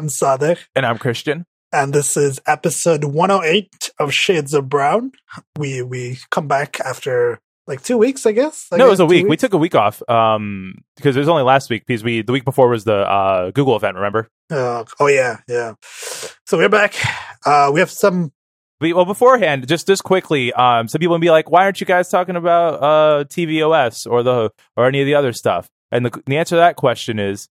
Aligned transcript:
I'm 0.00 0.08
Sadek, 0.08 0.56
And 0.74 0.86
I'm 0.86 0.96
Christian. 0.96 1.44
and 1.74 1.92
this 1.92 2.16
is 2.16 2.40
episode 2.46 3.04
108 3.04 3.90
of 3.98 4.14
Shades 4.14 4.54
of 4.54 4.66
Brown. 4.70 5.12
We 5.58 5.82
we 5.82 6.18
come 6.30 6.48
back 6.48 6.80
after 6.80 7.38
like 7.66 7.82
two 7.82 7.98
weeks, 7.98 8.24
I 8.24 8.32
guess. 8.32 8.66
I 8.72 8.78
no, 8.78 8.86
it 8.86 8.90
was 8.90 9.00
a 9.00 9.04
week. 9.04 9.28
We 9.28 9.36
took 9.36 9.52
a 9.52 9.58
week 9.58 9.74
off 9.74 10.02
um, 10.08 10.76
because 10.96 11.16
it 11.16 11.18
was 11.18 11.28
only 11.28 11.42
last 11.42 11.68
week 11.68 11.84
because 11.86 12.02
we 12.02 12.22
the 12.22 12.32
week 12.32 12.46
before 12.46 12.70
was 12.70 12.84
the 12.84 12.96
uh, 12.96 13.50
Google 13.50 13.76
event. 13.76 13.96
Remember? 13.96 14.26
Uh, 14.50 14.84
oh 15.00 15.06
yeah, 15.08 15.40
yeah. 15.46 15.74
So 15.82 16.56
we're 16.56 16.70
back. 16.70 16.94
Uh, 17.44 17.70
we 17.70 17.80
have 17.80 17.90
some. 17.90 18.32
We, 18.80 18.94
well, 18.94 19.04
beforehand, 19.04 19.68
just 19.68 19.86
just 19.86 20.02
quickly, 20.02 20.50
um, 20.54 20.88
some 20.88 21.00
people 21.00 21.12
would 21.12 21.20
be 21.20 21.30
like, 21.30 21.50
"Why 21.50 21.64
aren't 21.64 21.78
you 21.78 21.86
guys 21.86 22.08
talking 22.08 22.36
about 22.36 22.82
uh, 22.82 23.24
TVOS 23.24 24.10
or 24.10 24.22
the 24.22 24.50
or 24.78 24.86
any 24.86 25.02
of 25.02 25.06
the 25.06 25.14
other 25.14 25.34
stuff?" 25.34 25.68
And 25.92 26.06
the, 26.06 26.22
the 26.24 26.38
answer 26.38 26.56
to 26.56 26.60
that 26.60 26.76
question 26.76 27.18
is, 27.18 27.50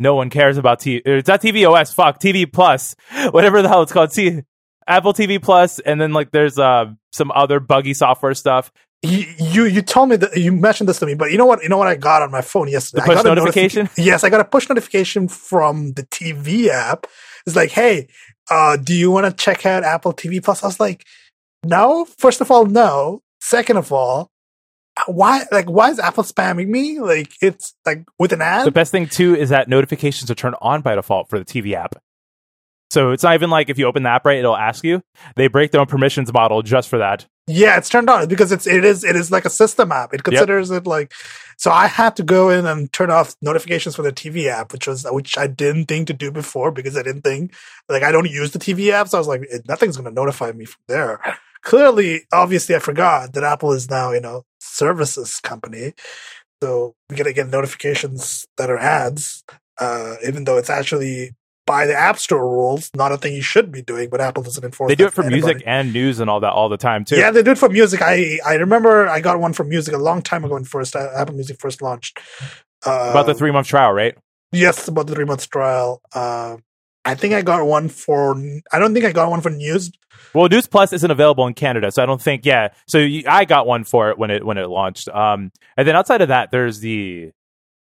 no 0.00 0.14
one 0.14 0.30
cares 0.30 0.56
about 0.56 0.80
T. 0.80 0.96
It's 0.96 1.28
not 1.28 1.42
TVOS. 1.42 1.94
Fuck 1.94 2.18
TV 2.18 2.50
Plus, 2.50 2.96
whatever 3.30 3.62
the 3.62 3.68
hell 3.68 3.82
it's 3.82 3.92
called. 3.92 4.10
T. 4.10 4.42
Apple 4.88 5.12
TV 5.12 5.40
Plus, 5.40 5.78
and 5.78 6.00
then 6.00 6.12
like 6.12 6.32
there's 6.32 6.58
uh, 6.58 6.86
some 7.12 7.30
other 7.32 7.60
buggy 7.60 7.94
software 7.94 8.34
stuff. 8.34 8.72
You, 9.02 9.26
you 9.38 9.64
you 9.64 9.82
told 9.82 10.08
me 10.08 10.16
that 10.16 10.36
you 10.36 10.52
mentioned 10.52 10.88
this 10.88 10.98
to 10.98 11.06
me, 11.06 11.14
but 11.14 11.30
you 11.30 11.38
know 11.38 11.46
what? 11.46 11.62
You 11.62 11.68
know 11.68 11.78
what 11.78 11.86
I 11.86 11.94
got 11.94 12.22
on 12.22 12.30
my 12.30 12.40
phone 12.40 12.68
yesterday? 12.68 13.02
The 13.02 13.06
push 13.06 13.18
I 13.18 13.22
got 13.22 13.32
a 13.32 13.34
notification? 13.36 13.86
notifi- 13.86 14.04
yes, 14.04 14.24
I 14.24 14.30
got 14.30 14.40
a 14.40 14.44
push 14.44 14.68
notification 14.68 15.28
from 15.28 15.92
the 15.92 16.02
TV 16.04 16.68
app. 16.68 17.06
It's 17.46 17.56
like, 17.56 17.70
hey, 17.70 18.08
uh, 18.50 18.76
do 18.76 18.94
you 18.94 19.10
want 19.10 19.26
to 19.26 19.32
check 19.44 19.64
out 19.64 19.84
Apple 19.84 20.12
TV 20.12 20.42
Plus? 20.42 20.62
I 20.62 20.66
was 20.66 20.80
like, 20.80 21.04
no. 21.64 22.06
First 22.18 22.40
of 22.40 22.50
all, 22.50 22.66
no. 22.66 23.22
Second 23.40 23.76
of 23.78 23.92
all, 23.92 24.29
why? 25.06 25.44
Like, 25.50 25.68
why 25.68 25.90
is 25.90 25.98
Apple 25.98 26.24
spamming 26.24 26.68
me? 26.68 27.00
Like, 27.00 27.32
it's 27.40 27.74
like 27.84 28.04
with 28.18 28.32
an 28.32 28.42
ad. 28.42 28.66
The 28.66 28.72
best 28.72 28.92
thing 28.92 29.06
too 29.06 29.34
is 29.34 29.50
that 29.50 29.68
notifications 29.68 30.30
are 30.30 30.34
turned 30.34 30.56
on 30.60 30.82
by 30.82 30.94
default 30.94 31.28
for 31.28 31.38
the 31.38 31.44
TV 31.44 31.74
app. 31.74 31.96
So 32.90 33.12
it's 33.12 33.22
not 33.22 33.34
even 33.34 33.50
like 33.50 33.70
if 33.70 33.78
you 33.78 33.86
open 33.86 34.02
the 34.02 34.08
app 34.08 34.24
right, 34.24 34.38
it'll 34.38 34.56
ask 34.56 34.82
you. 34.82 35.00
They 35.36 35.46
break 35.46 35.70
their 35.70 35.80
own 35.80 35.86
permissions 35.86 36.32
model 36.32 36.62
just 36.62 36.88
for 36.88 36.98
that. 36.98 37.24
Yeah, 37.46 37.78
it's 37.78 37.88
turned 37.88 38.10
on 38.10 38.26
because 38.28 38.50
it's 38.52 38.66
it 38.66 38.84
is 38.84 39.04
it 39.04 39.14
is 39.14 39.30
like 39.30 39.44
a 39.44 39.50
system 39.50 39.92
app. 39.92 40.12
It 40.12 40.24
considers 40.24 40.70
it 40.70 40.86
like 40.86 41.12
so 41.56 41.70
I 41.70 41.86
had 41.86 42.16
to 42.16 42.22
go 42.22 42.50
in 42.50 42.66
and 42.66 42.92
turn 42.92 43.10
off 43.10 43.36
notifications 43.42 43.94
for 43.94 44.02
the 44.02 44.12
TV 44.12 44.46
app, 44.46 44.72
which 44.72 44.86
was 44.86 45.06
which 45.10 45.38
I 45.38 45.46
didn't 45.46 45.86
think 45.86 46.08
to 46.08 46.12
do 46.12 46.32
before 46.32 46.72
because 46.72 46.96
I 46.96 47.02
didn't 47.02 47.22
think 47.22 47.54
like 47.88 48.02
I 48.02 48.12
don't 48.12 48.30
use 48.30 48.50
the 48.50 48.58
TV 48.58 48.90
app, 48.90 49.08
so 49.08 49.18
I 49.18 49.20
was 49.20 49.28
like 49.28 49.46
"Eh, 49.50 49.58
nothing's 49.68 49.96
going 49.96 50.08
to 50.08 50.14
notify 50.14 50.52
me 50.52 50.64
from 50.64 50.82
there. 50.88 51.20
Clearly, 51.62 52.22
obviously, 52.32 52.74
I 52.74 52.78
forgot 52.78 53.34
that 53.34 53.44
Apple 53.44 53.72
is 53.72 53.88
now 53.90 54.12
you 54.12 54.20
know 54.20 54.44
services 54.82 55.30
company, 55.50 55.86
so 56.62 56.94
we 57.08 57.16
gotta 57.16 57.32
get 57.32 57.48
notifications 57.48 58.46
that 58.58 58.68
are 58.70 58.78
ads, 58.78 59.44
uh, 59.84 60.14
even 60.28 60.44
though 60.44 60.58
it's 60.60 60.70
actually 60.80 61.18
by 61.66 61.86
the 61.86 61.94
App 61.94 62.18
Store 62.18 62.42
rules, 62.42 62.90
not 62.96 63.12
a 63.12 63.16
thing 63.16 63.32
you 63.32 63.42
should 63.42 63.70
be 63.70 63.82
doing, 63.82 64.08
but 64.10 64.20
Apple 64.20 64.42
doesn't 64.42 64.64
enforce. 64.64 64.88
They 64.90 64.96
do 64.96 65.06
it 65.06 65.12
for 65.12 65.22
anybody. 65.22 65.40
music 65.42 65.62
and 65.66 65.92
news 65.92 66.18
and 66.20 66.28
all 66.28 66.40
that 66.40 66.52
all 66.52 66.68
the 66.68 66.76
time 66.90 67.04
too. 67.04 67.16
Yeah, 67.16 67.30
they 67.30 67.44
do 67.44 67.52
it 67.52 67.58
for 67.58 67.68
music. 67.68 68.00
I 68.02 68.40
I 68.44 68.54
remember 68.54 69.06
I 69.16 69.20
got 69.20 69.38
one 69.38 69.52
for 69.52 69.64
music 69.64 69.94
a 69.94 69.98
long 70.08 70.20
time 70.30 70.42
ago 70.44 70.54
when 70.54 70.64
first 70.64 70.96
uh, 70.96 71.10
Apple 71.14 71.34
Music 71.36 71.60
first 71.60 71.80
launched. 71.80 72.18
Uh, 72.84 73.10
About 73.12 73.26
the 73.26 73.34
three 73.34 73.52
month 73.52 73.68
trial, 73.68 73.92
right? 73.92 74.14
yes, 74.52 74.88
about 74.88 75.06
the 75.06 75.14
three 75.14 75.28
months 75.32 75.46
trial. 75.46 76.00
Uh, 76.12 76.56
I 77.04 77.14
think 77.14 77.34
I 77.34 77.42
got 77.42 77.66
one 77.66 77.88
for. 77.88 78.36
I 78.72 78.78
don't 78.78 78.92
think 78.92 79.04
I 79.04 79.12
got 79.12 79.30
one 79.30 79.40
for 79.40 79.50
news. 79.50 79.90
Well, 80.34 80.48
News 80.48 80.66
Plus 80.66 80.92
isn't 80.92 81.10
available 81.10 81.46
in 81.46 81.54
Canada, 81.54 81.90
so 81.90 82.02
I 82.02 82.06
don't 82.06 82.20
think. 82.20 82.44
Yeah, 82.44 82.68
so 82.86 82.98
you, 82.98 83.24
I 83.26 83.44
got 83.44 83.66
one 83.66 83.84
for 83.84 84.10
it 84.10 84.18
when 84.18 84.30
it 84.30 84.44
when 84.44 84.58
it 84.58 84.68
launched. 84.68 85.08
Um, 85.08 85.50
and 85.76 85.88
then 85.88 85.96
outside 85.96 86.20
of 86.20 86.28
that, 86.28 86.50
there's 86.50 86.80
the 86.80 87.32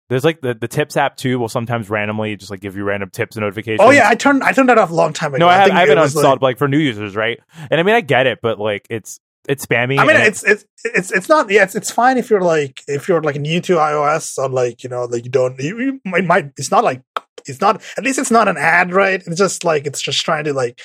there's 0.09 0.25
like 0.25 0.41
the 0.41 0.55
the 0.55 0.69
Tips 0.69 0.97
app 0.97 1.17
too. 1.17 1.39
Will 1.39 1.49
sometimes 1.49 1.91
randomly 1.91 2.37
just 2.37 2.51
like 2.51 2.61
give 2.61 2.77
you 2.77 2.85
random 2.85 3.11
tips 3.11 3.37
and 3.37 3.43
notifications. 3.43 3.81
Oh 3.83 3.91
yeah, 3.91 4.09
I 4.09 4.15
turned 4.15 4.43
I 4.43 4.53
turned 4.53 4.69
that 4.69 4.79
off 4.79 4.91
a 4.91 4.95
long 4.95 5.13
time 5.13 5.35
ago. 5.35 5.47
no, 5.47 5.49
I, 5.49 5.57
have, 5.57 5.71
I 5.71 5.81
have 5.81 5.89
it 5.89 5.97
was, 5.97 6.15
uninstalled, 6.15 6.41
like, 6.41 6.59
for 6.59 6.69
new 6.69 6.79
users, 6.79 7.15
right? 7.17 7.39
And 7.71 7.81
I 7.81 7.83
mean, 7.83 7.95
I 7.95 8.01
get 8.01 8.27
it, 8.27 8.39
but 8.43 8.59
like 8.59 8.87
it's 8.91 9.21
it's 9.49 9.65
spammy. 9.65 9.99
I 9.99 10.05
mean, 10.05 10.17
it's 10.17 10.45
it's 10.45 10.65
it's 10.85 11.11
it's 11.13 11.29
not. 11.29 11.51
Yeah, 11.51 11.63
it's 11.63 11.75
it's 11.75 11.91
fine 11.91 12.19
if 12.19 12.31
you're 12.31 12.41
like 12.41 12.83
if 12.87 13.09
you're 13.09 13.23
like 13.23 13.37
new 13.37 13.61
to 13.63 13.75
iOS 13.75 14.39
or 14.39 14.49
like 14.49 14.83
you 14.85 14.91
know 14.91 15.05
like 15.05 15.25
you 15.25 15.31
don't. 15.31 15.59
You, 15.59 15.81
you 15.81 16.01
it 16.05 16.25
might. 16.25 16.53
It's 16.57 16.71
not 16.71 16.85
like 16.85 17.03
it's 17.47 17.61
not. 17.61 17.83
At 17.97 18.05
least 18.05 18.19
it's 18.19 18.31
not 18.31 18.49
an 18.49 18.57
ad, 18.57 18.93
right? 18.93 19.23
It's 19.25 19.39
just 19.39 19.65
like 19.65 19.87
it's 19.87 20.01
just 20.01 20.25
trying 20.25 20.45
to 20.45 20.53
like. 20.53 20.81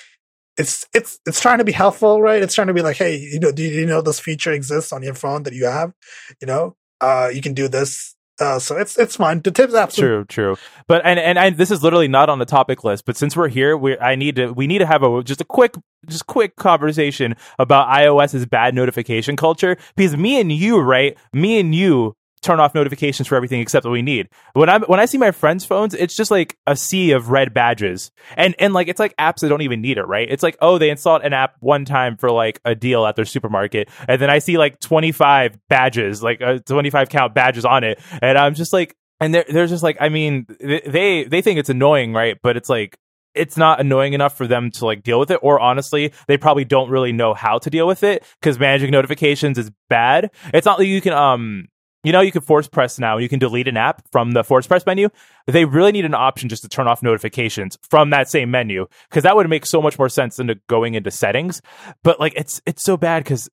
It's 0.57 0.85
it's 0.93 1.19
it's 1.25 1.41
trying 1.41 1.57
to 1.57 1.65
be 1.65 1.73
helpful, 1.73 2.21
right? 2.21 2.41
It's 2.41 2.55
trying 2.55 2.67
to 2.67 2.73
be 2.73 2.81
like, 2.81 2.95
hey, 2.95 3.17
you 3.17 3.39
know, 3.39 3.51
do 3.51 3.63
you 3.63 3.85
know 3.85 4.01
this 4.01 4.19
feature 4.19 4.53
exists 4.53 4.93
on 4.93 5.03
your 5.03 5.13
phone 5.13 5.43
that 5.43 5.53
you 5.53 5.65
have? 5.65 5.93
You 6.39 6.47
know, 6.47 6.75
uh, 7.01 7.29
you 7.33 7.41
can 7.41 7.53
do 7.53 7.67
this. 7.67 8.15
Uh, 8.39 8.59
so 8.59 8.75
it's 8.77 8.97
it's 8.97 9.15
fine. 9.15 9.41
The 9.41 9.51
tips 9.51 9.73
absolutely. 9.73 10.25
True, 10.25 10.55
true. 10.55 10.57
But 10.87 11.01
and 11.05 11.19
and 11.19 11.39
I, 11.39 11.49
this 11.51 11.71
is 11.71 11.83
literally 11.83 12.09
not 12.09 12.29
on 12.29 12.39
the 12.39 12.45
topic 12.45 12.83
list. 12.83 13.05
But 13.05 13.15
since 13.15 13.35
we're 13.35 13.47
here, 13.47 13.77
we 13.77 13.97
I 13.97 14.15
need 14.15 14.35
to 14.35 14.51
we 14.51 14.67
need 14.67 14.79
to 14.79 14.85
have 14.85 15.03
a 15.03 15.23
just 15.23 15.39
a 15.39 15.45
quick 15.45 15.75
just 16.07 16.27
quick 16.27 16.55
conversation 16.57 17.35
about 17.59 17.87
iOS's 17.87 18.45
bad 18.45 18.75
notification 18.75 19.35
culture 19.37 19.77
because 19.95 20.17
me 20.17 20.39
and 20.39 20.51
you, 20.51 20.79
right? 20.79 21.17
Me 21.31 21.59
and 21.59 21.73
you 21.73 22.15
turn 22.45 22.59
off 22.59 22.75
notifications 22.75 23.27
for 23.27 23.35
everything 23.35 23.59
except 23.59 23.85
what 23.85 23.91
we 23.91 24.01
need. 24.01 24.29
When 24.53 24.69
I 24.69 24.79
when 24.79 24.99
I 24.99 25.05
see 25.05 25.17
my 25.17 25.31
friends' 25.31 25.65
phones, 25.65 25.93
it's 25.93 26.15
just 26.15 26.31
like 26.31 26.57
a 26.67 26.75
sea 26.75 27.11
of 27.11 27.31
red 27.31 27.53
badges, 27.53 28.11
and 28.37 28.55
and 28.59 28.73
like 28.73 28.87
it's 28.87 28.99
like 28.99 29.15
apps 29.17 29.39
that 29.39 29.49
don't 29.49 29.63
even 29.63 29.81
need 29.81 29.97
it, 29.97 30.03
right? 30.03 30.27
It's 30.29 30.43
like 30.43 30.57
oh 30.61 30.77
they 30.77 30.89
installed 30.89 31.23
an 31.23 31.33
app 31.33 31.55
one 31.59 31.85
time 31.85 32.17
for 32.17 32.31
like 32.31 32.61
a 32.63 32.75
deal 32.75 33.05
at 33.05 33.15
their 33.15 33.25
supermarket, 33.25 33.89
and 34.07 34.21
then 34.21 34.29
I 34.29 34.39
see 34.39 34.57
like 34.57 34.79
twenty 34.79 35.11
five 35.11 35.57
badges, 35.67 36.21
like 36.21 36.41
uh, 36.41 36.59
twenty 36.59 36.89
five 36.89 37.09
count 37.09 37.33
badges 37.33 37.65
on 37.65 37.83
it, 37.83 37.99
and 38.21 38.37
I'm 38.37 38.53
just 38.53 38.71
like. 38.71 38.95
And 39.21 39.33
they're, 39.33 39.45
they're 39.47 39.65
just 39.65 39.81
like, 39.81 39.95
I 40.01 40.09
mean, 40.09 40.45
they 40.59 41.23
they 41.23 41.41
think 41.41 41.57
it's 41.57 41.69
annoying, 41.69 42.11
right? 42.11 42.37
But 42.43 42.57
it's 42.57 42.67
like, 42.67 42.97
it's 43.33 43.55
not 43.55 43.79
annoying 43.79 44.11
enough 44.11 44.35
for 44.35 44.45
them 44.45 44.71
to 44.71 44.85
like 44.85 45.03
deal 45.03 45.19
with 45.19 45.29
it 45.29 45.39
or 45.41 45.59
honestly 45.59 46.11
they 46.27 46.37
probably 46.37 46.65
don't 46.65 46.89
really 46.89 47.11
know 47.11 47.33
how 47.33 47.59
to 47.59 47.69
deal 47.69 47.87
with 47.87 48.03
it 48.03 48.25
because 48.39 48.57
managing 48.57 48.91
notifications 48.91 49.57
is 49.57 49.71
bad 49.89 50.31
it's 50.53 50.65
not 50.65 50.79
like 50.79 50.87
you 50.87 51.01
can 51.01 51.13
um 51.13 51.67
you 52.05 52.11
know 52.11 52.21
you 52.21 52.31
can 52.31 52.41
force 52.41 52.67
press 52.67 52.99
now 52.99 53.17
you 53.17 53.27
can 53.27 53.39
delete 53.39 53.67
an 53.67 53.77
app 53.77 54.01
from 54.11 54.31
the 54.31 54.43
force 54.43 54.67
press 54.67 54.85
menu 54.85 55.09
they 55.47 55.65
really 55.65 55.91
need 55.91 56.05
an 56.05 56.13
option 56.13 56.47
just 56.47 56.61
to 56.61 56.69
turn 56.69 56.87
off 56.87 57.03
notifications 57.03 57.77
from 57.81 58.11
that 58.11 58.29
same 58.29 58.49
menu 58.51 58.85
because 59.09 59.23
that 59.23 59.35
would 59.35 59.49
make 59.49 59.65
so 59.65 59.81
much 59.81 59.97
more 59.99 60.09
sense 60.09 60.37
than 60.37 60.47
to 60.47 60.55
going 60.67 60.93
into 60.93 61.11
settings 61.11 61.61
but 62.03 62.19
like 62.19 62.33
it's 62.35 62.61
it's 62.65 62.83
so 62.83 62.95
bad 62.95 63.23
because 63.23 63.49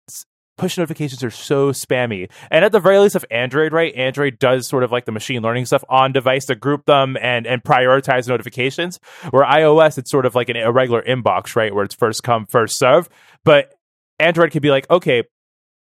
push 0.59 0.77
notifications 0.79 1.25
are 1.25 1.31
so 1.31 1.73
spammy. 1.73 2.31
And 2.51 2.65
at 2.65 2.73
the 2.73 2.81
very 2.81 2.99
least 2.99 3.17
of 3.17 3.25
Android, 3.31 3.73
right? 3.73 3.95
Android 3.95 4.39
does 4.39 4.69
sort 4.69 4.85
of 4.85 4.93
like 4.93 5.07
the 5.07 5.13
machine 5.13 5.43
learning 5.43 5.67
stuff 5.67 5.85
on 5.89 6.13
device 6.13 6.47
to 6.47 6.55
group 6.55 6.85
them 6.87 7.17
and 7.21 7.47
and 7.47 7.63
prioritize 7.63 8.29
notifications. 8.29 8.99
Where 9.31 9.45
iOS, 9.45 9.99
it's 9.99 10.11
sort 10.11 10.27
of 10.27 10.35
like 10.35 10.49
an 10.49 10.57
irregular 10.57 11.03
inbox, 11.03 11.57
right? 11.57 11.75
Where 11.75 11.85
it's 11.85 11.95
first 11.95 12.23
come, 12.23 12.47
first 12.47 12.79
serve. 12.79 13.09
But 13.45 13.75
Android 14.19 14.53
could 14.53 14.63
be 14.63 14.71
like, 14.71 14.89
okay, 14.91 15.25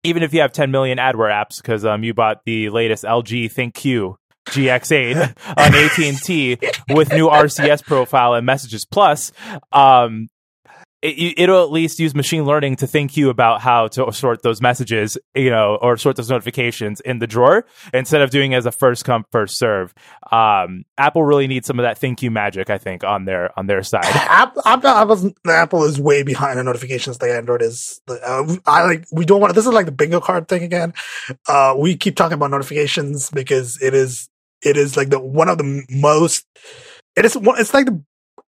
even 0.04 0.22
if 0.22 0.32
you 0.32 0.40
have 0.40 0.52
10 0.52 0.70
million 0.70 0.98
adware 0.98 1.32
apps 1.32 1.56
because 1.56 1.84
um 1.84 2.04
you 2.04 2.14
bought 2.14 2.44
the 2.44 2.70
latest 2.70 3.04
LG 3.04 3.52
ThinQ 3.52 4.16
GX8 4.46 5.36
on 5.56 5.74
AT&T 5.74 6.58
with 6.94 7.10
new 7.12 7.28
RCS 7.28 7.82
profile 7.82 8.34
and 8.34 8.44
messages. 8.46 8.84
Plus 8.84 9.32
um 9.72 10.28
it, 11.04 11.34
it'll 11.36 11.62
at 11.62 11.70
least 11.70 11.98
use 11.98 12.14
machine 12.14 12.44
learning 12.46 12.76
to 12.76 12.86
think 12.86 13.16
you 13.16 13.28
about 13.28 13.60
how 13.60 13.88
to 13.88 14.10
sort 14.12 14.42
those 14.42 14.62
messages, 14.62 15.18
you 15.34 15.50
know, 15.50 15.78
or 15.80 15.98
sort 15.98 16.16
those 16.16 16.30
notifications 16.30 17.00
in 17.00 17.18
the 17.18 17.26
drawer 17.26 17.66
instead 17.92 18.22
of 18.22 18.30
doing 18.30 18.54
as 18.54 18.64
a 18.64 18.72
first 18.72 19.04
come 19.04 19.24
first 19.30 19.58
serve. 19.58 19.92
Um, 20.32 20.84
Apple 20.96 21.22
really 21.22 21.46
needs 21.46 21.66
some 21.66 21.78
of 21.78 21.82
that 21.82 21.98
think 21.98 22.22
you 22.22 22.30
magic, 22.30 22.70
I 22.70 22.78
think, 22.78 23.04
on 23.04 23.26
their 23.26 23.56
on 23.58 23.66
their 23.66 23.82
side. 23.82 24.04
Apple, 24.06 24.62
Apple, 24.64 25.84
is 25.84 26.00
way 26.00 26.22
behind 26.22 26.58
on 26.58 26.64
notifications 26.64 27.20
like 27.20 27.30
Android 27.30 27.60
is. 27.60 28.00
Uh, 28.08 28.56
I 28.66 28.84
like 28.84 29.06
we 29.12 29.26
don't 29.26 29.40
want 29.40 29.50
to. 29.50 29.54
This 29.54 29.66
is 29.66 29.72
like 29.72 29.86
the 29.86 29.92
bingo 29.92 30.20
card 30.20 30.48
thing 30.48 30.62
again. 30.62 30.94
Uh, 31.46 31.74
we 31.78 31.96
keep 31.96 32.16
talking 32.16 32.34
about 32.34 32.50
notifications 32.50 33.28
because 33.28 33.78
it 33.82 33.92
is 33.92 34.30
it 34.62 34.78
is 34.78 34.96
like 34.96 35.10
the 35.10 35.20
one 35.20 35.50
of 35.50 35.58
the 35.58 35.84
most. 35.90 36.46
It 37.14 37.26
is. 37.26 37.36
It's 37.36 37.74
like 37.74 37.86
the. 37.86 38.02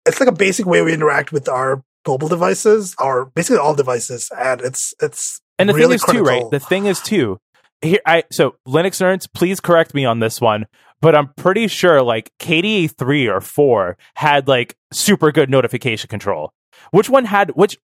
It's 0.06 0.20
like 0.20 0.28
a 0.28 0.32
basic 0.32 0.66
way 0.66 0.82
we 0.82 0.94
interact 0.94 1.32
with 1.32 1.48
our 1.48 1.82
mobile 2.06 2.28
devices, 2.28 2.94
or 2.98 3.26
basically 3.26 3.58
all 3.58 3.74
devices, 3.74 4.30
and 4.36 4.60
it's 4.60 4.94
it's 5.00 5.40
And 5.58 5.68
the 5.68 5.74
really 5.74 5.98
thing 5.98 6.16
is 6.16 6.18
too, 6.18 6.22
right? 6.22 6.50
The 6.50 6.60
thing 6.60 6.86
is 6.86 7.00
too. 7.00 7.38
Here, 7.82 8.00
I 8.06 8.24
so 8.32 8.56
Linux 8.66 9.00
nerds, 9.02 9.28
please 9.32 9.60
correct 9.60 9.94
me 9.94 10.04
on 10.04 10.20
this 10.20 10.40
one, 10.40 10.66
but 11.00 11.14
I'm 11.14 11.32
pretty 11.34 11.68
sure 11.68 12.02
like 12.02 12.32
KDE 12.38 12.96
three 12.96 13.28
or 13.28 13.40
four 13.40 13.96
had 14.14 14.48
like 14.48 14.76
super 14.92 15.32
good 15.32 15.50
notification 15.50 16.08
control. 16.08 16.52
Which 16.90 17.08
one 17.08 17.24
had 17.24 17.50
which? 17.50 17.78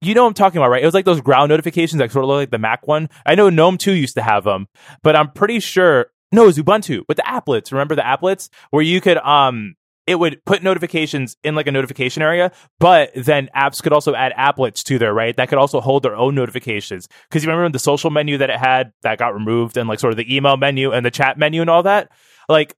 You 0.00 0.14
know 0.14 0.26
I'm 0.26 0.34
talking 0.34 0.58
about, 0.58 0.70
right? 0.70 0.82
It 0.82 0.86
was 0.86 0.94
like 0.94 1.04
those 1.04 1.20
ground 1.20 1.50
notifications 1.50 1.98
that 1.98 2.10
sort 2.10 2.24
of 2.24 2.28
look 2.28 2.36
like 2.36 2.50
the 2.50 2.58
Mac 2.58 2.86
one. 2.86 3.08
I 3.26 3.34
know 3.34 3.50
GNOME 3.50 3.78
two 3.78 3.92
used 3.92 4.14
to 4.14 4.22
have 4.22 4.44
them, 4.44 4.68
but 5.02 5.16
I'm 5.16 5.30
pretty 5.30 5.60
sure 5.60 6.10
no, 6.30 6.42
it 6.42 6.46
was 6.46 6.58
Ubuntu 6.58 7.04
with 7.08 7.16
the 7.16 7.22
applets. 7.22 7.72
Remember 7.72 7.94
the 7.94 8.02
applets 8.02 8.48
where 8.70 8.82
you 8.82 9.00
could 9.00 9.18
um 9.18 9.74
it 10.08 10.18
would 10.18 10.42
put 10.46 10.62
notifications 10.62 11.36
in 11.44 11.54
like 11.54 11.66
a 11.66 11.72
notification 11.72 12.22
area, 12.22 12.50
but 12.80 13.10
then 13.14 13.50
apps 13.54 13.82
could 13.82 13.92
also 13.92 14.14
add 14.14 14.32
applets 14.38 14.82
to 14.84 14.98
there, 14.98 15.12
right? 15.12 15.36
That 15.36 15.50
could 15.50 15.58
also 15.58 15.82
hold 15.82 16.02
their 16.02 16.16
own 16.16 16.34
notifications. 16.34 17.08
Because 17.28 17.44
you 17.44 17.50
remember 17.50 17.70
the 17.70 17.78
social 17.78 18.08
menu 18.08 18.38
that 18.38 18.48
it 18.48 18.58
had 18.58 18.92
that 19.02 19.18
got 19.18 19.34
removed, 19.34 19.76
and 19.76 19.86
like 19.86 20.00
sort 20.00 20.14
of 20.14 20.16
the 20.16 20.34
email 20.34 20.56
menu 20.56 20.92
and 20.92 21.04
the 21.04 21.10
chat 21.10 21.38
menu 21.38 21.60
and 21.60 21.68
all 21.68 21.82
that. 21.82 22.10
Like 22.48 22.74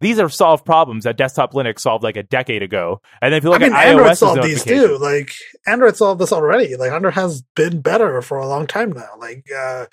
these 0.00 0.18
are 0.18 0.30
solved 0.30 0.64
problems 0.64 1.04
that 1.04 1.18
desktop 1.18 1.52
Linux 1.52 1.80
solved 1.80 2.02
like 2.02 2.16
a 2.16 2.22
decade 2.22 2.62
ago. 2.62 3.02
And 3.20 3.32
then 3.32 3.38
if 3.38 3.44
you 3.44 3.50
look 3.50 3.60
I 3.60 3.66
mean, 3.66 3.74
at 3.74 3.88
Android 3.88 4.06
iOS 4.06 4.16
solved 4.16 4.42
these 4.42 4.64
too. 4.64 4.96
Like 4.98 5.32
Android 5.66 5.96
solved 5.98 6.22
this 6.22 6.32
already. 6.32 6.74
Like 6.76 6.90
Android 6.90 7.14
has 7.14 7.42
been 7.54 7.82
better 7.82 8.22
for 8.22 8.38
a 8.38 8.46
long 8.46 8.66
time 8.66 8.92
now. 8.92 9.10
Like, 9.18 9.44
uh, 9.54 9.86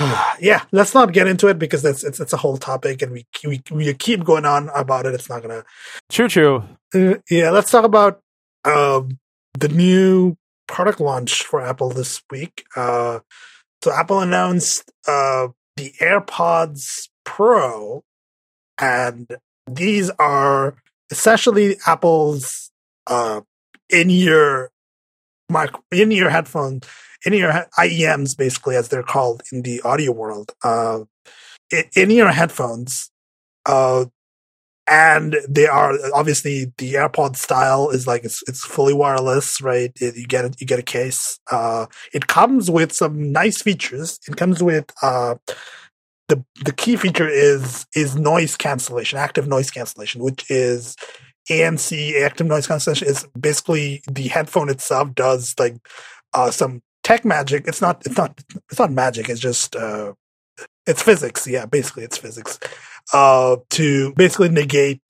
yeah, 0.40 0.64
let's 0.72 0.94
not 0.94 1.12
get 1.12 1.26
into 1.26 1.48
it 1.48 1.58
because 1.58 1.84
it's 1.84 2.04
it's, 2.04 2.20
it's 2.20 2.32
a 2.32 2.36
whole 2.36 2.56
topic, 2.56 3.02
and 3.02 3.12
we, 3.12 3.26
we 3.44 3.62
we 3.70 3.94
keep 3.94 4.24
going 4.24 4.44
on 4.44 4.70
about 4.74 5.06
it. 5.06 5.14
It's 5.14 5.28
not 5.28 5.42
gonna. 5.42 5.64
True, 6.10 6.28
true. 6.28 6.64
Uh, 6.94 7.16
yeah, 7.30 7.50
let's 7.50 7.70
talk 7.70 7.84
about 7.84 8.20
um, 8.64 9.18
the 9.58 9.68
new 9.68 10.36
product 10.66 11.00
launch 11.00 11.44
for 11.44 11.60
Apple 11.60 11.90
this 11.90 12.22
week. 12.30 12.64
Uh, 12.74 13.20
so 13.82 13.92
Apple 13.92 14.20
announced 14.20 14.90
uh, 15.06 15.48
the 15.76 15.92
AirPods 16.00 17.08
Pro, 17.24 18.02
and 18.78 19.26
these 19.66 20.10
are 20.18 20.76
essentially 21.10 21.76
Apple's 21.86 22.70
uh, 23.06 23.40
in-ear 23.90 24.70
micro, 25.48 25.82
in-ear 25.90 26.30
headphones, 26.30 26.86
in-ear 27.24 27.66
IEMs, 27.78 28.36
basically 28.36 28.76
as 28.76 28.88
they're 28.88 29.02
called 29.02 29.42
in 29.52 29.62
the 29.62 29.80
audio 29.82 30.12
world. 30.12 30.52
Uh, 30.62 31.00
in-ear 31.94 32.32
headphones, 32.32 33.10
uh, 33.66 34.04
and 34.90 35.36
they 35.48 35.66
are 35.66 35.94
obviously 36.12 36.72
the 36.78 36.94
AirPod 36.94 37.36
style 37.36 37.90
is 37.90 38.08
like 38.08 38.24
it's 38.24 38.42
it's 38.48 38.64
fully 38.64 38.92
wireless, 38.92 39.60
right? 39.60 39.92
It, 40.00 40.16
you 40.16 40.26
get 40.26 40.60
you 40.60 40.66
get 40.66 40.80
a 40.80 40.82
case. 40.82 41.38
Uh, 41.50 41.86
it 42.12 42.26
comes 42.26 42.70
with 42.70 42.92
some 42.92 43.30
nice 43.30 43.62
features. 43.62 44.18
It 44.26 44.36
comes 44.36 44.62
with 44.62 44.86
uh, 45.00 45.36
the 46.28 46.44
the 46.64 46.72
key 46.72 46.96
feature 46.96 47.28
is 47.28 47.86
is 47.94 48.16
noise 48.16 48.56
cancellation, 48.56 49.18
active 49.18 49.46
noise 49.46 49.70
cancellation, 49.70 50.24
which 50.24 50.50
is 50.50 50.96
ANC 51.48 52.20
active 52.22 52.46
noise 52.46 52.66
cancellation 52.66 53.08
is 53.08 53.26
basically 53.38 54.02
the 54.10 54.28
headphone 54.28 54.68
itself 54.68 55.14
does 55.14 55.54
like 55.58 55.76
uh, 56.34 56.50
some 56.50 56.82
tech 57.10 57.24
magic. 57.24 57.66
It's 57.66 57.80
not 57.80 58.06
it's 58.06 58.16
not 58.16 58.40
it's 58.70 58.78
not 58.78 58.92
magic. 58.92 59.28
It's 59.28 59.40
just 59.40 59.74
uh, 59.76 60.12
it's 60.86 61.02
physics. 61.02 61.46
Yeah, 61.46 61.66
basically 61.66 62.04
it's 62.04 62.18
physics. 62.18 62.58
Uh, 63.12 63.56
to 63.70 64.12
basically 64.14 64.48
negate 64.48 65.00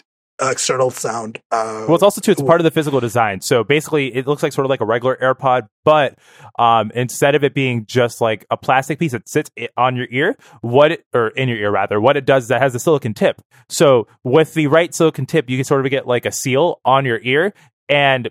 external 0.40 0.90
sound. 0.90 1.38
Uh, 1.50 1.84
well, 1.86 1.94
it's 1.94 2.02
also 2.02 2.20
too. 2.22 2.32
It's 2.32 2.40
part 2.40 2.60
of 2.60 2.64
the 2.64 2.70
physical 2.70 3.00
design. 3.00 3.42
So 3.42 3.62
basically, 3.62 4.14
it 4.14 4.26
looks 4.26 4.42
like 4.42 4.52
sort 4.54 4.64
of 4.64 4.70
like 4.70 4.80
a 4.80 4.86
regular 4.86 5.16
AirPod, 5.16 5.66
but 5.84 6.18
um, 6.58 6.90
instead 6.94 7.34
of 7.34 7.44
it 7.44 7.52
being 7.52 7.84
just 7.84 8.22
like 8.22 8.46
a 8.50 8.56
plastic 8.56 8.98
piece 8.98 9.12
that 9.12 9.28
sits 9.28 9.50
on 9.76 9.96
your 9.96 10.06
ear, 10.10 10.36
what 10.62 10.92
it, 10.92 11.04
or 11.12 11.28
in 11.28 11.50
your 11.50 11.58
ear 11.58 11.70
rather, 11.70 12.00
what 12.00 12.16
it 12.16 12.24
does 12.24 12.44
is 12.44 12.48
that 12.48 12.62
has 12.62 12.74
a 12.74 12.78
silicon 12.78 13.12
tip. 13.12 13.42
So 13.68 14.08
with 14.24 14.54
the 14.54 14.68
right 14.68 14.94
silicon 14.94 15.26
tip, 15.26 15.50
you 15.50 15.58
can 15.58 15.64
sort 15.64 15.84
of 15.84 15.90
get 15.90 16.06
like 16.06 16.24
a 16.24 16.32
seal 16.32 16.80
on 16.86 17.04
your 17.04 17.20
ear, 17.22 17.52
and 17.90 18.30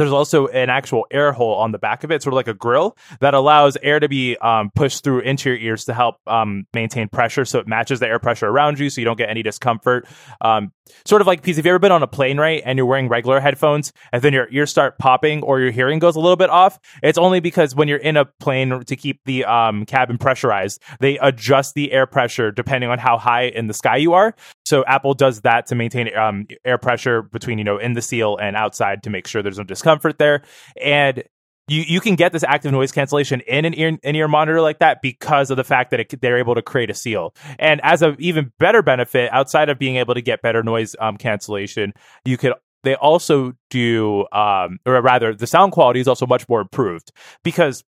there's 0.00 0.12
also 0.12 0.46
an 0.48 0.70
actual 0.70 1.06
air 1.10 1.32
hole 1.32 1.54
on 1.54 1.72
the 1.72 1.78
back 1.78 2.04
of 2.04 2.10
it, 2.10 2.22
sort 2.22 2.32
of 2.32 2.36
like 2.36 2.48
a 2.48 2.54
grill 2.54 2.96
that 3.20 3.34
allows 3.34 3.76
air 3.82 4.00
to 4.00 4.08
be 4.08 4.36
um, 4.38 4.70
pushed 4.74 5.04
through 5.04 5.20
into 5.20 5.50
your 5.50 5.58
ears 5.58 5.84
to 5.84 5.94
help 5.94 6.16
um, 6.26 6.66
maintain 6.72 7.08
pressure, 7.08 7.44
so 7.44 7.58
it 7.58 7.68
matches 7.68 8.00
the 8.00 8.06
air 8.06 8.18
pressure 8.18 8.48
around 8.48 8.78
you, 8.78 8.88
so 8.88 9.00
you 9.00 9.04
don't 9.04 9.18
get 9.18 9.28
any 9.28 9.42
discomfort. 9.42 10.06
Um, 10.40 10.72
sort 11.04 11.20
of 11.20 11.26
like 11.26 11.42
because 11.42 11.58
if 11.58 11.64
you've 11.64 11.70
ever 11.70 11.78
been 11.78 11.92
on 11.92 12.02
a 12.02 12.06
plane, 12.06 12.38
right, 12.38 12.62
and 12.64 12.78
you're 12.78 12.86
wearing 12.86 13.08
regular 13.08 13.40
headphones, 13.40 13.92
and 14.12 14.22
then 14.22 14.32
your 14.32 14.48
ears 14.50 14.70
start 14.70 14.98
popping 14.98 15.42
or 15.42 15.60
your 15.60 15.70
hearing 15.70 15.98
goes 15.98 16.16
a 16.16 16.20
little 16.20 16.36
bit 16.36 16.50
off, 16.50 16.78
it's 17.02 17.18
only 17.18 17.40
because 17.40 17.74
when 17.74 17.86
you're 17.86 17.98
in 17.98 18.16
a 18.16 18.24
plane 18.24 18.82
to 18.84 18.96
keep 18.96 19.20
the 19.26 19.44
um, 19.44 19.84
cabin 19.84 20.16
pressurized, 20.16 20.82
they 20.98 21.18
adjust 21.18 21.74
the 21.74 21.92
air 21.92 22.06
pressure 22.06 22.50
depending 22.50 22.88
on 22.88 22.98
how 22.98 23.18
high 23.18 23.44
in 23.44 23.66
the 23.66 23.74
sky 23.74 23.96
you 23.96 24.14
are. 24.14 24.34
So 24.64 24.84
Apple 24.86 25.14
does 25.14 25.42
that 25.42 25.66
to 25.66 25.74
maintain 25.74 26.16
um, 26.16 26.46
air 26.64 26.78
pressure 26.78 27.22
between 27.22 27.58
you 27.58 27.64
know 27.64 27.76
in 27.76 27.92
the 27.92 28.02
seal 28.02 28.38
and 28.38 28.56
outside 28.56 29.02
to 29.02 29.10
make 29.10 29.26
sure 29.26 29.42
there's 29.42 29.58
no 29.58 29.64
discomfort 29.64 29.89
there. 30.18 30.42
And 30.80 31.24
you, 31.68 31.82
you 31.86 32.00
can 32.00 32.16
get 32.16 32.32
this 32.32 32.42
active 32.42 32.72
noise 32.72 32.90
cancellation 32.90 33.40
in 33.42 33.64
an 33.64 33.78
ear, 33.78 33.98
in 34.02 34.16
ear 34.16 34.28
monitor 34.28 34.60
like 34.60 34.80
that 34.80 35.00
because 35.02 35.50
of 35.50 35.56
the 35.56 35.64
fact 35.64 35.92
that 35.92 36.00
it, 36.00 36.20
they're 36.20 36.38
able 36.38 36.56
to 36.56 36.62
create 36.62 36.90
a 36.90 36.94
seal. 36.94 37.34
And 37.58 37.80
as 37.84 38.02
an 38.02 38.16
even 38.18 38.52
better 38.58 38.82
benefit, 38.82 39.32
outside 39.32 39.68
of 39.68 39.78
being 39.78 39.96
able 39.96 40.14
to 40.14 40.20
get 40.20 40.42
better 40.42 40.62
noise 40.62 40.96
um, 40.98 41.16
cancellation, 41.16 41.92
you 42.24 42.36
could 42.36 42.54
they 42.82 42.94
also 42.94 43.52
do, 43.68 44.26
um, 44.32 44.78
or 44.86 45.00
rather, 45.02 45.34
the 45.34 45.46
sound 45.46 45.72
quality 45.72 46.00
is 46.00 46.08
also 46.08 46.26
much 46.26 46.48
more 46.48 46.60
improved 46.60 47.12
because 47.44 47.84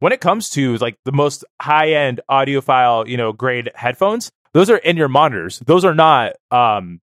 when 0.00 0.12
it 0.12 0.20
comes 0.20 0.50
to 0.50 0.76
like 0.78 0.98
the 1.04 1.12
most 1.12 1.44
high 1.60 1.92
end 1.92 2.20
audiophile, 2.30 3.08
you 3.08 3.16
know, 3.16 3.32
grade 3.32 3.70
headphones, 3.74 4.30
those 4.52 4.68
are 4.70 4.76
in 4.76 4.96
your 4.96 5.08
monitors. 5.08 5.60
Those 5.60 5.84
are 5.84 5.94
not 5.94 6.34
um 6.50 7.00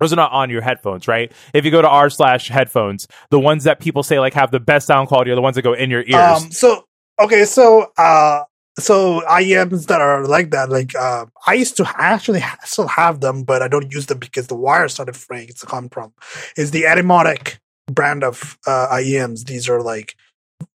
those 0.00 0.12
are 0.12 0.16
not 0.16 0.32
on 0.32 0.50
your 0.50 0.62
headphones, 0.62 1.06
right? 1.06 1.30
If 1.54 1.64
you 1.64 1.70
go 1.70 1.82
to 1.82 1.88
r 1.88 2.10
slash 2.10 2.48
headphones, 2.48 3.06
the 3.30 3.38
ones 3.38 3.64
that 3.64 3.80
people 3.80 4.02
say 4.02 4.18
like 4.18 4.34
have 4.34 4.50
the 4.50 4.60
best 4.60 4.86
sound 4.86 5.08
quality 5.08 5.30
are 5.30 5.34
the 5.36 5.42
ones 5.42 5.56
that 5.56 5.62
go 5.62 5.74
in 5.74 5.90
your 5.90 6.02
ears. 6.02 6.42
Um, 6.42 6.50
so 6.50 6.84
okay, 7.20 7.44
so 7.44 7.92
uh, 7.96 8.44
so 8.78 9.20
IEMs 9.28 9.86
that 9.86 10.00
are 10.00 10.26
like 10.26 10.50
that, 10.50 10.70
like 10.70 10.94
uh, 10.94 11.26
I 11.46 11.54
used 11.54 11.76
to 11.76 11.90
actually 11.96 12.42
still 12.64 12.88
have 12.88 13.20
them, 13.20 13.44
but 13.44 13.62
I 13.62 13.68
don't 13.68 13.92
use 13.92 14.06
them 14.06 14.18
because 14.18 14.46
the 14.46 14.56
wire 14.56 14.88
started 14.88 15.16
fraying. 15.16 15.48
It's 15.48 15.62
a 15.62 15.66
common 15.66 15.90
problem. 15.90 16.14
Is 16.56 16.70
the 16.70 16.82
Etymotic 16.82 17.58
brand 17.86 18.24
of 18.24 18.58
uh, 18.66 18.88
IEMs? 18.92 19.44
These 19.44 19.68
are 19.68 19.82
like 19.82 20.16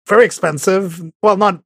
very 0.09 0.25
expensive. 0.25 1.03
Well, 1.23 1.37
not 1.37 1.63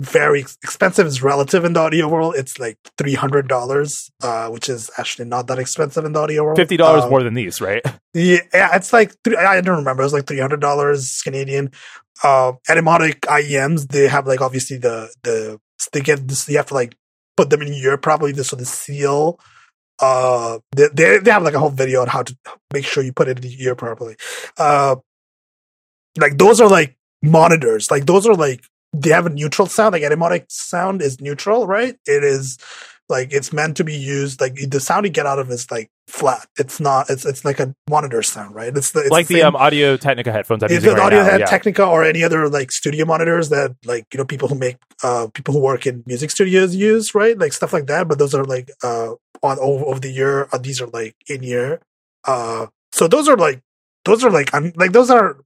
very 0.00 0.40
expensive 0.40 1.06
is 1.06 1.22
relative 1.22 1.64
in 1.64 1.74
the 1.74 1.80
audio 1.80 2.08
world. 2.08 2.34
It's 2.36 2.58
like 2.58 2.78
three 2.96 3.14
hundred 3.14 3.48
dollars, 3.48 4.10
uh, 4.22 4.48
which 4.48 4.68
is 4.68 4.90
actually 4.98 5.26
not 5.26 5.46
that 5.48 5.58
expensive 5.58 6.04
in 6.04 6.12
the 6.12 6.20
audio 6.20 6.44
world. 6.44 6.56
Fifty 6.56 6.76
dollars 6.76 7.04
um, 7.04 7.10
more 7.10 7.22
than 7.22 7.34
these, 7.34 7.60
right? 7.60 7.82
Yeah, 8.12 8.74
it's 8.74 8.92
like 8.92 9.14
I 9.38 9.60
don't 9.60 9.78
remember. 9.78 10.02
It 10.02 10.06
was 10.06 10.12
like 10.12 10.26
three 10.26 10.40
hundred 10.40 10.60
dollars 10.60 11.20
Canadian. 11.22 11.70
Uh, 12.24 12.54
Etymotic 12.68 13.20
IEMs, 13.20 13.86
they 13.86 14.08
have 14.08 14.26
like 14.26 14.40
obviously 14.40 14.78
the 14.78 15.14
the 15.22 15.60
they 15.92 16.00
get 16.00 16.26
this. 16.26 16.48
You 16.48 16.56
have 16.56 16.66
to 16.66 16.74
like 16.74 16.96
put 17.36 17.50
them 17.50 17.62
in 17.62 17.72
your 17.72 17.98
probably 17.98 18.32
this 18.32 18.48
so 18.48 18.56
the 18.56 18.64
seal. 18.64 19.38
Uh, 20.00 20.58
they, 20.74 20.88
they 20.92 21.18
they 21.18 21.30
have 21.30 21.44
like 21.44 21.54
a 21.54 21.60
whole 21.60 21.70
video 21.70 22.00
on 22.02 22.08
how 22.08 22.24
to 22.24 22.36
make 22.72 22.84
sure 22.84 23.04
you 23.04 23.12
put 23.12 23.28
it 23.28 23.38
in 23.38 23.48
the 23.48 23.62
ear 23.62 23.76
properly. 23.76 24.16
Uh, 24.58 24.96
like 26.18 26.36
those 26.36 26.60
are 26.60 26.68
like 26.68 26.96
monitors. 27.22 27.92
Like 27.92 28.06
those 28.06 28.26
are 28.26 28.34
like 28.34 28.64
they 28.92 29.10
have 29.10 29.26
a 29.26 29.30
neutral 29.30 29.66
sound. 29.66 29.92
Like 29.92 30.02
etymotic 30.02 30.46
sound 30.48 31.02
is 31.02 31.20
neutral, 31.20 31.66
right? 31.66 31.96
It 32.06 32.24
is 32.24 32.58
like 33.08 33.32
it's 33.32 33.52
meant 33.52 33.76
to 33.78 33.84
be 33.84 33.94
used. 33.94 34.40
Like 34.40 34.54
the 34.54 34.80
sound 34.80 35.04
you 35.04 35.10
get 35.10 35.26
out 35.26 35.38
of 35.38 35.50
it 35.50 35.54
is 35.54 35.70
like 35.70 35.90
flat. 36.06 36.46
It's 36.58 36.80
not. 36.80 37.10
It's 37.10 37.26
it's 37.26 37.44
like 37.44 37.60
a 37.60 37.74
monitor 37.88 38.22
sound, 38.22 38.54
right? 38.54 38.74
It's, 38.74 38.92
the, 38.92 39.00
it's 39.00 39.10
like 39.10 39.26
the, 39.26 39.36
the 39.36 39.42
um, 39.42 39.56
Audio 39.56 39.96
Technica 39.96 40.32
headphones. 40.32 40.62
I'm 40.62 40.70
it's 40.70 40.84
the 40.84 40.92
right 40.92 41.00
Audio 41.00 41.22
now, 41.22 41.36
yeah. 41.36 41.44
Technica 41.46 41.84
or 41.84 42.04
any 42.04 42.24
other 42.24 42.48
like 42.48 42.72
studio 42.72 43.04
monitors 43.04 43.48
that 43.50 43.76
like 43.84 44.06
you 44.12 44.18
know 44.18 44.24
people 44.24 44.48
who 44.48 44.54
make 44.54 44.76
uh 45.02 45.28
people 45.34 45.54
who 45.54 45.60
work 45.60 45.86
in 45.86 46.02
music 46.06 46.30
studios 46.30 46.74
use, 46.74 47.14
right? 47.14 47.38
Like 47.38 47.52
stuff 47.52 47.72
like 47.72 47.86
that. 47.86 48.08
But 48.08 48.18
those 48.18 48.34
are 48.34 48.44
like 48.44 48.70
uh 48.82 49.14
on 49.42 49.58
over, 49.58 49.84
over 49.84 50.00
the 50.00 50.10
year. 50.10 50.48
Uh, 50.52 50.58
these 50.58 50.80
are 50.80 50.88
like 50.88 51.16
in 51.28 51.42
year. 51.42 51.80
Uh, 52.24 52.66
so 52.92 53.08
those 53.08 53.28
are 53.28 53.36
like 53.36 53.60
those 54.04 54.24
are 54.24 54.30
like 54.30 54.54
I'm 54.54 54.72
like 54.76 54.92
those 54.92 55.10
are 55.10 55.36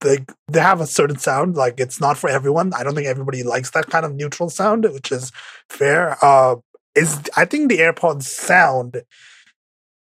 they 0.00 0.24
they 0.48 0.60
have 0.60 0.80
a 0.80 0.86
certain 0.86 1.18
sound. 1.18 1.56
Like 1.56 1.78
it's 1.78 2.00
not 2.00 2.18
for 2.18 2.28
everyone. 2.30 2.72
I 2.74 2.82
don't 2.82 2.94
think 2.94 3.06
everybody 3.06 3.42
likes 3.42 3.70
that 3.72 3.88
kind 3.88 4.04
of 4.04 4.14
neutral 4.14 4.50
sound, 4.50 4.84
which 4.84 5.12
is 5.12 5.32
fair. 5.68 6.16
Uh, 6.22 6.56
is 6.94 7.20
I 7.36 7.44
think 7.44 7.68
the 7.68 7.78
AirPods 7.78 8.24
sound 8.24 9.02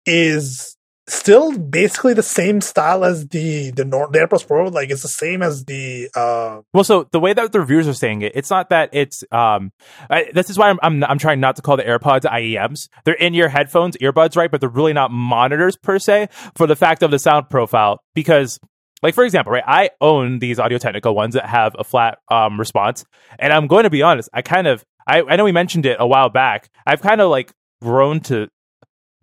is 0.05 0.75
still 1.07 1.55
basically 1.57 2.13
the 2.13 2.23
same 2.23 2.61
style 2.61 3.05
as 3.05 3.27
the 3.27 3.71
the, 3.71 3.85
Nor- 3.85 4.09
the 4.11 4.19
AirPods 4.19 4.45
Pro. 4.45 4.67
Like 4.67 4.89
it's 4.89 5.01
the 5.01 5.07
same 5.07 5.41
as 5.41 5.65
the. 5.65 6.09
Uh... 6.15 6.61
Well, 6.73 6.83
so 6.83 7.07
the 7.11 7.19
way 7.19 7.33
that 7.33 7.51
the 7.51 7.59
reviewers 7.59 7.87
are 7.87 7.93
saying 7.93 8.21
it, 8.21 8.33
it's 8.35 8.49
not 8.49 8.69
that 8.69 8.89
it's. 8.93 9.23
Um, 9.31 9.71
I, 10.09 10.29
this 10.33 10.49
is 10.49 10.57
why 10.57 10.69
I'm, 10.69 10.79
I'm 10.81 11.03
I'm 11.03 11.17
trying 11.17 11.39
not 11.39 11.55
to 11.57 11.61
call 11.61 11.77
the 11.77 11.83
AirPods 11.83 12.21
IEMs. 12.21 12.89
They're 13.03 13.13
in 13.13 13.33
your 13.33 13.49
headphones, 13.49 13.97
earbuds, 13.97 14.35
right? 14.35 14.51
But 14.51 14.61
they're 14.61 14.69
really 14.69 14.93
not 14.93 15.11
monitors 15.11 15.75
per 15.77 15.99
se 15.99 16.29
for 16.55 16.67
the 16.67 16.75
fact 16.75 17.03
of 17.03 17.11
the 17.11 17.19
sound 17.19 17.49
profile 17.49 18.01
because 18.13 18.59
like 19.05 19.13
for 19.13 19.23
example, 19.23 19.53
right? 19.53 19.63
I 19.65 19.91
own 20.01 20.39
these 20.39 20.57
Audio 20.57 20.79
Technica 20.79 21.13
ones 21.13 21.35
that 21.35 21.45
have 21.45 21.75
a 21.77 21.83
flat 21.83 22.17
um, 22.29 22.59
response, 22.59 23.05
and 23.37 23.53
I'm 23.53 23.67
going 23.67 23.83
to 23.83 23.91
be 23.91 24.01
honest. 24.01 24.29
I 24.33 24.41
kind 24.41 24.65
of, 24.65 24.83
I, 25.05 25.21
I 25.21 25.35
know 25.35 25.43
we 25.43 25.51
mentioned 25.51 25.85
it 25.85 25.97
a 25.99 26.07
while 26.07 26.29
back. 26.29 26.69
I've 26.87 27.01
kind 27.01 27.21
of 27.21 27.29
like 27.29 27.51
grown 27.83 28.19
to, 28.21 28.49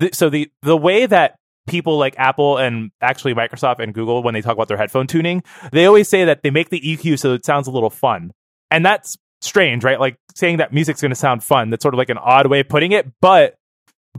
th- 0.00 0.14
so 0.14 0.30
the 0.30 0.48
the 0.62 0.76
way 0.76 1.04
that 1.06 1.34
people 1.66 1.98
like 1.98 2.14
Apple 2.16 2.58
and 2.58 2.92
actually 3.00 3.34
Microsoft 3.34 3.80
and 3.80 3.92
Google, 3.92 4.22
when 4.22 4.34
they 4.34 4.40
talk 4.40 4.52
about 4.52 4.68
their 4.68 4.76
headphone 4.76 5.08
tuning, 5.08 5.42
they 5.72 5.84
always 5.84 6.08
say 6.08 6.24
that 6.26 6.44
they 6.44 6.50
make 6.50 6.70
the 6.70 6.80
EQ 6.80 7.18
so 7.18 7.34
it 7.34 7.44
sounds 7.44 7.66
a 7.66 7.72
little 7.72 7.90
fun, 7.90 8.30
and 8.70 8.86
that's 8.86 9.16
strange, 9.40 9.82
right? 9.82 9.98
Like 9.98 10.16
saying 10.36 10.58
that 10.58 10.72
music's 10.72 11.00
going 11.00 11.10
to 11.10 11.16
sound 11.16 11.42
fun. 11.42 11.70
That's 11.70 11.82
sort 11.82 11.92
of 11.92 11.98
like 11.98 12.08
an 12.08 12.18
odd 12.18 12.46
way 12.46 12.60
of 12.60 12.68
putting 12.68 12.92
it, 12.92 13.10
but 13.20 13.56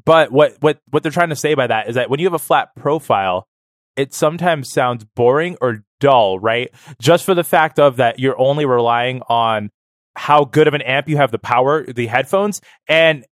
but 0.04 0.30
what 0.30 0.58
what 0.60 0.80
what 0.90 1.04
they're 1.04 1.12
trying 1.12 1.30
to 1.30 1.38
say 1.38 1.54
by 1.54 1.68
that 1.68 1.88
is 1.88 1.96
that 1.96 2.10
when 2.10 2.20
you 2.20 2.26
have 2.26 2.34
a 2.34 2.40
flat 2.40 2.76
profile 2.76 3.48
it 3.96 4.14
sometimes 4.14 4.72
sounds 4.72 5.06
boring 5.16 5.58
or 5.62 5.84
dull, 6.00 6.40
right? 6.40 6.70
Just 7.00 7.26
for 7.26 7.34
the 7.34 7.44
fact 7.44 7.80
of 7.80 7.98
that 7.98 8.20
you're 8.20 8.40
only 8.40 8.66
relying 8.66 9.22
on 9.30 9.70
how 10.16 10.46
good 10.46 10.68
of 10.68 10.74
an 10.74 10.82
amp 10.82 11.10
you 11.10 11.18
have 11.18 11.32
the 11.32 11.40
power, 11.40 11.86
the 11.92 12.08
headphones, 12.08 12.62
and 12.88 13.26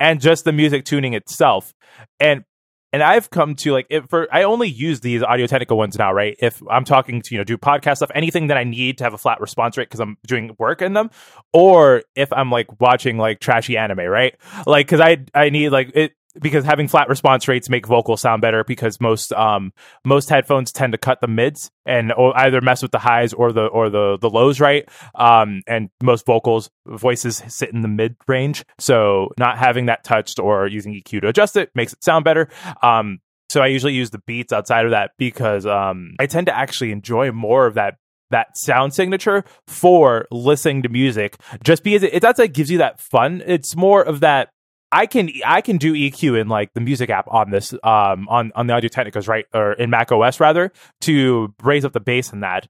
and 0.00 0.20
just 0.20 0.44
the 0.44 0.52
music 0.52 0.84
tuning 0.84 1.14
itself. 1.14 1.72
And 2.18 2.44
and 2.92 3.02
I've 3.02 3.28
come 3.28 3.56
to 3.56 3.72
like 3.72 3.86
if 3.90 4.06
for 4.08 4.28
I 4.32 4.44
only 4.44 4.68
use 4.68 5.00
these 5.00 5.22
Audio 5.22 5.46
Technica 5.46 5.74
ones 5.74 5.98
now, 5.98 6.12
right? 6.12 6.36
If 6.38 6.62
I'm 6.70 6.84
talking 6.84 7.22
to 7.22 7.34
you 7.34 7.38
know 7.38 7.44
do 7.44 7.58
podcast 7.58 7.96
stuff, 7.96 8.10
anything 8.14 8.46
that 8.48 8.56
I 8.56 8.62
need 8.64 8.98
to 8.98 9.04
have 9.04 9.14
a 9.14 9.18
flat 9.18 9.40
response 9.40 9.76
rate 9.76 9.88
because 9.88 10.00
I'm 10.00 10.16
doing 10.26 10.54
work 10.58 10.80
in 10.80 10.92
them, 10.92 11.10
or 11.52 12.04
if 12.14 12.32
I'm 12.32 12.50
like 12.50 12.80
watching 12.80 13.18
like 13.18 13.40
trashy 13.40 13.76
anime, 13.76 13.98
right? 13.98 14.36
Like 14.64 14.86
because 14.86 15.00
I 15.00 15.24
I 15.34 15.50
need 15.50 15.70
like 15.70 15.90
it 15.94 16.12
because 16.40 16.64
having 16.64 16.88
flat 16.88 17.08
response 17.08 17.46
rates 17.48 17.68
make 17.68 17.86
vocals 17.86 18.20
sound 18.20 18.42
better 18.42 18.64
because 18.64 19.00
most 19.00 19.32
um 19.32 19.72
most 20.04 20.28
headphones 20.28 20.72
tend 20.72 20.92
to 20.92 20.98
cut 20.98 21.20
the 21.20 21.26
mids 21.26 21.70
and 21.86 22.12
either 22.34 22.60
mess 22.60 22.82
with 22.82 22.90
the 22.90 22.98
highs 22.98 23.32
or 23.32 23.52
the 23.52 23.66
or 23.66 23.90
the 23.90 24.18
the 24.20 24.30
lows 24.30 24.60
right? 24.60 24.88
Um 25.14 25.62
and 25.66 25.90
most 26.02 26.26
vocals 26.26 26.70
voices 26.86 27.42
sit 27.48 27.72
in 27.72 27.82
the 27.82 27.88
mid 27.88 28.16
range. 28.26 28.64
So 28.78 29.30
not 29.38 29.58
having 29.58 29.86
that 29.86 30.04
touched 30.04 30.38
or 30.38 30.66
using 30.66 30.92
EQ 30.94 31.22
to 31.22 31.28
adjust 31.28 31.56
it 31.56 31.70
makes 31.74 31.92
it 31.92 32.02
sound 32.02 32.24
better. 32.24 32.48
Um 32.82 33.20
so 33.50 33.62
I 33.62 33.68
usually 33.68 33.94
use 33.94 34.10
the 34.10 34.22
beats 34.26 34.52
outside 34.52 34.84
of 34.84 34.90
that 34.90 35.12
because 35.18 35.66
um 35.66 36.14
I 36.18 36.26
tend 36.26 36.46
to 36.46 36.56
actually 36.56 36.92
enjoy 36.92 37.30
more 37.32 37.66
of 37.66 37.74
that 37.74 37.94
that 38.30 38.56
sound 38.58 38.92
signature 38.92 39.44
for 39.66 40.26
listening 40.32 40.82
to 40.82 40.88
music 40.88 41.36
just 41.62 41.84
because 41.84 42.02
it, 42.02 42.14
it 42.14 42.20
that's 42.20 42.38
like 42.38 42.52
gives 42.52 42.70
you 42.70 42.78
that 42.78 42.98
fun. 42.98 43.42
It's 43.46 43.76
more 43.76 44.02
of 44.02 44.20
that 44.20 44.48
I 44.94 45.06
can 45.06 45.28
I 45.44 45.60
can 45.60 45.76
do 45.76 45.92
EQ 45.92 46.40
in 46.40 46.48
like 46.48 46.72
the 46.72 46.80
music 46.80 47.10
app 47.10 47.26
on 47.28 47.50
this 47.50 47.72
um 47.82 48.28
on 48.28 48.52
on 48.54 48.68
the 48.68 48.74
Audio 48.74 48.88
Technicas 48.88 49.26
right 49.26 49.44
or 49.52 49.72
in 49.72 49.90
Mac 49.90 50.12
OS 50.12 50.38
rather 50.38 50.72
to 51.02 51.52
raise 51.62 51.84
up 51.84 51.92
the 51.92 52.00
bass 52.00 52.32
in 52.32 52.40
that. 52.40 52.68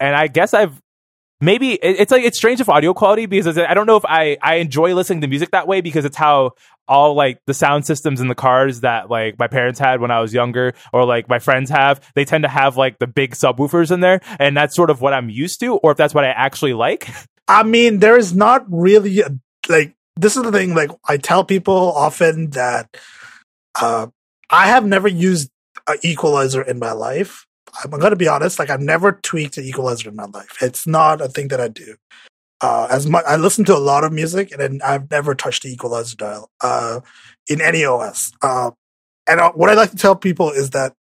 And 0.00 0.16
I 0.16 0.26
guess 0.26 0.52
I've 0.52 0.82
maybe 1.40 1.74
it's 1.74 2.10
like 2.10 2.24
it's 2.24 2.36
strange 2.36 2.60
of 2.60 2.68
audio 2.68 2.92
quality 2.92 3.26
because 3.26 3.56
I 3.56 3.72
don't 3.72 3.86
know 3.86 3.96
if 3.96 4.04
I 4.04 4.36
I 4.42 4.56
enjoy 4.56 4.94
listening 4.94 5.20
to 5.20 5.28
music 5.28 5.52
that 5.52 5.68
way 5.68 5.80
because 5.80 6.04
it's 6.04 6.16
how 6.16 6.52
all 6.88 7.14
like 7.14 7.38
the 7.46 7.54
sound 7.54 7.86
systems 7.86 8.20
in 8.20 8.26
the 8.26 8.34
cars 8.34 8.80
that 8.80 9.08
like 9.08 9.38
my 9.38 9.46
parents 9.46 9.78
had 9.78 10.00
when 10.00 10.10
I 10.10 10.20
was 10.20 10.34
younger 10.34 10.74
or 10.92 11.04
like 11.04 11.28
my 11.28 11.38
friends 11.38 11.70
have 11.70 12.00
they 12.16 12.24
tend 12.24 12.42
to 12.42 12.48
have 12.48 12.76
like 12.76 12.98
the 12.98 13.06
big 13.06 13.36
subwoofers 13.36 13.92
in 13.92 14.00
there 14.00 14.20
and 14.40 14.56
that's 14.56 14.74
sort 14.74 14.90
of 14.90 15.00
what 15.00 15.12
I'm 15.12 15.30
used 15.30 15.60
to 15.60 15.76
or 15.76 15.92
if 15.92 15.96
that's 15.96 16.14
what 16.14 16.24
I 16.24 16.30
actually 16.30 16.74
like. 16.74 17.08
I 17.46 17.62
mean, 17.62 18.00
there 18.00 18.16
is 18.16 18.34
not 18.34 18.64
really 18.68 19.20
a, 19.20 19.30
like 19.68 19.94
this 20.16 20.36
is 20.36 20.42
the 20.42 20.52
thing. 20.52 20.74
Like 20.74 20.90
I 21.08 21.16
tell 21.16 21.44
people 21.44 21.92
often 21.92 22.50
that 22.50 22.96
uh, 23.80 24.08
I 24.50 24.66
have 24.68 24.84
never 24.84 25.08
used 25.08 25.50
an 25.86 25.98
equalizer 26.02 26.62
in 26.62 26.78
my 26.78 26.92
life. 26.92 27.46
I'm 27.82 27.90
going 27.90 28.10
to 28.10 28.16
be 28.16 28.28
honest. 28.28 28.58
Like 28.58 28.70
I've 28.70 28.80
never 28.80 29.12
tweaked 29.12 29.56
an 29.58 29.64
equalizer 29.64 30.08
in 30.08 30.16
my 30.16 30.24
life. 30.24 30.58
It's 30.60 30.86
not 30.86 31.20
a 31.20 31.28
thing 31.28 31.48
that 31.48 31.60
I 31.60 31.68
do. 31.68 31.96
Uh, 32.60 32.88
as 32.90 33.06
much 33.06 33.24
I 33.26 33.36
listen 33.36 33.64
to 33.66 33.76
a 33.76 33.78
lot 33.78 34.04
of 34.04 34.12
music, 34.12 34.52
and 34.52 34.82
I've 34.82 35.10
never 35.10 35.34
touched 35.34 35.62
the 35.62 35.72
equalizer 35.72 36.16
dial 36.16 36.50
uh, 36.60 37.00
in 37.48 37.62
any 37.62 37.84
OS. 37.84 38.32
Uh, 38.42 38.72
and 39.26 39.40
uh, 39.40 39.52
what 39.52 39.70
I 39.70 39.74
like 39.74 39.92
to 39.92 39.96
tell 39.96 40.14
people 40.14 40.50
is 40.50 40.70
that 40.70 40.92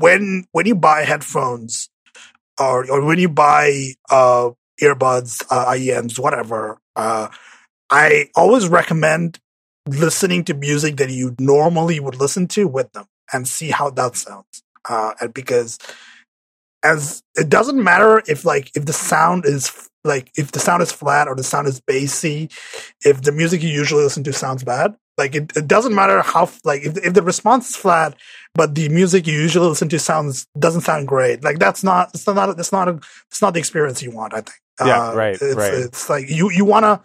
when 0.00 0.46
when 0.50 0.66
you 0.66 0.74
buy 0.74 1.02
headphones 1.02 1.90
or 2.58 2.90
or 2.90 3.04
when 3.04 3.20
you 3.20 3.28
buy 3.28 3.92
uh, 4.10 4.50
earbuds, 4.80 5.46
IEMs, 5.46 6.18
whatever, 6.18 6.80
I 7.90 8.28
always 8.34 8.68
recommend 8.68 9.38
listening 9.86 10.44
to 10.44 10.54
music 10.54 10.96
that 10.98 11.10
you 11.10 11.34
normally 11.38 11.98
would 12.00 12.16
listen 12.16 12.46
to 12.48 12.68
with 12.68 12.92
them 12.92 13.06
and 13.32 13.48
see 13.48 13.70
how 13.70 13.90
that 13.90 14.16
sounds. 14.16 14.62
Uh, 14.88 15.12
and 15.20 15.34
because 15.34 15.78
as 16.82 17.22
it 17.36 17.48
doesn't 17.48 17.82
matter 17.82 18.22
if 18.26 18.44
like 18.44 18.70
if 18.74 18.86
the 18.86 18.92
sound 18.92 19.44
is 19.44 19.88
like 20.02 20.30
if 20.36 20.52
the 20.52 20.58
sound 20.58 20.82
is 20.82 20.90
flat 20.90 21.28
or 21.28 21.34
the 21.34 21.42
sound 21.42 21.66
is 21.68 21.80
bassy, 21.80 22.48
if 23.04 23.20
the 23.22 23.32
music 23.32 23.62
you 23.62 23.68
usually 23.68 24.02
listen 24.02 24.24
to 24.24 24.32
sounds 24.32 24.64
bad, 24.64 24.96
like 25.18 25.34
it, 25.34 25.54
it 25.56 25.68
doesn't 25.68 25.94
matter 25.94 26.22
how 26.22 26.48
like 26.64 26.82
if 26.82 26.96
if 27.04 27.12
the 27.12 27.22
response 27.22 27.70
is 27.70 27.76
flat, 27.76 28.16
but 28.54 28.74
the 28.74 28.88
music 28.88 29.26
you 29.26 29.34
usually 29.34 29.68
listen 29.68 29.88
to 29.90 29.98
sounds 29.98 30.46
doesn't 30.58 30.82
sound 30.82 31.06
great. 31.06 31.44
Like 31.44 31.58
that's 31.58 31.84
not 31.84 32.10
it's 32.14 32.26
not 32.26 32.58
it's 32.58 32.72
not 32.72 32.88
a, 32.88 32.98
it's 33.28 33.42
not 33.42 33.52
the 33.52 33.60
experience 33.60 34.02
you 34.02 34.10
want. 34.10 34.32
I 34.32 34.38
think. 34.38 34.56
Yeah, 34.82 35.10
uh, 35.10 35.14
right, 35.14 35.34
it's, 35.38 35.54
right. 35.54 35.74
It's 35.74 36.08
like 36.08 36.30
you 36.30 36.50
you 36.50 36.64
want 36.64 36.84
to 36.84 37.02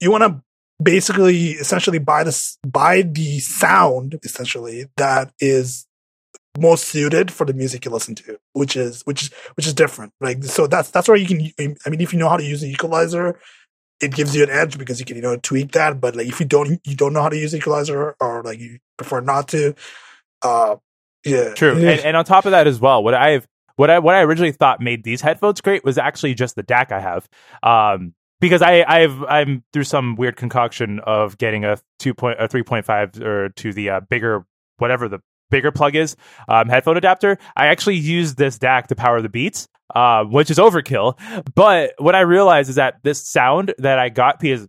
you 0.00 0.10
want 0.10 0.24
to 0.24 0.42
basically 0.82 1.50
essentially 1.52 1.98
buy 1.98 2.22
this 2.22 2.56
buy 2.66 3.02
the 3.02 3.40
sound 3.40 4.18
essentially 4.22 4.86
that 4.96 5.32
is 5.40 5.86
most 6.56 6.84
suited 6.88 7.30
for 7.30 7.44
the 7.44 7.52
music 7.52 7.84
you 7.84 7.90
listen 7.90 8.14
to 8.14 8.38
which 8.52 8.76
is 8.76 9.02
which 9.02 9.24
is 9.24 9.30
which 9.54 9.66
is 9.66 9.74
different. 9.74 10.12
Like 10.20 10.42
so 10.44 10.66
that's 10.66 10.90
that's 10.90 11.08
where 11.08 11.16
you 11.16 11.26
can 11.26 11.76
i 11.84 11.90
mean 11.90 12.00
if 12.00 12.12
you 12.12 12.18
know 12.18 12.28
how 12.28 12.36
to 12.36 12.44
use 12.44 12.62
an 12.62 12.70
equalizer 12.70 13.38
it 14.00 14.12
gives 14.12 14.34
you 14.34 14.44
an 14.44 14.50
edge 14.50 14.78
because 14.78 15.00
you 15.00 15.06
can 15.06 15.16
you 15.16 15.22
know 15.22 15.36
tweak 15.36 15.72
that 15.72 16.00
but 16.00 16.14
like 16.14 16.28
if 16.28 16.38
you 16.38 16.46
don't 16.46 16.80
you 16.84 16.94
don't 16.94 17.12
know 17.12 17.22
how 17.22 17.28
to 17.28 17.36
use 17.38 17.54
equalizer 17.54 18.14
or 18.20 18.42
like 18.44 18.58
you 18.58 18.78
prefer 18.96 19.20
not 19.20 19.48
to 19.48 19.74
uh 20.42 20.76
yeah. 21.24 21.52
True. 21.54 21.72
And, 21.72 22.00
and 22.00 22.16
on 22.16 22.24
top 22.24 22.46
of 22.46 22.52
that 22.52 22.68
as 22.68 22.80
well 22.80 23.02
what 23.02 23.14
i've 23.14 23.46
what 23.78 23.90
I 23.90 24.00
what 24.00 24.16
I 24.16 24.22
originally 24.22 24.50
thought 24.50 24.80
made 24.80 25.04
these 25.04 25.20
headphones 25.20 25.60
great 25.60 25.84
was 25.84 25.98
actually 25.98 26.34
just 26.34 26.56
the 26.56 26.64
DAC 26.64 26.90
I 26.90 26.98
have. 26.98 27.28
Um, 27.62 28.12
because 28.40 28.62
I 28.62 28.84
I've 28.86 29.22
I'm 29.24 29.64
through 29.72 29.84
some 29.84 30.16
weird 30.16 30.36
concoction 30.36 31.00
of 31.00 31.38
getting 31.38 31.64
a 31.64 31.78
two 31.98 32.14
point 32.14 32.40
a 32.40 32.48
three 32.48 32.62
point 32.62 32.84
five 32.84 33.20
or 33.20 33.50
to 33.50 33.72
the 33.72 33.90
uh, 33.90 34.00
bigger 34.00 34.44
whatever 34.78 35.08
the 35.08 35.20
bigger 35.50 35.72
plug 35.72 35.96
is 35.96 36.16
um, 36.48 36.68
headphone 36.68 36.96
adapter. 36.96 37.38
I 37.56 37.66
actually 37.66 37.96
use 37.96 38.34
this 38.34 38.58
DAC 38.58 38.88
to 38.88 38.94
power 38.94 39.22
the 39.22 39.28
Beats, 39.28 39.66
uh, 39.94 40.24
which 40.24 40.50
is 40.50 40.58
overkill. 40.58 41.18
But 41.54 41.94
what 41.98 42.14
I 42.14 42.20
realized 42.20 42.68
is 42.68 42.76
that 42.76 42.98
this 43.02 43.26
sound 43.26 43.74
that 43.78 43.98
I 43.98 44.08
got 44.08 44.40
because 44.40 44.68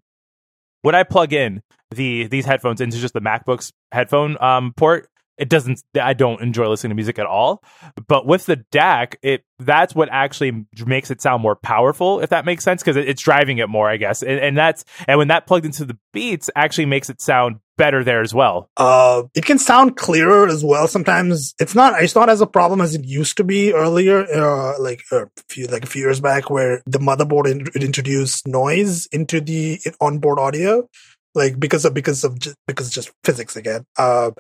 when 0.82 0.96
I 0.96 1.04
plug 1.04 1.34
in 1.34 1.62
the 1.92 2.28
these 2.28 2.46
headphones 2.46 2.82
into 2.82 2.98
just 2.98 3.14
the 3.14 3.22
MacBook's 3.22 3.72
headphone 3.92 4.38
um, 4.42 4.74
port, 4.76 5.10
it 5.40 5.50
doesn't 5.50 5.82
i 6.00 6.14
don't 6.14 6.42
enjoy 6.42 6.68
listening 6.68 6.90
to 6.90 6.96
music 6.96 7.18
at 7.20 7.26
all. 7.26 7.64
But 8.08 8.26
with 8.26 8.46
the 8.46 8.58
dac 8.72 9.18
it 9.22 9.44
that's 9.60 9.96
what 9.96 10.10
actually 10.12 10.66
makes 10.86 11.12
it 11.12 11.22
sound 11.22 11.42
more 11.42 11.56
powerful 11.56 12.20
if 12.22 12.30
that 12.30 12.46
makes 12.46 12.64
sense 12.64 12.82
because 12.82 12.96
it's 12.96 13.22
driving 13.22 13.58
it 13.58 13.70
more 13.70 13.90
i 13.90 13.98
guess. 13.98 14.22
And, 14.22 14.40
and, 14.40 14.58
that's 14.58 14.84
and 15.08 15.18
when 15.18 15.30
that 15.30 15.48
plugged 15.48 15.66
into 15.66 15.86
the 15.86 15.98
beats 16.14 16.50
actually 16.56 16.86
makes 16.86 17.10
it 17.10 17.22
sound 17.22 17.60
better 17.78 18.04
there 18.04 18.22
as 18.22 18.34
well. 18.34 18.70
Uh 18.76 19.24
it 19.34 19.46
can 19.46 19.58
sound 19.58 19.96
clearer 19.96 20.48
as 20.48 20.64
well 20.64 20.88
sometimes. 20.88 21.56
It's 21.60 21.74
not 21.74 22.04
it's 22.04 22.16
not 22.16 22.30
as 22.30 22.42
a 22.42 22.48
problem 22.48 22.82
as 22.82 22.94
it 22.94 23.06
used 23.06 23.38
to 23.38 23.44
be 23.44 23.74
earlier 23.74 24.26
uh, 24.26 24.78
like 24.80 25.02
a 25.12 25.28
few 25.48 25.68
like 25.68 25.84
a 25.84 25.88
few 25.88 26.02
years 26.02 26.20
back 26.20 26.50
where 26.50 26.82
the 26.86 27.00
motherboard 27.00 27.50
in, 27.50 27.66
introduced 27.82 28.48
noise 28.48 29.08
into 29.08 29.40
the 29.40 29.80
onboard 30.02 30.40
audio 30.40 30.88
like 31.36 31.60
because 31.60 31.86
of 31.86 31.94
because 31.94 32.24
of 32.24 32.38
just 32.38 32.58
because 32.68 32.90
just 32.90 33.12
physics 33.24 33.56
again. 33.56 33.86
Uh 33.98 34.32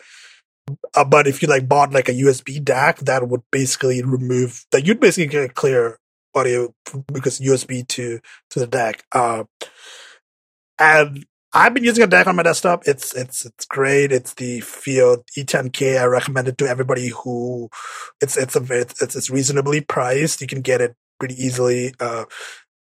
uh, 0.95 1.05
but 1.05 1.27
if 1.27 1.41
you 1.41 1.47
like 1.47 1.67
bought 1.67 1.91
like 1.91 2.09
a 2.09 2.13
USB 2.13 2.63
DAC, 2.63 2.99
that 2.99 3.27
would 3.27 3.41
basically 3.51 4.01
remove 4.03 4.65
that. 4.71 4.85
You'd 4.85 4.99
basically 4.99 5.27
get 5.27 5.55
clear 5.55 5.99
audio 6.35 6.73
because 7.11 7.39
USB 7.39 7.87
to 7.87 8.19
to 8.51 8.59
the 8.59 8.67
DAC. 8.67 9.01
Uh, 9.11 9.43
and 10.79 11.25
I've 11.51 11.73
been 11.73 11.83
using 11.83 12.03
a 12.03 12.07
DAC 12.07 12.27
on 12.27 12.35
my 12.35 12.43
desktop. 12.43 12.87
It's 12.87 13.15
it's 13.15 13.45
it's 13.45 13.65
great. 13.65 14.11
It's 14.11 14.33
the 14.35 14.59
FiiO 14.59 15.23
E10K. 15.37 15.99
I 15.99 16.05
recommend 16.05 16.47
it 16.47 16.57
to 16.59 16.67
everybody 16.67 17.09
who 17.09 17.69
it's 18.21 18.37
it's 18.37 18.55
a 18.55 18.63
it's 18.69 19.15
it's 19.15 19.29
reasonably 19.29 19.81
priced. 19.81 20.41
You 20.41 20.47
can 20.47 20.61
get 20.61 20.81
it 20.81 20.95
pretty 21.19 21.35
easily. 21.35 21.93
Uh, 21.99 22.25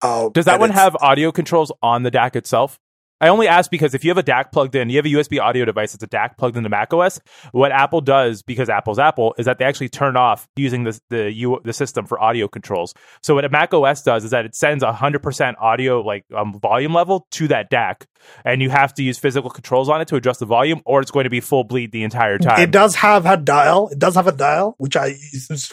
uh, 0.03 0.29
Does 0.31 0.47
that 0.47 0.61
one 0.61 0.71
have 0.71 0.97
audio 0.97 1.33
controls 1.33 1.73
on 1.83 2.03
the 2.03 2.11
DAC 2.11 2.37
itself? 2.37 2.79
I 3.21 3.29
only 3.29 3.49
ask 3.49 3.71
because 3.71 3.95
if 3.95 4.05
you 4.05 4.11
have 4.11 4.19
a 4.19 4.23
DAC 4.23 4.53
plugged 4.53 4.75
in, 4.75 4.91
you 4.91 4.97
have 4.97 5.07
a 5.07 5.09
USB 5.09 5.41
audio 5.41 5.65
device, 5.65 5.95
it's 5.95 6.03
a 6.03 6.09
DAC 6.09 6.37
plugged 6.37 6.57
into 6.57 6.69
macOS. 6.69 7.19
What 7.53 7.73
Apple 7.73 8.03
does, 8.03 8.43
because 8.43 8.69
Apple's 8.69 8.99
Apple, 8.99 9.35
is 9.39 9.47
that 9.47 9.59
they 9.59 9.65
actually 9.65 9.89
turn 9.89 10.17
off 10.17 10.49
using 10.57 10.85
the 10.85 11.01
the, 11.09 11.33
U, 11.33 11.61
the 11.65 11.73
system 11.73 12.07
for 12.07 12.21
audio 12.21 12.47
controls. 12.47 12.93
So 13.23 13.35
what 13.35 13.45
a 13.45 13.49
macOS 13.49 14.03
does 14.03 14.25
is 14.25 14.33
that 14.33 14.45
it 14.45 14.55
sends 14.55 14.85
100% 14.85 15.55
audio 15.59 16.03
like 16.03 16.25
um, 16.37 16.59
volume 16.61 16.93
level 16.93 17.27
to 17.33 17.49
that 17.49 17.71
DAC, 17.71 18.05
and 18.45 18.61
you 18.61 18.69
have 18.69 18.93
to 18.95 19.03
use 19.03 19.19
physical 19.19 19.49
controls 19.49 19.89
on 19.89 20.01
it 20.01 20.09
to 20.09 20.17
adjust 20.17 20.41
the 20.41 20.47
volume, 20.47 20.83
or 20.85 21.01
it's 21.01 21.11
going 21.11 21.25
to 21.25 21.31
be 21.31 21.41
full 21.41 21.65
bleed 21.65 21.93
the 21.93 22.03
entire 22.03 22.39
time. 22.39 22.61
It 22.61 22.71
does 22.71 22.97
have 22.97 23.25
a 23.25 23.37
dial. 23.37 23.89
It 23.89 23.99
does 23.99 24.15
have 24.15 24.27
a 24.27 24.33
dial, 24.33 24.75
which 24.79 24.97
I 24.97 25.15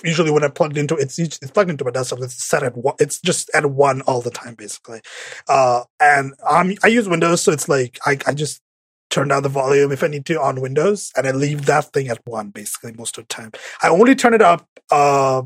usually 0.03 0.31
when 0.31 0.43
I 0.43 0.47
plugged 0.47 0.77
into 0.77 0.95
it's 0.95 1.19
it's 1.19 1.51
plugged 1.51 1.69
into 1.69 1.83
my 1.83 1.91
desktop. 1.91 2.19
It's 2.21 2.41
set 2.41 2.63
at 2.63 2.77
one. 2.77 2.95
It's 2.99 3.19
just 3.19 3.49
at 3.53 3.65
one 3.65 4.01
all 4.03 4.21
the 4.21 4.31
time, 4.31 4.55
basically. 4.55 5.01
Uh, 5.49 5.83
and 5.99 6.33
um, 6.49 6.73
I 6.83 6.87
use 6.87 7.09
Windows 7.09 7.32
So 7.41 7.51
it's 7.51 7.69
like 7.69 7.99
I, 8.05 8.17
I 8.27 8.33
just 8.33 8.61
turn 9.09 9.27
down 9.27 9.43
the 9.43 9.49
volume 9.49 9.91
if 9.91 10.03
I 10.03 10.07
need 10.07 10.25
to 10.25 10.41
on 10.41 10.61
Windows, 10.61 11.11
and 11.15 11.27
I 11.27 11.31
leave 11.31 11.65
that 11.65 11.91
thing 11.93 12.07
at 12.07 12.21
one 12.25 12.49
basically 12.49 12.93
most 12.93 13.17
of 13.17 13.25
the 13.25 13.33
time. 13.33 13.51
I 13.81 13.89
only 13.89 14.15
turn 14.15 14.33
it 14.33 14.41
up, 14.41 14.67
uh, 14.91 15.43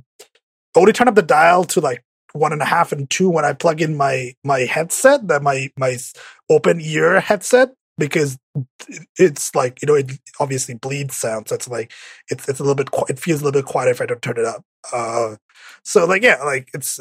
only 0.75 0.93
turn 0.93 1.07
up 1.07 1.15
the 1.15 1.21
dial 1.21 1.63
to 1.65 1.81
like 1.81 2.03
one 2.33 2.53
and 2.53 2.61
a 2.61 2.65
half 2.65 2.91
and 2.91 3.09
two 3.09 3.29
when 3.29 3.45
I 3.45 3.53
plug 3.53 3.81
in 3.81 3.97
my 3.97 4.33
my 4.43 4.59
headset, 4.61 5.27
that 5.27 5.43
my 5.43 5.69
my 5.77 5.97
open 6.49 6.79
ear 6.81 7.19
headset, 7.19 7.69
because 7.97 8.37
it's 9.17 9.53
like 9.55 9.81
you 9.81 9.87
know 9.87 9.95
it 9.95 10.11
obviously 10.39 10.75
bleeds 10.75 11.15
sound, 11.15 11.49
so 11.49 11.55
it's 11.55 11.67
like 11.67 11.91
it's 12.29 12.47
it's 12.47 12.59
a 12.59 12.63
little 12.63 12.75
bit 12.75 12.89
it 13.09 13.19
feels 13.19 13.41
a 13.41 13.45
little 13.45 13.61
bit 13.61 13.67
quieter 13.67 13.91
if 13.91 14.01
I 14.01 14.05
don't 14.05 14.21
turn 14.21 14.37
it 14.37 14.45
up. 14.45 14.63
Uh, 14.93 15.35
so 15.83 16.05
like 16.05 16.23
yeah, 16.23 16.41
like 16.43 16.69
it's 16.73 16.99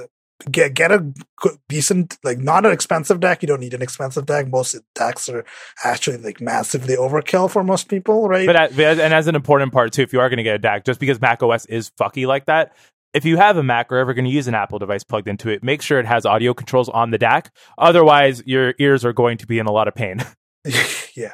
get 0.51 0.75
get 0.75 0.93
a 0.93 1.13
good, 1.37 1.59
decent 1.69 2.19
like 2.23 2.39
not 2.39 2.67
an 2.67 2.73
expensive 2.73 3.21
deck. 3.21 3.43
You 3.43 3.49
don't 3.49 3.61
need 3.61 3.75
an 3.75 3.83
expensive 3.83 4.27
deck. 4.27 4.49
Most 4.49 4.77
decks 4.95 5.29
are 5.29 5.45
actually 5.85 6.19
like 6.19 6.41
massively 6.41 6.97
overkill 6.97 7.51
for 7.51 7.65
most 7.65 7.89
people, 7.89 8.29
right? 8.29 8.47
But 8.47 8.57
uh, 8.57 8.83
as, 8.83 8.99
and 8.99 9.15
as 9.15 9.27
an 9.27 9.35
important 9.35 9.73
part 9.73 9.93
too, 9.93 10.03
if 10.03 10.13
you 10.13 10.21
are 10.21 10.29
going 10.29 10.39
to 10.39 10.43
get 10.43 10.55
a 10.55 10.59
deck, 10.59 10.85
just 10.85 11.01
because 11.01 11.21
Mac 11.21 11.43
OS 11.43 11.67
is 11.67 11.91
fucky 11.91 12.27
like 12.27 12.47
that, 12.47 12.75
if 13.15 13.25
you 13.25 13.39
have 13.39 13.57
a 13.57 13.63
Mac 13.63 13.91
or 13.91 13.97
ever 13.97 14.13
going 14.13 14.27
to 14.27 14.31
use 14.31 14.47
an 14.47 14.55
Apple 14.55 14.79
device 14.79 15.03
plugged 15.03 15.29
into 15.29 15.49
it, 15.49 15.63
make 15.63 15.81
sure 15.81 15.99
it 15.99 16.07
has 16.07 16.27
audio 16.27 16.53
controls 16.53 16.89
on 16.91 17.11
the 17.11 17.19
DAC. 17.19 17.49
Otherwise, 17.79 18.43
your 18.45 18.75
ears 18.79 19.05
are 19.05 19.15
going 19.15 19.39
to 19.39 19.47
be 19.47 19.59
in 19.59 19.67
a 19.67 19.73
lot 19.73 19.89
of 19.89 19.95
pain. 19.95 20.23
yeah. 21.15 21.33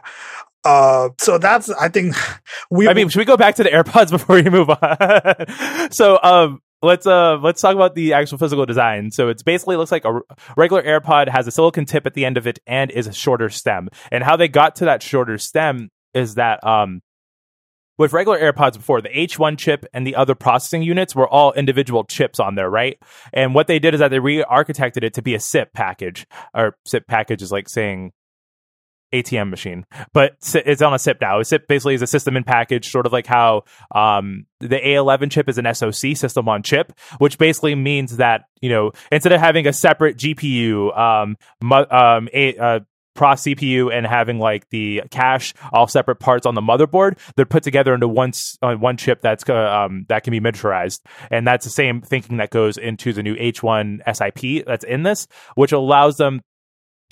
Uh, 0.64 1.11
so 1.19 1.38
that's 1.38 1.71
I 1.71 1.88
think 1.88 2.14
we. 2.71 2.88
I 2.88 2.95
mean, 2.95 3.09
should 3.09 3.19
we 3.19 3.25
go 3.25 3.37
back 3.37 3.57
to 3.57 3.62
the 3.62 3.71
AirPods 3.71 4.11
before 4.11 4.37
we 4.37 4.49
move 4.49 4.71
on? 4.71 5.90
so, 5.90 6.19
um, 6.23 6.61
let's 6.83 7.07
uh 7.07 7.38
let's 7.38 7.61
talk 7.61 7.75
about 7.75 7.95
the 7.95 8.12
actual 8.12 8.38
physical 8.38 8.66
design. 8.66 9.11
So 9.11 9.28
it's 9.28 9.42
basically 9.42 9.76
looks 9.76 9.92
like 9.92 10.04
a 10.04 10.21
regular 10.57 10.83
AirPod 10.83 11.28
has 11.28 11.47
a 11.47 11.50
silicon 11.50 11.85
tip 11.85 12.07
at 12.07 12.14
the 12.14 12.25
end 12.25 12.37
of 12.37 12.47
it 12.47 12.59
and 12.66 12.90
is 12.90 13.07
a 13.07 13.12
shorter 13.12 13.49
stem. 13.49 13.88
And 14.11 14.25
how 14.25 14.37
they 14.37 14.49
got 14.49 14.76
to 14.76 14.85
that 14.87 15.02
shorter 15.02 15.38
stem 15.38 15.90
is 16.14 16.35
that 16.35 16.64
um 16.66 17.00
with 17.99 18.12
regular 18.12 18.40
AirPods 18.40 18.75
before, 18.75 19.00
the 19.00 19.11
H1 19.11 19.59
chip 19.59 19.85
and 19.92 20.07
the 20.07 20.16
other 20.16 20.35
processing 20.35 20.83
units 20.83 21.14
were 21.14 21.28
all 21.28 21.52
individual 21.52 22.04
chips 22.04 22.40
on 22.40 22.54
there, 22.54 22.71
right? 22.71 22.99
And 23.33 23.54
what 23.54 23.66
they 23.66 23.78
did 23.78 23.95
is 23.95 24.00
that 24.00 24.11
they 24.11 24.19
re-architected 24.19 25.04
it 25.04 25.14
to 25.14 25.23
be 25.23 25.35
a 25.35 25.40
SIP 25.40 25.73
package. 25.75 26.26
Or 26.54 26.75
SIP 26.87 27.07
package 27.07 27.42
is 27.42 27.52
like 27.52 27.69
saying 27.69 28.12
ATM 29.12 29.50
machine, 29.50 29.87
but 30.12 30.37
it's 30.54 30.83
on 30.83 30.95
a 30.95 30.99
SIP 30.99 31.21
now. 31.21 31.40
A 31.40 31.45
SIP 31.45 31.69
basically 31.69 31.95
is 31.95 32.02
a 32.02 32.07
system 32.07 32.37
in 32.37 32.45
package, 32.45 32.90
sort 32.90 33.07
of 33.07 33.12
like 33.12 33.26
how 33.26 33.64
um, 33.95 34.47
the 34.61 34.78
A11 34.78 35.31
chip 35.31 35.49
is 35.49 35.59
an 35.59 35.73
SoC 35.75 36.16
system 36.16 36.49
on 36.49 36.62
chip, 36.62 36.92
which 37.19 37.38
basically 37.38 37.75
means 37.75 38.16
that 38.16 38.45
you 38.61 38.71
know 38.71 38.92
instead 39.11 39.33
of 39.33 39.40
having 39.40 39.66
a 39.66 39.73
separate 39.73 40.16
GPU, 40.16 40.97
um, 40.97 41.37
mu- 41.61 41.87
um, 41.90 42.28
a, 42.33 42.57
uh, 42.57 42.81
Pro 43.14 43.28
CPU 43.33 43.92
and 43.92 44.07
having 44.07 44.38
like 44.38 44.71
the 44.71 45.02
cache 45.11 45.52
all 45.71 45.87
separate 45.87 46.16
parts 46.16 46.47
on 46.47 46.54
the 46.54 46.62
motherboard, 46.62 47.19
they're 47.37 47.45
put 47.45 47.62
together 47.62 47.92
into 47.92 48.09
one 48.09 48.33
uh, 48.62 48.75
one 48.75 48.97
chip 48.97 49.21
that's 49.21 49.45
uh, 49.49 49.54
um, 49.54 50.07
that 50.09 50.25
can 50.25 50.31
be 50.31 50.40
miniaturized, 50.40 51.00
and 51.31 51.47
that's 51.47 51.66
the 51.66 51.71
same 51.71 52.00
thinking 52.00 52.38
that 52.38 52.49
goes 52.49 52.78
into 52.78 53.12
the 53.12 53.23
new 53.23 53.35
H1 53.37 54.00
SIP 54.14 54.64
that's 54.66 54.85
in 54.85 55.02
this, 55.02 55.28
which 55.57 55.73
allows 55.73 56.16
them 56.16 56.40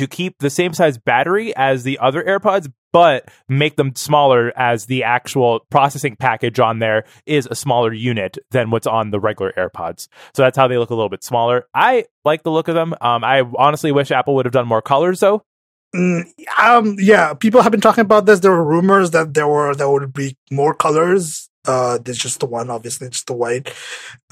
to 0.01 0.07
keep 0.07 0.39
the 0.39 0.49
same 0.49 0.73
size 0.73 0.97
battery 0.97 1.55
as 1.57 1.83
the 1.83 1.99
other 1.99 2.23
AirPods, 2.23 2.73
but 2.91 3.31
make 3.51 3.77
them 3.77 3.95
smaller 3.95 4.51
as 4.59 4.87
the 4.87 5.05
actual 5.05 5.61
processing 5.71 6.17
package 6.17 6.59
on 6.59 6.79
there 6.79 7.05
is 7.27 7.47
a 7.51 7.55
smaller 7.55 7.93
unit 7.93 8.39
than 8.51 8.71
what's 8.71 8.87
on 8.87 9.11
the 9.11 9.21
regular 9.21 9.53
AirPods. 9.59 10.09
So 10.35 10.43
that's 10.43 10.57
how 10.57 10.69
they 10.69 10.79
look 10.79 10.89
a 10.89 10.95
little 10.95 11.11
bit 11.11 11.23
smaller. 11.23 11.67
I 11.75 12.07
like 12.25 12.45
the 12.45 12.51
look 12.51 12.69
of 12.69 12.75
them. 12.75 12.95
Um, 13.03 13.23
I 13.23 13.43
honestly 13.59 13.93
wish 13.93 14.11
Apple 14.11 14.35
would 14.37 14.47
have 14.47 14.55
done 14.55 14.67
more 14.67 14.81
colors 14.81 15.21
though. 15.21 15.45
Mm, 15.95 16.23
um, 16.59 16.97
yeah, 16.99 17.35
people 17.35 17.61
have 17.61 17.73
been 17.73 17.83
talking 17.83 18.03
about 18.03 18.25
this. 18.25 18.41
There 18.41 18.53
were 18.53 18.65
rumors 18.65 19.11
that 19.11 19.35
there 19.35 19.49
were 19.49 19.75
there 19.75 19.91
would 19.91 20.15
be 20.15 20.39
more 20.51 20.73
colors. 20.73 21.50
Uh, 21.67 21.99
there's 21.99 22.19
just 22.19 22.41
the 22.41 22.47
one, 22.47 22.71
obviously, 22.71 23.09
just 23.09 23.27
the 23.27 23.35
white. 23.35 23.73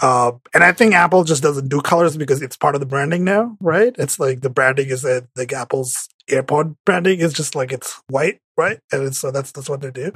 Uh, 0.00 0.32
and 0.54 0.64
I 0.64 0.73
think 0.73 0.94
Apple 0.94 1.25
just 1.25 1.42
doesn't 1.42 1.68
do 1.68 1.80
colors 1.80 2.16
because 2.16 2.40
it's 2.40 2.56
part 2.56 2.75
of 2.75 2.80
the 2.80 2.87
branding 2.87 3.25
now, 3.25 3.56
right? 3.61 3.94
It's 3.99 4.18
like 4.18 4.40
the 4.40 4.50
branding 4.50 4.88
is 4.88 5.02
that 5.02 5.26
like 5.37 5.52
Apple's 5.52 6.08
AirPod 6.30 6.76
branding 6.84 7.21
is 7.21 7.32
just 7.32 7.54
like 7.54 7.73
it's 7.73 8.00
white, 8.08 8.41
right? 8.56 8.80
And 8.93 9.14
so 9.14 9.30
that's 9.30 9.52
that's 9.52 9.69
what 9.69 9.80
they 9.80 9.91
do. 9.91 10.12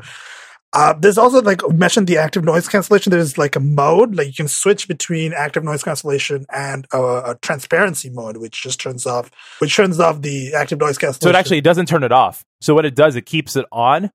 Uh, 0.74 0.94
there's 0.94 1.18
also 1.18 1.42
like 1.42 1.60
mentioned 1.68 2.06
the 2.06 2.16
active 2.16 2.44
noise 2.44 2.66
cancellation. 2.66 3.10
There's 3.10 3.36
like 3.36 3.56
a 3.56 3.60
mode, 3.60 4.14
like 4.14 4.28
you 4.28 4.32
can 4.32 4.48
switch 4.48 4.88
between 4.88 5.34
active 5.34 5.62
noise 5.64 5.82
cancellation 5.82 6.46
and 6.50 6.86
a, 6.94 6.98
a, 6.98 7.38
transparency 7.42 8.08
mode, 8.08 8.38
which 8.38 8.62
just 8.62 8.80
turns 8.80 9.06
off, 9.06 9.30
which 9.58 9.76
turns 9.76 10.00
off 10.00 10.22
the 10.22 10.54
active 10.54 10.78
noise 10.78 10.96
cancellation. 10.96 11.20
So 11.20 11.28
it 11.28 11.38
actually 11.38 11.60
doesn't 11.60 11.86
turn 11.86 12.04
it 12.04 12.12
off. 12.12 12.42
So 12.62 12.74
what 12.74 12.86
it 12.86 12.94
does, 12.94 13.16
it 13.16 13.26
keeps 13.26 13.54
it 13.54 13.66
on, 13.70 14.10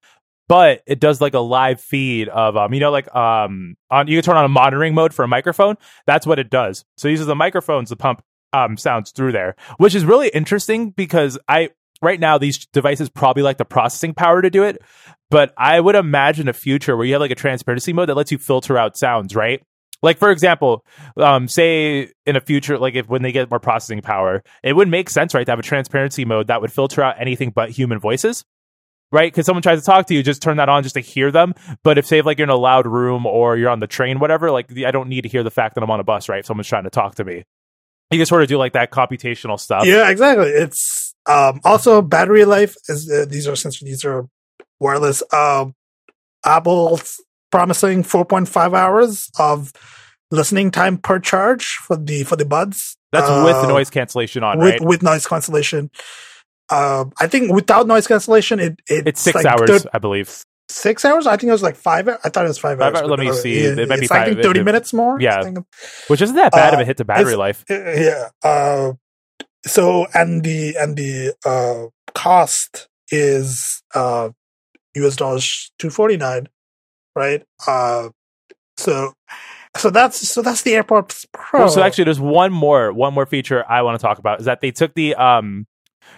but 0.47 0.81
it 0.85 0.99
does 0.99 1.21
like 1.21 1.33
a 1.33 1.39
live 1.39 1.81
feed 1.81 2.29
of 2.29 2.55
um, 2.57 2.73
you 2.73 2.79
know, 2.79 2.91
like 2.91 3.13
um, 3.15 3.75
on 3.89 4.07
you 4.07 4.17
can 4.17 4.23
turn 4.23 4.37
on 4.37 4.45
a 4.45 4.49
monitoring 4.49 4.93
mode 4.93 5.13
for 5.13 5.23
a 5.23 5.27
microphone. 5.27 5.75
That's 6.05 6.25
what 6.25 6.39
it 6.39 6.49
does. 6.49 6.85
So 6.97 7.07
it 7.07 7.11
uses 7.11 7.27
the 7.27 7.35
microphones 7.35 7.89
to 7.89 7.95
pump 7.95 8.23
um 8.53 8.77
sounds 8.77 9.11
through 9.11 9.33
there, 9.33 9.55
which 9.77 9.95
is 9.95 10.05
really 10.05 10.29
interesting 10.29 10.91
because 10.91 11.37
I 11.47 11.71
right 12.01 12.19
now 12.19 12.37
these 12.37 12.65
devices 12.67 13.09
probably 13.09 13.43
like 13.43 13.57
the 13.57 13.65
processing 13.65 14.13
power 14.13 14.41
to 14.41 14.51
do 14.51 14.63
it 14.63 14.81
but 15.29 15.53
I 15.57 15.79
would 15.79 15.95
imagine 15.95 16.47
a 16.47 16.53
future 16.53 16.95
where 16.95 17.05
you 17.05 17.13
have 17.13 17.21
like 17.21 17.31
a 17.31 17.35
transparency 17.35 17.93
mode 17.93 18.09
that 18.09 18.15
lets 18.15 18.31
you 18.31 18.37
filter 18.37 18.77
out 18.77 18.97
sounds, 18.97 19.35
right? 19.35 19.61
Like 20.03 20.17
for 20.17 20.29
example, 20.31 20.85
um, 21.17 21.47
say 21.47 22.11
in 22.25 22.35
a 22.35 22.41
future, 22.41 22.77
like 22.77 22.95
if 22.95 23.09
when 23.09 23.23
they 23.23 23.31
get 23.31 23.49
more 23.49 23.59
processing 23.59 24.01
power, 24.01 24.43
it 24.63 24.73
would 24.73 24.87
make 24.87 25.09
sense, 25.09 25.33
right, 25.33 25.43
to 25.43 25.51
have 25.51 25.59
a 25.59 25.63
transparency 25.63 26.23
mode 26.23 26.47
that 26.47 26.61
would 26.61 26.71
filter 26.71 27.01
out 27.01 27.15
anything 27.19 27.49
but 27.49 27.71
human 27.71 27.99
voices, 27.99 28.45
right? 29.11 29.31
Because 29.31 29.45
someone 29.45 29.61
tries 29.63 29.79
to 29.79 29.85
talk 29.85 30.07
to 30.07 30.13
you, 30.13 30.23
just 30.23 30.41
turn 30.41 30.57
that 30.57 30.69
on 30.69 30.83
just 30.83 30.95
to 30.95 31.01
hear 31.01 31.31
them. 31.31 31.53
But 31.83 31.97
if 31.97 32.05
say 32.05 32.21
like 32.21 32.37
you're 32.37 32.45
in 32.45 32.49
a 32.49 32.55
loud 32.55 32.85
room 32.87 33.25
or 33.25 33.57
you're 33.57 33.69
on 33.69 33.79
the 33.79 33.87
train, 33.87 34.19
whatever, 34.19 34.51
like 34.51 34.75
I 34.85 34.91
don't 34.91 35.09
need 35.09 35.21
to 35.21 35.29
hear 35.29 35.43
the 35.43 35.51
fact 35.51 35.75
that 35.75 35.83
I'm 35.83 35.91
on 35.91 35.99
a 35.99 36.03
bus, 36.03 36.29
right? 36.29 36.39
If 36.39 36.45
someone's 36.45 36.67
trying 36.67 36.83
to 36.83 36.89
talk 36.89 37.15
to 37.15 37.25
me, 37.25 37.43
you 38.11 38.19
can 38.19 38.25
sort 38.25 38.41
of 38.41 38.47
do 38.47 38.57
like 38.57 38.73
that 38.73 38.91
computational 38.91 39.59
stuff. 39.59 39.85
Yeah, 39.85 40.09
exactly. 40.09 40.47
It's 40.47 41.13
um, 41.25 41.59
also 41.63 42.01
battery 42.01 42.45
life 42.45 42.75
is 42.87 43.11
uh, 43.11 43.25
these 43.27 43.47
are 43.47 43.55
since 43.55 43.79
these 43.79 44.05
are 44.05 44.27
wireless. 44.79 45.23
Um, 45.33 45.75
Apple's 46.45 47.21
promising 47.51 48.03
4.5 48.03 48.77
hours 48.77 49.29
of 49.39 49.73
listening 50.31 50.71
time 50.71 50.97
per 50.97 51.19
charge 51.19 51.65
for 51.65 51.97
the 51.97 52.23
for 52.23 52.35
the 52.35 52.45
buds. 52.45 52.97
That's 53.11 53.29
uh, 53.29 53.43
with 53.45 53.61
the 53.61 53.67
noise 53.67 53.89
cancellation 53.89 54.43
on, 54.43 54.59
with, 54.59 54.73
right? 54.73 54.81
With 54.81 55.03
noise 55.03 55.25
cancellation. 55.25 55.91
Uh, 56.69 57.05
I 57.19 57.27
think 57.27 57.51
without 57.51 57.87
noise 57.87 58.07
cancellation, 58.07 58.59
it, 58.59 58.79
it 58.87 59.07
it's 59.07 59.21
six 59.21 59.35
like 59.35 59.45
hours, 59.45 59.85
I 59.93 59.99
believe. 59.99 60.43
Six 60.69 61.05
hours? 61.05 61.27
I 61.27 61.37
think 61.37 61.49
it 61.49 61.53
was 61.53 61.63
like 61.63 61.75
five. 61.75 62.09
I 62.09 62.29
thought 62.29 62.43
it 62.43 62.49
was 62.49 62.57
five, 62.57 62.77
five 62.77 62.95
hours. 62.95 63.09
Let 63.09 63.19
me 63.19 63.31
see. 63.33 63.59
It, 63.59 63.79
it 63.79 63.89
might 63.89 64.01
be 64.01 64.07
five, 64.07 64.37
I 64.37 64.41
thirty 64.41 64.59
it, 64.59 64.63
minutes 64.63 64.93
more. 64.93 65.19
Yeah, 65.19 65.51
which 66.07 66.21
isn't 66.21 66.35
that 66.35 66.51
bad 66.51 66.73
uh, 66.73 66.77
if 66.77 66.81
it 66.81 66.87
hits 66.87 66.97
the 66.97 67.05
battery 67.05 67.35
life. 67.35 67.63
Yeah. 67.69 68.29
Uh, 68.43 68.93
so 69.65 70.07
and 70.13 70.43
the 70.43 70.75
and 70.77 70.97
the 70.97 71.33
uh, 71.45 71.87
cost 72.13 72.89
is 73.09 73.81
uh, 73.95 74.29
US 74.95 75.15
dollars 75.15 75.71
249, 75.79 76.49
right? 77.15 77.43
Uh, 77.65 78.09
so, 78.77 79.13
so 79.75 79.89
that's, 79.89 80.27
so 80.27 80.41
that's 80.41 80.61
the 80.63 80.73
AirPods 80.73 81.25
Pro. 81.31 81.61
Well, 81.61 81.69
so 81.69 81.81
actually 81.81 82.05
there's 82.05 82.19
one 82.19 82.51
more, 82.51 82.91
one 82.91 83.13
more 83.13 83.25
feature 83.25 83.63
I 83.67 83.81
want 83.81 83.99
to 83.99 84.05
talk 84.05 84.19
about 84.19 84.39
is 84.39 84.45
that 84.45 84.61
they 84.61 84.71
took 84.71 84.93
the, 84.93 85.15
um, 85.15 85.67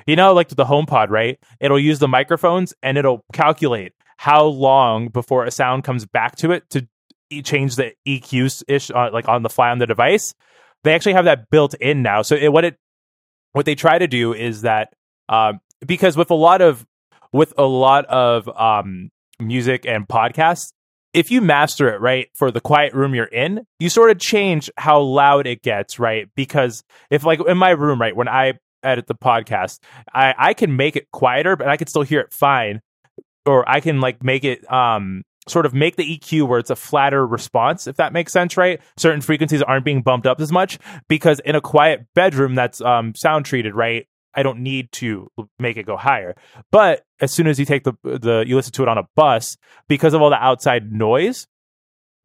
you 0.05 0.15
know, 0.15 0.33
like 0.33 0.49
the 0.49 0.65
HomePod, 0.65 1.09
right? 1.09 1.39
It'll 1.59 1.79
use 1.79 1.99
the 1.99 2.07
microphones 2.07 2.73
and 2.81 2.97
it'll 2.97 3.23
calculate 3.33 3.93
how 4.17 4.45
long 4.45 5.07
before 5.07 5.45
a 5.45 5.51
sound 5.51 5.83
comes 5.83 6.05
back 6.05 6.35
to 6.37 6.51
it 6.51 6.69
to 6.71 6.87
change 7.43 7.75
the 7.75 7.93
EQs 8.07 8.63
ish, 8.67 8.91
uh, 8.91 9.09
like 9.13 9.27
on 9.27 9.43
the 9.43 9.49
fly 9.49 9.69
on 9.69 9.77
the 9.77 9.87
device. 9.87 10.33
They 10.83 10.93
actually 10.93 11.13
have 11.13 11.25
that 11.25 11.49
built 11.49 11.73
in 11.75 12.01
now. 12.01 12.21
So 12.21 12.35
it, 12.35 12.51
what 12.51 12.65
it, 12.65 12.77
what 13.53 13.65
they 13.65 13.75
try 13.75 13.97
to 13.97 14.07
do 14.07 14.33
is 14.33 14.61
that, 14.61 14.93
um, 15.27 15.59
because 15.85 16.17
with 16.17 16.31
a 16.31 16.35
lot 16.35 16.61
of 16.61 16.85
with 17.31 17.53
a 17.57 17.63
lot 17.63 18.05
of 18.05 18.49
um, 18.49 19.11
music 19.39 19.85
and 19.85 20.07
podcasts, 20.07 20.73
if 21.13 21.31
you 21.31 21.41
master 21.41 21.93
it 21.93 22.01
right 22.01 22.27
for 22.35 22.51
the 22.51 22.61
quiet 22.61 22.93
room 22.93 23.15
you're 23.15 23.25
in, 23.25 23.65
you 23.79 23.89
sort 23.89 24.11
of 24.11 24.19
change 24.19 24.69
how 24.77 24.99
loud 24.99 25.47
it 25.47 25.61
gets, 25.61 25.99
right? 25.99 26.27
Because 26.35 26.83
if 27.09 27.23
like 27.23 27.39
in 27.47 27.57
my 27.57 27.71
room, 27.71 27.99
right, 27.99 28.15
when 28.15 28.27
I 28.27 28.53
edit 28.83 29.07
the 29.07 29.15
podcast, 29.15 29.79
I, 30.13 30.33
I 30.37 30.53
can 30.53 30.75
make 30.75 30.95
it 30.95 31.11
quieter, 31.11 31.55
but 31.55 31.67
I 31.67 31.77
can 31.77 31.87
still 31.87 32.03
hear 32.03 32.19
it 32.21 32.33
fine. 32.33 32.81
Or 33.45 33.67
I 33.67 33.79
can 33.79 33.99
like 33.99 34.23
make 34.23 34.43
it 34.43 34.71
um 34.71 35.23
sort 35.47 35.65
of 35.65 35.73
make 35.73 35.95
the 35.95 36.17
EQ 36.17 36.47
where 36.47 36.59
it's 36.59 36.69
a 36.69 36.75
flatter 36.75 37.25
response, 37.25 37.87
if 37.87 37.95
that 37.97 38.13
makes 38.13 38.31
sense, 38.31 38.55
right? 38.57 38.79
Certain 38.97 39.21
frequencies 39.21 39.61
aren't 39.61 39.85
being 39.85 40.01
bumped 40.01 40.27
up 40.27 40.39
as 40.39 40.51
much 40.51 40.77
because 41.07 41.39
in 41.39 41.55
a 41.55 41.61
quiet 41.61 42.05
bedroom 42.13 42.55
that's 42.55 42.81
um, 42.81 43.13
sound 43.15 43.45
treated, 43.45 43.73
right? 43.75 44.07
I 44.33 44.43
don't 44.43 44.59
need 44.59 44.91
to 44.93 45.27
make 45.57 45.77
it 45.77 45.85
go 45.85 45.97
higher. 45.97 46.35
But 46.71 47.03
as 47.19 47.31
soon 47.33 47.47
as 47.47 47.59
you 47.59 47.65
take 47.65 47.83
the 47.83 47.93
the 48.03 48.43
you 48.47 48.55
listen 48.55 48.73
to 48.73 48.83
it 48.83 48.87
on 48.87 48.97
a 48.97 49.07
bus, 49.15 49.57
because 49.87 50.13
of 50.13 50.21
all 50.21 50.29
the 50.29 50.41
outside 50.41 50.91
noise, 50.91 51.47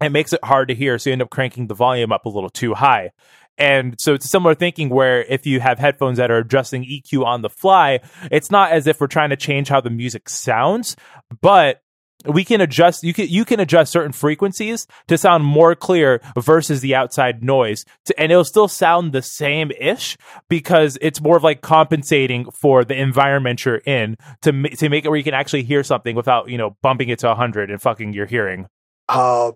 it 0.03 0.11
makes 0.11 0.33
it 0.33 0.45
hard 0.45 0.69
to 0.69 0.75
hear. 0.75 0.99
So 0.99 1.11
you 1.11 1.13
end 1.13 1.23
up 1.23 1.31
cranking 1.31 1.67
the 1.67 1.75
volume 1.75 2.13
up 2.13 2.27
a 2.27 2.29
little 2.29 2.51
too 2.51 2.75
high. 2.75 3.11
And 3.59 3.95
so 4.01 4.15
it's 4.15 4.29
similar 4.29 4.55
thinking 4.55 4.89
where 4.89 5.23
if 5.23 5.47
you 5.47 5.61
have 5.61 5.79
headphones 5.79 6.19
that 6.19 6.31
are 6.31 6.39
adjusting 6.39 6.85
EQ 6.85 7.25
on 7.25 7.43
the 7.43 7.51
fly, 7.51 8.01
it's 8.31 8.51
not 8.51 8.73
as 8.73 8.87
if 8.87 9.01
we're 9.01 9.07
trying 9.07 9.31
to 9.31 9.37
change 9.37 9.69
how 9.69 9.81
the 9.81 9.91
music 9.91 10.29
sounds, 10.29 10.97
but 11.41 11.81
we 12.27 12.45
can 12.45 12.61
adjust 12.61 13.03
you 13.03 13.13
can 13.13 13.29
you 13.29 13.45
can 13.45 13.61
adjust 13.61 13.93
certain 13.93 14.13
frequencies 14.13 14.87
to 15.09 15.19
sound 15.19 15.45
more 15.45 15.75
clear 15.75 16.21
versus 16.39 16.81
the 16.81 16.95
outside 16.95 17.43
noise 17.43 17.85
to, 18.07 18.19
and 18.19 18.33
it'll 18.33 18.45
still 18.45 18.69
sound 18.69 19.13
the 19.13 19.23
same 19.23 19.71
ish 19.79 20.17
because 20.49 20.97
it's 21.03 21.21
more 21.21 21.37
of 21.37 21.45
like 21.45 21.61
compensating 21.61 22.51
for 22.51 22.85
the 22.85 22.99
environment 22.99 23.65
you're 23.65 23.77
in 23.77 24.17
to 24.43 24.53
to 24.71 24.89
make 24.89 25.05
it 25.05 25.09
where 25.09 25.19
you 25.19 25.25
can 25.25 25.35
actually 25.35 25.65
hear 25.65 25.83
something 25.83 26.17
without 26.17 26.49
you 26.49 26.59
know 26.59 26.77
bumping 26.83 27.09
it 27.09 27.19
to 27.19 27.27
100 27.27 27.71
and 27.71 27.83
fucking 27.83 28.13
your 28.13 28.27
hearing. 28.27 28.67
Uh 29.09 29.53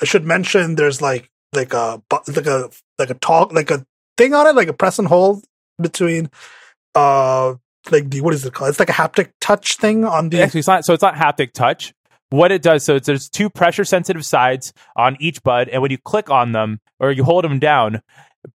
i 0.00 0.04
should 0.04 0.24
mention 0.24 0.74
there's 0.74 1.02
like 1.02 1.30
like 1.52 1.72
a 1.72 2.02
like 2.26 2.46
a 2.46 2.70
like 2.98 3.10
a 3.10 3.14
talk 3.14 3.52
like 3.52 3.70
a 3.70 3.84
thing 4.16 4.34
on 4.34 4.46
it, 4.46 4.54
like 4.54 4.68
a 4.68 4.72
press 4.72 4.98
and 4.98 5.08
hold 5.08 5.44
between 5.80 6.30
uh 6.94 7.54
like 7.90 8.10
the 8.10 8.20
what 8.20 8.34
is 8.34 8.44
it 8.44 8.52
called? 8.52 8.70
It's 8.70 8.78
like 8.78 8.90
a 8.90 8.92
haptic 8.92 9.30
touch 9.40 9.76
thing 9.76 10.04
on 10.04 10.28
the 10.28 10.42
Actually, 10.42 10.60
it's 10.60 10.68
not. 10.68 10.84
So 10.84 10.92
it's 10.94 11.02
not 11.02 11.14
haptic 11.14 11.52
touch. 11.52 11.94
What 12.30 12.52
it 12.52 12.60
does, 12.60 12.84
so 12.84 12.96
it's, 12.96 13.06
there's 13.06 13.26
two 13.26 13.48
pressure 13.48 13.84
sensitive 13.84 14.24
sides 14.24 14.74
on 14.96 15.16
each 15.18 15.42
bud, 15.42 15.70
and 15.70 15.80
when 15.80 15.90
you 15.90 15.96
click 15.96 16.28
on 16.28 16.52
them 16.52 16.78
or 17.00 17.10
you 17.10 17.24
hold 17.24 17.42
them 17.42 17.58
down, 17.58 18.02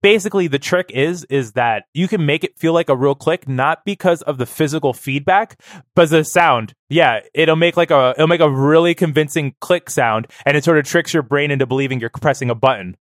basically 0.01 0.47
the 0.47 0.60
trick 0.60 0.91
is 0.93 1.23
is 1.25 1.54
that 1.54 1.86
you 1.93 2.08
can 2.08 2.25
make 2.25 2.43
it 2.43 2.58
feel 2.58 2.73
like 2.73 2.89
a 2.89 2.95
real 2.95 3.15
click, 3.15 3.47
not 3.47 3.84
because 3.86 4.21
of 4.23 4.38
the 4.38 4.45
physical 4.45 4.93
feedback, 4.93 5.60
but 5.95 6.10
the 6.10 6.23
sound. 6.23 6.73
Yeah, 6.89 7.21
it'll 7.34 7.56
make 7.56 7.77
like 7.77 7.91
a 7.91 8.13
it'll 8.15 8.27
make 8.27 8.41
a 8.41 8.49
really 8.49 8.93
convincing 8.93 9.56
click 9.62 9.89
sound, 9.89 10.27
and 10.45 10.58
it 10.58 10.63
sort 10.63 10.77
of 10.77 10.86
tricks 10.86 11.13
your 11.13 11.23
brain 11.23 11.51
into 11.51 11.65
believing 11.65 11.99
you're 11.99 12.10
pressing 12.10 12.49
a 12.49 12.56
button. 12.56 12.97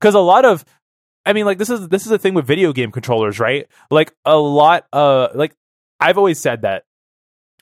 Because 0.00 0.14
a 0.14 0.20
lot 0.20 0.44
of 0.44 0.64
I 1.26 1.32
mean, 1.32 1.44
like 1.44 1.58
this 1.58 1.70
is 1.70 1.88
this 1.88 2.06
is 2.06 2.12
a 2.12 2.18
thing 2.18 2.34
with 2.34 2.46
video 2.46 2.72
game 2.72 2.92
controllers, 2.92 3.38
right? 3.38 3.66
Like 3.90 4.12
a 4.24 4.36
lot, 4.36 4.86
uh, 4.92 5.28
like 5.34 5.54
I've 6.00 6.18
always 6.18 6.40
said 6.40 6.62
that 6.62 6.84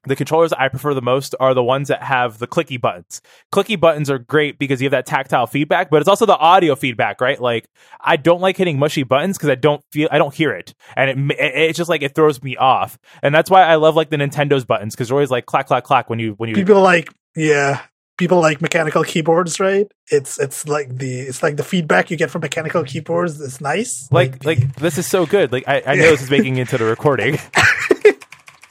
the 0.05 0.17
controllers 0.17 0.53
I 0.53 0.69
prefer 0.69 0.95
the 0.95 1.03
most 1.03 1.35
are 1.41 1.55
the 1.55 1.63
ones 1.63 1.89
that 1.89 2.03
have 2.03 2.39
the 2.39 2.47
clicky 2.47 2.81
buttons. 2.81 3.21
Clicky 3.53 3.79
buttons 3.79 4.11
are 4.11 4.19
great 4.19 4.59
because 4.59 4.81
you 4.81 4.87
have 4.87 4.93
that 4.93 5.07
tactile 5.07 5.47
feedback, 5.47 5.91
but 5.91 6.01
it's 6.01 6.09
also 6.09 6.27
the 6.27 6.37
audio 6.37 6.75
feedback, 6.75 7.21
right? 7.21 7.41
Like 7.41 7.69
I 8.01 8.17
don't 8.17 8.41
like 8.41 8.57
hitting 8.57 8.79
mushy 8.79 9.03
buttons 9.03 9.37
because 9.37 9.51
I 9.51 9.55
don't 9.55 9.83
feel 9.93 10.09
I 10.11 10.19
don't 10.19 10.35
hear 10.35 10.53
it, 10.53 10.75
and 10.97 11.31
it, 11.33 11.37
it's 11.39 11.77
just 11.77 11.91
like 11.91 12.03
it 12.03 12.15
throws 12.15 12.43
me 12.43 12.57
off. 12.57 12.99
And 13.23 13.35
that's 13.35 13.51
why 13.51 13.63
I 13.63 13.77
love 13.77 13.97
like 13.97 14.11
the 14.11 14.17
Nintendo's 14.17 14.65
buttons 14.65 14.95
because 14.95 15.09
they're 15.09 15.17
always 15.17 15.31
like 15.31 15.47
clack 15.47 15.67
clack 15.67 15.85
clack 15.85 16.11
when 16.11 16.19
you 16.19 16.35
when 16.35 16.49
you 16.49 16.55
people 16.55 16.81
like 16.81 17.13
yeah 17.37 17.83
people 18.19 18.41
like 18.41 18.61
mechanical 18.61 19.05
keyboards, 19.05 19.59
right? 19.61 19.91
It's 20.11 20.39
it's 20.39 20.69
like 20.69 20.99
the 20.99 21.21
it's 21.21 21.43
like 21.43 21.57
the 21.57 21.65
feedback 21.65 22.11
you 22.11 22.17
get 22.17 22.31
from 22.31 22.43
mechanical 22.43 22.85
keyboards 22.85 23.41
is 23.41 23.61
nice. 23.61 24.09
Like 24.11 24.45
like, 24.45 24.59
like 24.59 24.77
this 24.77 24.99
is 24.99 25.07
so 25.07 25.25
good. 25.25 25.53
Like 25.53 25.65
I, 25.67 25.83
I 25.87 25.95
know 25.95 26.03
this 26.11 26.23
is 26.23 26.31
making 26.31 26.57
into 26.57 26.77
the 26.77 26.85
recording. 26.85 27.39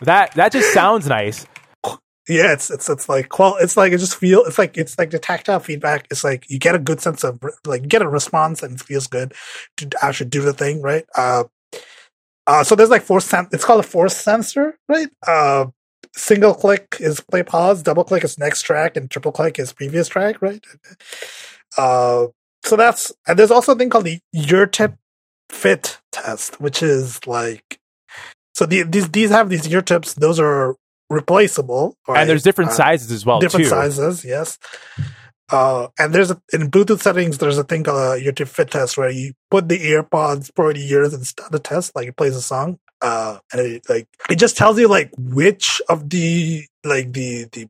that 0.02 0.34
that 0.34 0.52
just 0.52 0.74
sounds 0.74 1.08
nice. 1.08 1.46
Yeah, 2.28 2.52
it's 2.52 2.70
it's 2.70 2.90
it's 2.90 3.08
like 3.08 3.30
qual. 3.30 3.56
It's 3.58 3.78
like 3.78 3.94
it 3.94 4.00
just 4.00 4.18
feel. 4.18 4.44
It's 4.44 4.58
like 4.58 4.78
it's 4.78 5.00
like 5.00 5.12
the 5.12 5.20
tactile 5.20 5.60
feedback. 5.62 6.08
It's 6.12 6.26
like 6.26 6.50
you 6.50 6.60
get 6.60 6.76
a 6.76 6.80
good 6.80 7.00
sense 7.00 7.24
of 7.24 7.40
like 7.66 7.84
you 7.84 7.88
get 7.88 8.02
a 8.02 8.10
response 8.10 8.62
and 8.64 8.76
it 8.76 8.82
feels 8.84 9.08
good 9.08 9.34
to 9.78 9.90
actually 10.02 10.30
do 10.30 10.42
the 10.42 10.54
thing, 10.54 10.82
right? 10.82 11.06
Uh, 11.16 11.46
uh, 12.46 12.64
so 12.64 12.76
there's 12.76 12.90
like 12.90 13.04
force. 13.04 13.26
Sen- 13.26 13.48
it's 13.54 13.64
called 13.64 13.80
a 13.80 13.88
force 13.88 14.16
sensor, 14.16 14.78
right? 14.90 15.08
Uh, 15.26 15.68
single 16.16 16.54
click 16.54 16.98
is 17.00 17.22
play 17.22 17.44
pause, 17.44 17.82
double 17.82 18.04
click 18.04 18.26
is 18.26 18.38
next 18.38 18.64
track, 18.64 18.98
and 18.98 19.10
triple 19.10 19.32
click 19.32 19.58
is 19.58 19.72
previous 19.72 20.10
track, 20.10 20.42
right? 20.42 20.66
Uh, 21.78 22.28
so 22.64 22.76
that's 22.76 23.14
and 23.26 23.40
there's 23.40 23.52
also 23.52 23.72
a 23.72 23.76
thing 23.76 23.90
called 23.90 24.06
the 24.06 24.20
ear 24.34 24.66
tip 24.66 24.96
fit 25.50 26.00
test, 26.12 26.60
which 26.60 26.84
is 26.84 27.26
like 27.26 27.80
so 28.58 28.66
the, 28.66 28.82
these 28.82 29.08
these 29.10 29.30
have 29.30 29.50
these 29.50 29.68
ear 29.68 29.84
tips. 29.84 30.16
Those 30.16 30.40
are 30.40 30.76
replaceable, 31.12 31.96
right? 32.08 32.22
and 32.22 32.30
there's 32.30 32.42
different 32.42 32.72
uh, 32.72 32.74
sizes 32.74 33.12
as 33.12 33.24
well. 33.24 33.40
Different 33.40 33.66
too. 33.66 33.70
sizes, 33.70 34.26
yes. 34.26 34.58
Uh, 35.52 35.90
and 36.00 36.12
there's 36.12 36.32
a, 36.32 36.42
in 36.52 36.72
Bluetooth 36.72 37.00
settings, 37.00 37.38
there's 37.38 37.60
a 37.60 37.64
thing 37.64 37.84
called 37.84 38.18
a 38.18 38.24
ear 38.24 38.32
tip 38.32 38.48
fit 38.48 38.72
test 38.72 38.98
where 38.98 39.12
you 39.12 39.34
put 39.52 39.70
the 39.70 39.78
earpods 39.78 40.50
for 40.56 40.74
the 40.74 40.84
ears 40.92 41.14
and 41.14 41.28
start 41.28 41.52
the 41.52 41.60
test, 41.60 41.96
like 41.96 42.08
it 42.08 42.18
plays 42.18 42.36
a 42.36 42.42
song. 42.42 42.80
Uh, 43.00 43.38
and 43.54 43.62
it, 43.62 43.84
like 43.88 44.08
it 44.28 44.40
just 44.40 44.58
tells 44.58 44.80
you 44.80 44.88
like 44.88 45.12
which 45.20 45.80
of 45.88 46.10
the 46.10 46.66
like 46.84 47.14
the 47.14 47.46
the 47.52 47.68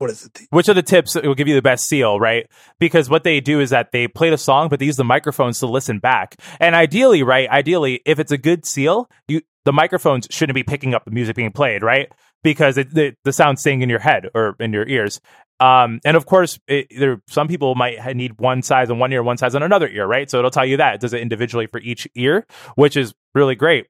what 0.00 0.10
is 0.10 0.24
it? 0.24 0.40
Which 0.48 0.68
of 0.68 0.76
the 0.76 0.82
tips 0.82 1.12
that 1.12 1.24
will 1.24 1.34
give 1.34 1.46
you 1.46 1.54
the 1.54 1.60
best 1.60 1.84
seal, 1.84 2.18
right? 2.18 2.46
Because 2.78 3.10
what 3.10 3.22
they 3.22 3.38
do 3.40 3.60
is 3.60 3.68
that 3.68 3.92
they 3.92 4.08
play 4.08 4.30
the 4.30 4.38
song, 4.38 4.70
but 4.70 4.78
they 4.78 4.86
use 4.86 4.96
the 4.96 5.04
microphones 5.04 5.60
to 5.60 5.66
listen 5.66 5.98
back. 5.98 6.36
And 6.58 6.74
ideally, 6.74 7.22
right? 7.22 7.46
Ideally, 7.50 8.00
if 8.06 8.18
it's 8.18 8.32
a 8.32 8.38
good 8.38 8.64
seal, 8.64 9.10
you 9.28 9.42
the 9.66 9.74
microphones 9.74 10.26
shouldn't 10.30 10.54
be 10.54 10.62
picking 10.62 10.94
up 10.94 11.04
the 11.04 11.10
music 11.10 11.36
being 11.36 11.52
played, 11.52 11.82
right? 11.82 12.10
Because 12.42 12.78
it, 12.78 12.94
the 12.94 13.14
the 13.24 13.32
sound's 13.32 13.60
staying 13.60 13.82
in 13.82 13.90
your 13.90 13.98
head 13.98 14.28
or 14.34 14.56
in 14.58 14.72
your 14.72 14.88
ears. 14.88 15.20
Um, 15.60 16.00
and 16.06 16.16
of 16.16 16.24
course, 16.24 16.58
it, 16.66 16.86
there 16.98 17.20
some 17.28 17.46
people 17.46 17.74
might 17.74 18.16
need 18.16 18.40
one 18.40 18.62
size 18.62 18.90
on 18.90 18.98
one 18.98 19.12
ear, 19.12 19.22
one 19.22 19.36
size 19.36 19.54
on 19.54 19.62
another 19.62 19.86
ear, 19.86 20.06
right? 20.06 20.30
So 20.30 20.38
it'll 20.38 20.50
tell 20.50 20.64
you 20.64 20.78
that 20.78 20.94
it 20.94 21.00
does 21.02 21.12
it 21.12 21.20
individually 21.20 21.66
for 21.66 21.78
each 21.78 22.08
ear, 22.14 22.46
which 22.74 22.96
is 22.96 23.12
really 23.34 23.54
great. 23.54 23.86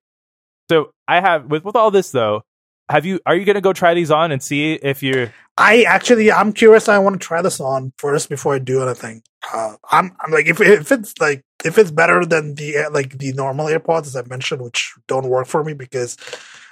So 0.69 0.91
I 1.07 1.21
have 1.21 1.47
with 1.47 1.65
with 1.65 1.77
all 1.77 1.93
this 1.93 2.11
though, 2.11 2.43
have 2.89 3.07
you 3.07 3.21
are 3.25 3.37
you 3.37 3.45
going 3.45 3.55
to 3.55 3.61
go 3.61 3.73
try 3.73 3.95
these 3.95 4.11
on 4.11 4.33
and 4.33 4.43
see 4.43 4.73
if 4.75 5.05
you 5.05 5.31
I 5.61 5.83
actually 5.85 6.33
I'm 6.33 6.53
curious 6.55 6.89
I 6.89 6.99
want 7.01 7.21
to 7.21 7.27
try 7.27 7.43
this 7.43 7.61
on 7.61 7.93
first 7.99 8.31
before 8.31 8.55
I 8.57 8.61
do 8.61 8.83
anything. 8.83 9.23
Uh, 9.55 9.77
I'm 9.91 10.17
I'm 10.21 10.33
like 10.33 10.49
if 10.49 10.61
if 10.61 10.93
it's 10.93 11.15
like 11.21 11.45
if 11.65 11.79
it's 11.79 11.93
better 11.93 12.27
than 12.27 12.57
the 12.57 12.89
like 12.93 13.19
the 13.19 13.35
normal 13.35 13.69
AirPods 13.69 14.09
as 14.09 14.17
I 14.17 14.23
mentioned 14.25 14.63
which 14.63 14.95
don't 15.09 15.29
work 15.29 15.49
for 15.49 15.65
me 15.65 15.75
because 15.75 16.19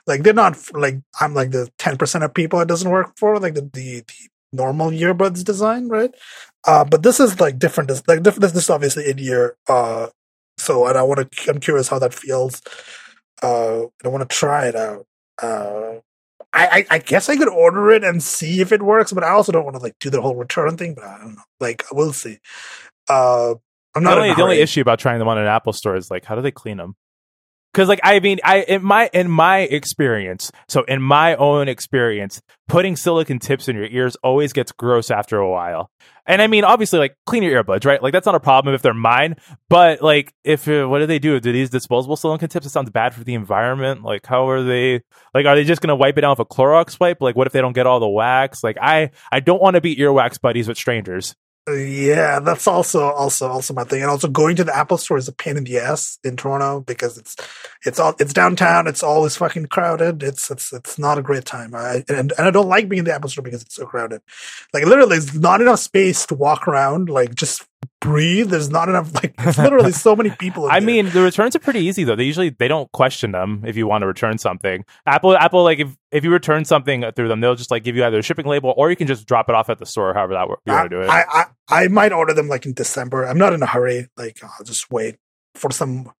like 0.07 0.25
they're 0.25 0.35
not 0.35 0.59
like 0.75 0.97
I'm 1.21 1.35
like 1.35 1.53
the 1.53 1.71
10% 1.81 2.25
of 2.25 2.35
people 2.35 2.61
it 2.61 2.69
doesn't 2.69 2.91
work 2.91 3.13
for 3.19 3.39
like 3.41 3.55
the 3.55 3.63
the, 3.75 4.05
the 4.09 4.15
normal 4.53 4.91
earbuds 4.91 5.45
design, 5.45 5.89
right? 5.89 6.15
Uh, 6.67 6.85
but 6.85 7.03
this 7.05 7.21
is 7.21 7.41
like 7.41 7.59
different. 7.61 7.89
This, 7.89 8.03
like 8.09 8.25
this, 8.25 8.37
this 8.39 8.57
is 8.57 8.71
obviously 8.71 9.11
in 9.11 9.21
ear. 9.21 9.57
Uh, 9.69 10.09
so 10.59 10.87
and 10.89 10.99
I 10.99 11.03
want 11.05 11.33
to. 11.33 11.51
I'm 11.51 11.61
curious 11.61 11.89
how 11.89 12.01
that 12.01 12.15
feels 12.15 12.63
uh, 13.43 13.83
I 14.05 14.09
want 14.09 14.29
to 14.29 14.37
try 14.37 14.69
it 14.69 14.77
out. 14.77 15.07
Uh, 15.43 16.01
I, 16.53 16.67
I, 16.67 16.87
I 16.97 16.99
guess 16.99 17.29
I 17.29 17.37
could 17.37 17.49
order 17.49 17.91
it 17.91 18.05
and 18.05 18.23
see 18.23 18.61
if 18.61 18.73
it 18.73 18.83
works, 18.83 19.13
but 19.13 19.23
I 19.23 19.31
also 19.31 19.53
don't 19.53 19.65
want 19.65 19.77
to 19.77 19.83
like 19.83 19.97
do 20.01 20.11
the 20.11 20.23
whole 20.23 20.35
return 20.35 20.77
thing. 20.77 20.95
But 20.95 21.05
I 21.05 21.19
don't 21.19 21.35
know. 21.35 21.43
Like 21.61 21.85
we'll 21.93 22.13
see. 22.13 22.39
Uh, 23.09 23.55
I'm 23.95 24.03
not. 24.03 24.15
The 24.15 24.21
only, 24.21 24.35
the 24.35 24.43
only 24.43 24.61
issue 24.61 24.81
about 24.81 24.99
trying 24.99 25.19
them 25.19 25.29
on 25.29 25.39
an 25.39 25.47
Apple 25.47 25.73
store 25.73 25.97
is 25.97 26.11
like, 26.11 26.25
how 26.25 26.35
do 26.35 26.43
they 26.43 26.51
clean 26.51 26.77
them? 26.79 26.97
Because 27.73 27.89
like 27.89 28.01
I 28.03 28.21
mean, 28.21 28.39
I 28.43 28.63
in 28.63 28.83
my 28.83 29.11
in 29.13 29.31
my 29.31 29.61
experience, 29.61 30.51
so 30.69 30.85
in 30.85 31.03
my 31.03 31.37
own 31.37 31.69
experience, 31.69 32.41
putting 32.67 32.97
silicon 32.97 33.39
tips 33.39 33.69
in 33.69 33.77
your 33.77 33.87
ears 33.87 34.17
always 34.23 34.53
gets 34.53 34.73
gross 34.73 35.11
after 35.11 35.39
a 35.39 35.49
while. 35.49 35.91
And 36.27 36.43
I 36.43 36.47
mean, 36.47 36.65
obviously, 36.65 36.99
like 36.99 37.17
clean 37.27 37.43
your 37.43 37.63
earbuds, 37.63 37.85
right? 37.87 38.03
Like 38.03 38.13
that's 38.13 38.27
not 38.27 38.35
a 38.35 38.41
problem 38.41 38.75
if 38.75 38.83
they're 38.83 38.95
mine. 38.95 39.37
But 39.69 40.03
like, 40.03 40.35
if 40.45 40.69
uh, 40.69 40.87
what 40.87 40.99
do 40.99 41.07
they 41.07 41.19
do? 41.19 41.41
Do 41.41 41.53
these 41.53 41.71
disposable 41.71 42.17
silicon 42.17 42.49
tips? 42.49 42.67
It 42.67 42.71
sounds 42.71 42.91
bad 42.91 43.15
for 43.15 43.25
the 43.25 43.35
environment. 43.35 44.03
Like, 44.03 44.27
how 44.27 44.49
are 44.49 44.63
they? 44.63 45.03
Like, 45.35 45.47
are 45.47 45.55
they 45.55 45.65
just 45.65 45.81
gonna 45.81 45.97
wipe 45.97 46.19
it 46.19 46.23
down 46.23 46.31
with 46.31 46.41
a 46.41 46.45
Clorox 46.45 46.99
wipe? 47.01 47.23
Like, 47.23 47.37
what 47.37 47.47
if 47.47 47.53
they 47.53 47.61
don't 47.61 47.73
get 47.75 47.87
all 47.87 48.01
the 48.01 48.09
wax? 48.09 48.65
Like, 48.65 48.77
I 48.81 49.11
I 49.33 49.41
don't 49.41 49.63
want 49.63 49.75
to 49.75 49.81
be 49.81 49.97
earwax 49.97 50.41
buddies 50.41 50.69
with 50.69 50.77
strangers. 50.77 51.35
Yeah, 51.67 52.41
that's 52.41 52.67
also 52.67 53.11
also 53.11 53.47
also 53.47 53.75
my 53.75 53.85
thing, 53.85 54.01
and 54.01 54.11
also 54.11 54.27
going 54.27 54.57
to 54.57 54.65
the 54.65 54.75
Apple 54.75 54.97
Store 54.97 55.19
is 55.19 55.29
a 55.29 55.35
pain 55.35 55.59
in 55.59 55.65
the 55.65 55.79
ass 55.79 56.19
in 56.25 56.35
Toronto 56.35 56.81
because 56.81 57.19
it's 57.19 57.37
it's 57.85 57.99
all 58.01 58.15
it's 58.19 58.33
downtown. 58.33 58.87
It's 58.87 59.03
always 59.03 59.37
fucking 59.37 59.67
crowded. 59.67 60.23
It's 60.23 60.51
it's 60.51 60.73
it's 60.73 60.99
not 60.99 61.19
a 61.19 61.23
great 61.23 61.45
time. 61.45 61.75
I, 61.75 62.05
and 62.09 62.33
and 62.39 62.49
I 62.49 62.51
don't 62.51 62.69
like 62.71 62.89
being 62.89 63.01
in 63.01 63.05
the 63.05 63.15
Apple 63.15 63.29
Store 63.29 63.45
because 63.45 63.61
it's 63.61 63.75
so 63.75 63.85
crowded. 63.85 64.23
Like 64.73 64.87
literally, 64.87 65.19
there's 65.19 65.39
not 65.39 65.61
enough 65.61 65.81
space 65.81 66.25
to 66.29 66.35
walk 66.35 66.67
around. 66.67 67.11
Like 67.11 67.35
just 67.35 67.68
breathe. 68.01 68.51
There's 68.51 68.71
not 68.71 68.89
enough. 68.89 69.15
Like 69.15 69.35
literally 69.59 69.93
so 69.93 70.15
many 70.15 70.31
people. 70.31 70.67
I 70.67 70.81
there. 70.81 70.87
mean, 70.87 71.11
the 71.11 71.23
returns 71.23 71.57
are 71.57 71.61
pretty 71.61 71.81
easy 71.81 72.05
though. 72.05 72.17
They 72.17 72.25
usually 72.25 72.51
they 72.51 72.69
don't 72.69 72.91
question 72.93 73.33
them 73.33 73.65
if 73.67 73.77
you 73.77 73.87
want 73.87 74.03
to 74.03 74.07
return 74.07 74.39
something. 74.39 74.85
Apple 75.07 75.37
Apple 75.37 75.65
like 75.65 75.79
if 75.79 75.97
if 76.11 76.25
you 76.25 76.31
return 76.31 76.65
something 76.65 77.05
through 77.17 77.29
them, 77.29 77.41
they'll 77.41 77.55
just 77.55 77.71
like 77.71 77.85
give 77.85 77.97
you 77.97 78.05
either 78.05 78.19
a 78.19 78.23
shipping 78.23 78.47
label 78.47 78.75
or 78.77 78.91
you 78.91 78.97
can 78.97 79.07
just 79.07 79.27
drop 79.27 79.49
it 79.49 79.55
off 79.55 79.71
at 79.71 79.79
the 79.79 79.87
store. 79.87 80.15
However 80.15 80.35
that 80.35 80.49
you 80.67 80.73
want 80.73 80.91
to 80.91 80.97
do 80.97 81.03
it. 81.03 81.09
I, 81.09 81.25
I 81.29 81.45
I 81.85 81.89
might 81.89 82.13
order 82.13 82.35
them 82.35 82.49
like 82.49 82.67
in 82.67 82.75
December. 82.75 83.25
I'm 83.25 83.39
not 83.39 83.53
in 83.53 83.63
a 83.63 83.67
hurry. 83.67 84.09
Like 84.17 84.43
I'll 84.43 84.65
just 84.65 84.91
wait 84.91 85.17
for 85.55 85.71
some 85.71 86.11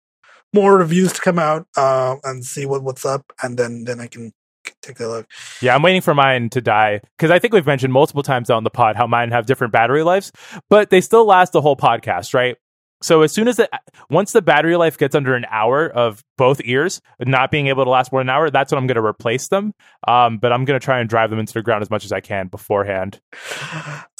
more 0.53 0.77
reviews 0.77 1.13
to 1.13 1.21
come 1.21 1.39
out 1.39 1.67
uh, 1.77 2.15
and 2.23 2.43
see 2.43 2.65
what 2.65 2.83
what's 2.83 3.05
up, 3.05 3.31
and 3.41 3.57
then 3.57 3.83
then 3.85 3.99
I 3.99 4.07
can 4.07 4.33
take 4.81 4.99
a 4.99 5.07
look. 5.07 5.27
Yeah, 5.61 5.75
I'm 5.75 5.81
waiting 5.81 6.01
for 6.01 6.13
mine 6.13 6.49
to 6.51 6.61
die 6.61 7.01
because 7.17 7.31
I 7.31 7.39
think 7.39 7.53
we've 7.53 7.65
mentioned 7.65 7.93
multiple 7.93 8.23
times 8.23 8.49
on 8.49 8.63
the 8.63 8.69
pod 8.69 8.95
how 8.95 9.07
mine 9.07 9.31
have 9.31 9.45
different 9.45 9.73
battery 9.73 10.03
lives, 10.03 10.31
but 10.69 10.89
they 10.89 11.01
still 11.01 11.25
last 11.25 11.53
the 11.53 11.61
whole 11.61 11.75
podcast, 11.75 12.33
right? 12.33 12.57
So 13.01 13.21
as 13.21 13.31
soon 13.31 13.47
as 13.47 13.55
the 13.55 13.69
once 14.09 14.33
the 14.33 14.41
battery 14.41 14.75
life 14.75 14.97
gets 14.97 15.15
under 15.15 15.35
an 15.35 15.45
hour 15.49 15.87
of 15.89 16.23
both 16.37 16.59
ears 16.65 17.01
not 17.19 17.49
being 17.49 17.67
able 17.67 17.85
to 17.85 17.89
last 17.89 18.11
more 18.11 18.19
than 18.19 18.29
an 18.29 18.35
hour, 18.35 18.49
that's 18.49 18.71
when 18.71 18.77
I'm 18.77 18.87
going 18.87 18.97
to 18.97 19.05
replace 19.05 19.47
them. 19.47 19.73
Um, 20.05 20.37
but 20.37 20.51
I'm 20.51 20.65
going 20.65 20.77
to 20.77 20.83
try 20.83 20.99
and 20.99 21.07
drive 21.07 21.29
them 21.29 21.39
into 21.39 21.53
the 21.53 21.61
ground 21.61 21.81
as 21.81 21.89
much 21.89 22.03
as 22.03 22.11
I 22.11 22.19
can 22.19 22.47
beforehand. 22.47 23.21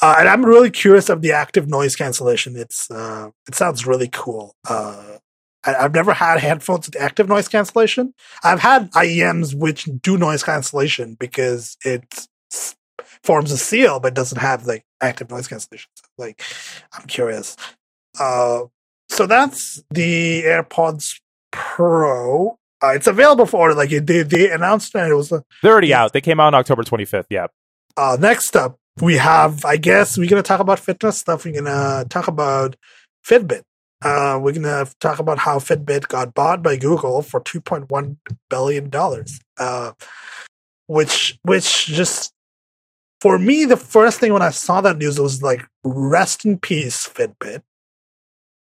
Uh, 0.02 0.14
and 0.18 0.28
I'm 0.28 0.44
really 0.44 0.70
curious 0.70 1.10
of 1.10 1.20
the 1.20 1.32
active 1.32 1.68
noise 1.68 1.94
cancellation. 1.94 2.56
It's 2.56 2.90
uh, 2.90 3.30
it 3.46 3.54
sounds 3.54 3.86
really 3.86 4.08
cool. 4.08 4.56
Uh, 4.66 5.18
I, 5.64 5.72
have 5.82 5.94
never 5.94 6.12
had 6.12 6.40
headphones 6.40 6.86
with 6.86 7.00
active 7.00 7.28
noise 7.28 7.48
cancellation. 7.48 8.14
I've 8.42 8.60
had 8.60 8.90
IEMs 8.92 9.54
which 9.54 9.88
do 10.02 10.16
noise 10.16 10.42
cancellation 10.42 11.14
because 11.14 11.76
it 11.84 12.26
forms 13.22 13.52
a 13.52 13.58
seal 13.58 14.00
but 14.00 14.14
doesn't 14.14 14.38
have 14.38 14.66
like 14.66 14.84
active 15.00 15.30
noise 15.30 15.48
cancellation. 15.48 15.90
So, 15.94 16.04
like, 16.18 16.42
I'm 16.92 17.06
curious. 17.06 17.56
Uh, 18.18 18.62
so 19.08 19.26
that's 19.26 19.82
the 19.90 20.42
AirPods 20.44 21.20
Pro. 21.52 22.58
Uh, 22.82 22.92
it's 22.94 23.06
available 23.06 23.44
for 23.44 23.58
order. 23.60 23.74
Like 23.74 23.90
they 23.90 24.22
they 24.22 24.50
announced 24.50 24.92
that 24.94 25.10
it 25.10 25.14
was. 25.14 25.30
Uh, 25.32 25.40
They're 25.62 25.72
already 25.72 25.92
out. 25.92 26.12
They 26.12 26.20
came 26.20 26.40
out 26.40 26.54
on 26.54 26.60
October 26.60 26.82
25th. 26.82 27.26
Yeah. 27.28 27.48
Uh, 27.96 28.16
next 28.18 28.56
up, 28.56 28.78
we 29.00 29.16
have. 29.18 29.64
I 29.64 29.76
guess 29.76 30.16
we're 30.16 30.30
gonna 30.30 30.42
talk 30.42 30.60
about 30.60 30.78
fitness 30.78 31.18
stuff. 31.18 31.44
We're 31.44 31.60
gonna 31.60 32.06
talk 32.08 32.28
about 32.28 32.76
Fitbit. 33.26 33.62
Uh, 34.02 34.38
we're 34.40 34.52
gonna 34.52 34.86
talk 35.00 35.18
about 35.18 35.38
how 35.38 35.58
Fitbit 35.58 36.08
got 36.08 36.34
bought 36.34 36.62
by 36.62 36.76
Google 36.76 37.22
for 37.22 37.40
two 37.40 37.60
point 37.60 37.90
one 37.90 38.18
billion 38.48 38.88
dollars. 38.88 39.40
Uh, 39.58 39.92
which 40.86 41.38
which 41.42 41.86
just 41.86 42.32
for 43.20 43.38
me, 43.38 43.64
the 43.64 43.76
first 43.76 44.18
thing 44.18 44.32
when 44.32 44.42
I 44.42 44.50
saw 44.50 44.80
that 44.80 44.96
news 44.96 45.20
was 45.20 45.42
like, 45.42 45.66
rest 45.84 46.44
in 46.44 46.58
peace, 46.58 47.06
Fitbit. 47.06 47.62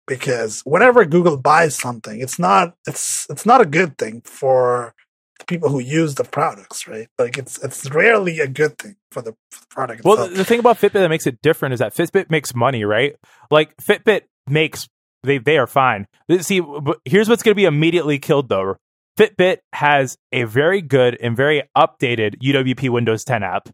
Because 0.08 0.62
whenever 0.66 1.06
Google 1.06 1.38
buys 1.38 1.78
something, 1.78 2.20
it's 2.20 2.38
not 2.38 2.76
it's 2.86 3.28
it's 3.30 3.46
not 3.46 3.62
a 3.62 3.66
good 3.66 3.98
thing 3.98 4.22
for 4.26 4.94
the 5.40 5.46
people 5.46 5.70
who 5.70 5.80
use 5.80 6.16
the 6.16 6.26
products, 6.26 6.88
right? 6.88 7.08
Like 7.18 7.38
it's 7.38 7.64
it's 7.64 7.90
rarely 7.92 8.40
a 8.40 8.48
good 8.48 8.78
thing 8.78 8.98
for 9.12 9.22
the, 9.22 9.36
for 9.52 9.60
the 9.62 9.68
product. 9.70 10.04
Well, 10.04 10.16
itself. 10.16 10.32
the, 10.32 10.38
the 10.38 10.46
thing 10.46 10.60
about 10.60 10.78
Fitbit 10.78 10.94
that 10.94 11.10
makes 11.10 11.28
it 11.28 11.42
different 11.42 11.74
is 11.74 11.80
that 11.80 11.94
Fitbit 11.94 12.30
makes 12.30 12.54
money, 12.54 12.84
right? 12.84 13.16
Like 13.50 13.78
Fitbit 13.78 14.24
makes 14.48 14.90
they 15.24 15.38
they 15.38 15.58
are 15.58 15.68
fine. 15.68 16.08
See, 16.40 16.62
here's 17.06 17.30
what's 17.30 17.44
going 17.44 17.52
to 17.52 17.56
be 17.56 17.66
immediately 17.66 18.20
killed 18.20 18.50
though. 18.50 18.78
Fitbit 19.18 19.58
has 19.74 20.18
a 20.32 20.44
very 20.44 20.82
good 20.82 21.18
and 21.22 21.36
very 21.36 21.64
updated 21.78 22.42
UWP 22.42 22.90
Windows 22.90 23.24
10 23.26 23.44
app. 23.44 23.70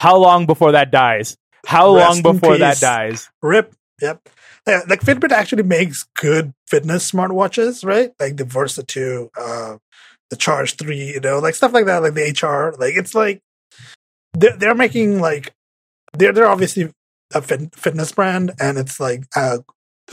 How 0.00 0.16
long 0.16 0.46
before 0.46 0.72
that 0.72 0.90
dies? 0.90 1.36
How 1.66 1.94
Rest 1.94 2.24
long 2.24 2.34
before 2.34 2.58
that 2.58 2.80
dies? 2.80 3.30
Rip. 3.42 3.74
Yep. 4.00 4.28
Yeah, 4.66 4.80
like 4.88 5.00
Fitbit 5.00 5.30
actually 5.30 5.62
makes 5.62 6.06
good 6.16 6.52
fitness 6.66 7.10
smartwatches, 7.10 7.84
right? 7.84 8.12
Like 8.18 8.36
the 8.36 8.44
Versa 8.44 8.82
2, 8.82 9.30
uh, 9.38 9.76
the 10.30 10.36
Charge 10.36 10.76
3, 10.76 10.96
you 10.96 11.20
know, 11.20 11.38
like 11.38 11.54
stuff 11.54 11.72
like 11.72 11.86
that, 11.86 12.02
like 12.02 12.14
the 12.14 12.30
HR. 12.30 12.74
Like 12.78 12.94
it's 12.96 13.14
like 13.14 13.40
they're, 14.32 14.56
they're 14.56 14.74
making 14.74 15.20
like 15.20 15.54
they're 16.14 16.32
they're 16.32 16.48
obviously 16.48 16.92
a 17.34 17.42
fit, 17.42 17.74
fitness 17.74 18.12
brand, 18.12 18.52
and 18.60 18.78
it's 18.78 18.98
like 18.98 19.24
uh, 19.36 19.58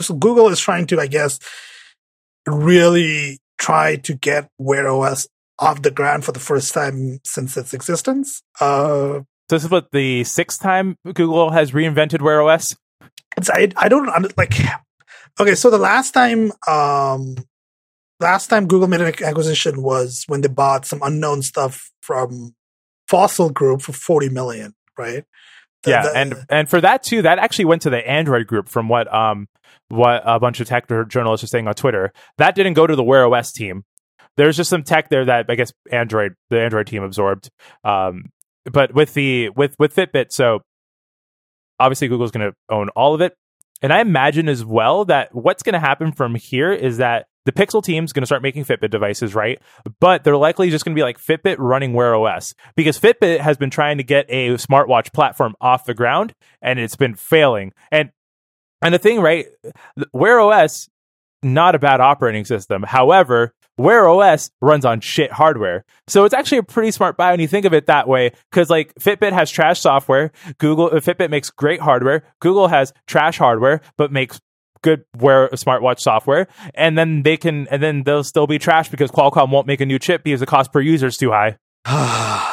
so 0.00 0.14
Google 0.14 0.48
is 0.48 0.60
trying 0.60 0.86
to, 0.88 1.00
I 1.00 1.06
guess, 1.06 1.38
really 2.46 3.38
try 3.58 3.96
to 3.96 4.14
get 4.14 4.48
Wear 4.58 4.88
OS 4.88 5.28
off 5.58 5.82
the 5.82 5.90
ground 5.90 6.24
for 6.24 6.32
the 6.32 6.40
first 6.40 6.72
time 6.72 7.20
since 7.24 7.56
its 7.56 7.74
existence. 7.74 8.42
Uh, 8.60 9.20
So 9.48 9.56
this 9.56 9.64
is 9.64 9.70
what 9.70 9.90
the 9.92 10.24
sixth 10.24 10.60
time 10.60 10.96
Google 11.04 11.50
has 11.50 11.72
reinvented 11.72 12.22
Wear 12.22 12.42
OS. 12.42 12.76
I 13.52 13.70
I 13.76 13.88
don't 13.88 14.36
like. 14.36 14.54
Okay, 15.38 15.54
so 15.54 15.70
the 15.70 15.78
last 15.78 16.12
time, 16.12 16.52
um, 16.66 17.36
last 18.18 18.48
time 18.48 18.66
Google 18.66 18.88
made 18.88 19.00
an 19.00 19.14
acquisition 19.24 19.82
was 19.82 20.24
when 20.26 20.40
they 20.40 20.48
bought 20.48 20.84
some 20.84 21.00
unknown 21.02 21.42
stuff 21.42 21.90
from 22.02 22.54
Fossil 23.08 23.50
Group 23.50 23.82
for 23.82 23.92
forty 23.92 24.28
million, 24.28 24.74
right? 24.98 25.24
The- 25.82 25.90
yeah, 25.90 26.02
the- 26.02 26.16
and 26.16 26.34
and 26.48 26.68
for 26.68 26.80
that 26.80 27.02
too, 27.02 27.22
that 27.22 27.38
actually 27.38 27.64
went 27.66 27.82
to 27.82 27.90
the 27.90 28.06
Android 28.08 28.46
group 28.46 28.68
from 28.68 28.88
what 28.88 29.12
um 29.12 29.48
what 29.88 30.22
a 30.24 30.38
bunch 30.38 30.60
of 30.60 30.68
tech 30.68 30.86
journalists 31.08 31.44
are 31.44 31.48
saying 31.48 31.66
on 31.68 31.74
Twitter. 31.74 32.12
That 32.38 32.54
didn't 32.54 32.74
go 32.74 32.86
to 32.86 32.94
the 32.96 33.02
Wear 33.04 33.26
OS 33.26 33.52
team. 33.52 33.84
There's 34.36 34.56
just 34.56 34.70
some 34.70 34.82
tech 34.82 35.08
there 35.10 35.24
that 35.24 35.46
I 35.48 35.54
guess 35.54 35.72
Android 35.90 36.34
the 36.50 36.60
Android 36.60 36.86
team 36.86 37.02
absorbed. 37.02 37.50
Um, 37.84 38.26
but 38.70 38.94
with 38.94 39.14
the 39.14 39.48
with 39.50 39.74
with 39.78 39.94
Fitbit, 39.94 40.32
so 40.32 40.60
obviously 41.78 42.08
Google's 42.08 42.30
going 42.30 42.50
to 42.50 42.56
own 42.74 42.88
all 42.90 43.14
of 43.14 43.20
it, 43.20 43.34
and 43.82 43.92
I 43.92 44.00
imagine 44.00 44.48
as 44.48 44.64
well 44.64 45.04
that 45.06 45.34
what's 45.34 45.62
going 45.62 45.72
to 45.74 45.80
happen 45.80 46.12
from 46.12 46.34
here 46.34 46.72
is 46.72 46.98
that 46.98 47.26
the 47.46 47.52
Pixel 47.52 47.82
team's 47.82 48.12
going 48.12 48.22
to 48.22 48.26
start 48.26 48.42
making 48.42 48.64
Fitbit 48.64 48.90
devices, 48.90 49.34
right? 49.34 49.60
But 49.98 50.24
they're 50.24 50.36
likely 50.36 50.70
just 50.70 50.84
going 50.84 50.94
to 50.94 50.98
be 50.98 51.04
like 51.04 51.18
Fitbit 51.18 51.56
running 51.58 51.94
Wear 51.94 52.14
OS 52.14 52.54
because 52.76 52.98
Fitbit 52.98 53.40
has 53.40 53.56
been 53.56 53.70
trying 53.70 53.98
to 53.98 54.04
get 54.04 54.26
a 54.28 54.50
smartwatch 54.54 55.12
platform 55.12 55.54
off 55.60 55.84
the 55.84 55.94
ground 55.94 56.34
and 56.60 56.78
it's 56.78 56.96
been 56.96 57.14
failing. 57.14 57.72
And 57.90 58.10
and 58.82 58.94
the 58.94 58.98
thing, 58.98 59.20
right? 59.20 59.46
Wear 60.12 60.40
OS 60.40 60.88
not 61.42 61.74
a 61.74 61.78
bad 61.78 62.00
operating 62.00 62.44
system. 62.44 62.82
However, 62.82 63.54
Wear 63.78 64.06
OS 64.06 64.50
runs 64.60 64.84
on 64.84 65.00
shit 65.00 65.32
hardware. 65.32 65.84
So 66.06 66.24
it's 66.24 66.34
actually 66.34 66.58
a 66.58 66.62
pretty 66.62 66.90
smart 66.90 67.16
buy 67.16 67.30
when 67.30 67.40
you 67.40 67.48
think 67.48 67.64
of 67.64 67.72
it 67.72 67.86
that 67.86 68.06
way. 68.06 68.32
Cause 68.52 68.68
like 68.68 68.94
Fitbit 68.96 69.32
has 69.32 69.50
trash 69.50 69.80
software. 69.80 70.32
Google, 70.58 70.90
Fitbit 70.90 71.30
makes 71.30 71.48
great 71.48 71.80
hardware. 71.80 72.24
Google 72.40 72.68
has 72.68 72.92
trash 73.06 73.38
hardware, 73.38 73.80
but 73.96 74.12
makes 74.12 74.38
good 74.82 75.04
wear 75.16 75.48
smartwatch 75.50 76.00
software. 76.00 76.48
And 76.74 76.96
then 76.96 77.22
they 77.22 77.36
can, 77.36 77.68
and 77.68 77.82
then 77.82 78.02
they'll 78.04 78.24
still 78.24 78.46
be 78.46 78.58
trash 78.58 78.88
because 78.88 79.10
Qualcomm 79.10 79.50
won't 79.50 79.66
make 79.66 79.80
a 79.80 79.86
new 79.86 79.98
chip 79.98 80.24
because 80.24 80.40
the 80.40 80.46
cost 80.46 80.72
per 80.72 80.80
user 80.80 81.06
is 81.06 81.16
too 81.16 81.32
high. 81.32 81.56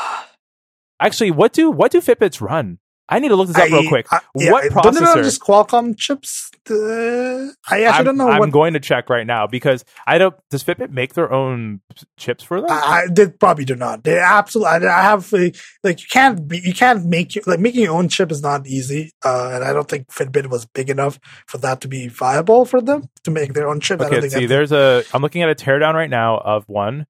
Actually, 0.99 1.31
what 1.31 1.53
do, 1.53 1.69
what 1.69 1.91
do 1.91 2.01
Fitbits 2.01 2.41
run? 2.41 2.79
I 3.09 3.19
need 3.19 3.29
to 3.29 3.35
look 3.35 3.47
this 3.47 3.57
up 3.57 3.69
real 3.69 3.87
quick. 3.87 4.07
I- 4.11 4.19
yeah, 4.35 4.51
what 4.51 4.69
Don't 4.83 4.93
they 4.93 4.99
just 5.23 5.41
Qualcomm 5.41 5.97
chips? 5.97 6.51
Uh, 6.69 7.47
I 7.69 7.83
actually 7.83 7.85
I'm, 7.87 8.03
don't 8.03 8.17
know 8.17 8.27
I'm 8.29 8.39
what. 8.39 8.51
going 8.51 8.73
to 8.73 8.79
check 8.81 9.09
right 9.09 9.25
now 9.25 9.47
because 9.47 9.85
I 10.05 10.17
don't. 10.17 10.35
Does 10.49 10.63
Fitbit 10.63 10.91
make 10.91 11.13
their 11.13 11.31
own 11.31 11.79
chips 12.17 12.43
for 12.43 12.59
them? 12.59 12.69
I, 12.69 12.73
I- 12.73 13.07
they 13.09 13.29
probably 13.29 13.63
do 13.63 13.75
not. 13.75 14.03
They 14.03 14.19
absolutely. 14.19 14.87
I, 14.87 14.99
I 14.99 15.01
have 15.03 15.33
uh, 15.33 15.49
like 15.83 16.01
you 16.01 16.07
can't 16.11 16.47
be. 16.47 16.59
You 16.59 16.73
can't 16.73 17.05
make 17.05 17.35
your, 17.35 17.43
like 17.47 17.61
making 17.61 17.83
your 17.83 17.93
own 17.93 18.09
chip 18.09 18.31
is 18.31 18.41
not 18.41 18.67
easy. 18.67 19.11
Uh, 19.23 19.51
and 19.53 19.63
I 19.63 19.71
don't 19.71 19.87
think 19.87 20.07
Fitbit 20.07 20.47
was 20.47 20.65
big 20.65 20.89
enough 20.89 21.19
for 21.47 21.57
that 21.59 21.79
to 21.81 21.87
be 21.87 22.09
viable 22.09 22.65
for 22.65 22.81
them 22.81 23.09
to 23.23 23.31
make 23.31 23.53
their 23.53 23.69
own 23.69 23.79
chip. 23.79 24.01
I 24.01 24.05
okay, 24.05 24.15
don't 24.15 24.21
think 24.21 24.33
see. 24.33 24.45
There's 24.45 24.73
a. 24.73 25.03
I'm 25.13 25.21
looking 25.21 25.43
at 25.43 25.49
a 25.49 25.55
teardown 25.55 25.93
right 25.93 26.09
now 26.09 26.39
of 26.39 26.67
one. 26.67 27.05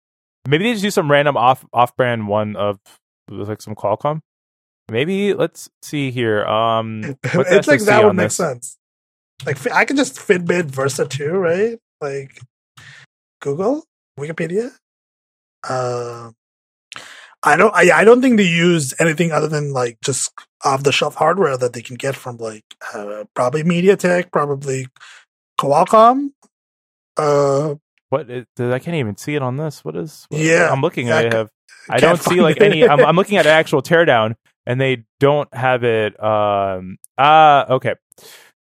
Maybe 0.48 0.66
they 0.66 0.74
just 0.74 0.84
do 0.84 0.92
some 0.92 1.10
random 1.10 1.36
off 1.36 1.66
off 1.74 1.96
brand 1.96 2.28
one 2.28 2.56
of 2.56 2.80
like 3.30 3.62
some 3.62 3.74
Qualcomm. 3.76 4.22
Maybe 4.90 5.34
let's 5.34 5.70
see 5.82 6.12
here. 6.12 6.46
Um, 6.46 7.18
it's 7.24 7.68
like 7.68 7.82
that 7.82 8.06
would 8.06 8.16
make 8.16 8.28
this? 8.28 8.36
sense. 8.38 8.78
Like 9.46 9.70
I 9.72 9.86
can 9.86 9.98
just 9.98 10.16
Fitbit 10.18 10.66
Versa 10.66 11.06
2, 11.06 11.30
right? 11.32 11.78
Like 12.02 12.40
Google, 13.42 13.84
Wikipedia. 14.20 14.72
Uh, 15.68 16.32
I 17.44 17.56
don't. 17.56 17.74
I, 17.76 17.92
I 17.92 18.04
don't 18.04 18.22
think 18.22 18.38
they 18.38 18.44
use 18.44 18.94
anything 19.00 19.32
other 19.32 19.48
than 19.48 19.72
like 19.74 20.00
just 20.04 20.32
off 20.66 20.84
the 20.84 20.92
shelf 20.92 21.16
hardware 21.16 21.56
that 21.58 21.74
they 21.74 21.82
can 21.82 21.96
get 21.96 22.16
from 22.16 22.38
like 22.38 22.64
uh, 22.94 23.26
probably 23.36 23.64
MediaTek, 23.64 24.32
probably 24.32 24.88
Qualcomm. 25.60 26.30
Uh, 27.16 27.76
What? 28.10 28.30
Is, 28.30 28.46
I 28.60 28.80
can't 28.80 28.96
even 28.96 29.18
see 29.18 29.36
it 29.36 29.42
on 29.42 29.58
this. 29.58 29.84
What 29.86 29.96
is? 29.96 30.26
what- 30.30 30.42
Yeah, 30.42 30.70
I'm 30.72 30.82
looking. 30.82 31.12
I 31.12 31.24
have. 31.24 31.50
I 31.90 32.00
don't 32.00 32.22
see 32.22 32.42
like 32.42 32.60
any. 32.60 32.88
I'm, 32.88 33.00
I'm 33.02 33.16
looking 33.16 33.38
at 33.38 33.46
an 33.46 33.54
actual 33.54 33.82
teardown, 33.82 34.36
and 34.68 34.80
they 34.80 35.06
don't 35.20 35.52
have 35.56 35.84
it. 35.84 36.22
Um. 36.22 36.98
Ah. 37.18 37.66
okay. 37.70 37.96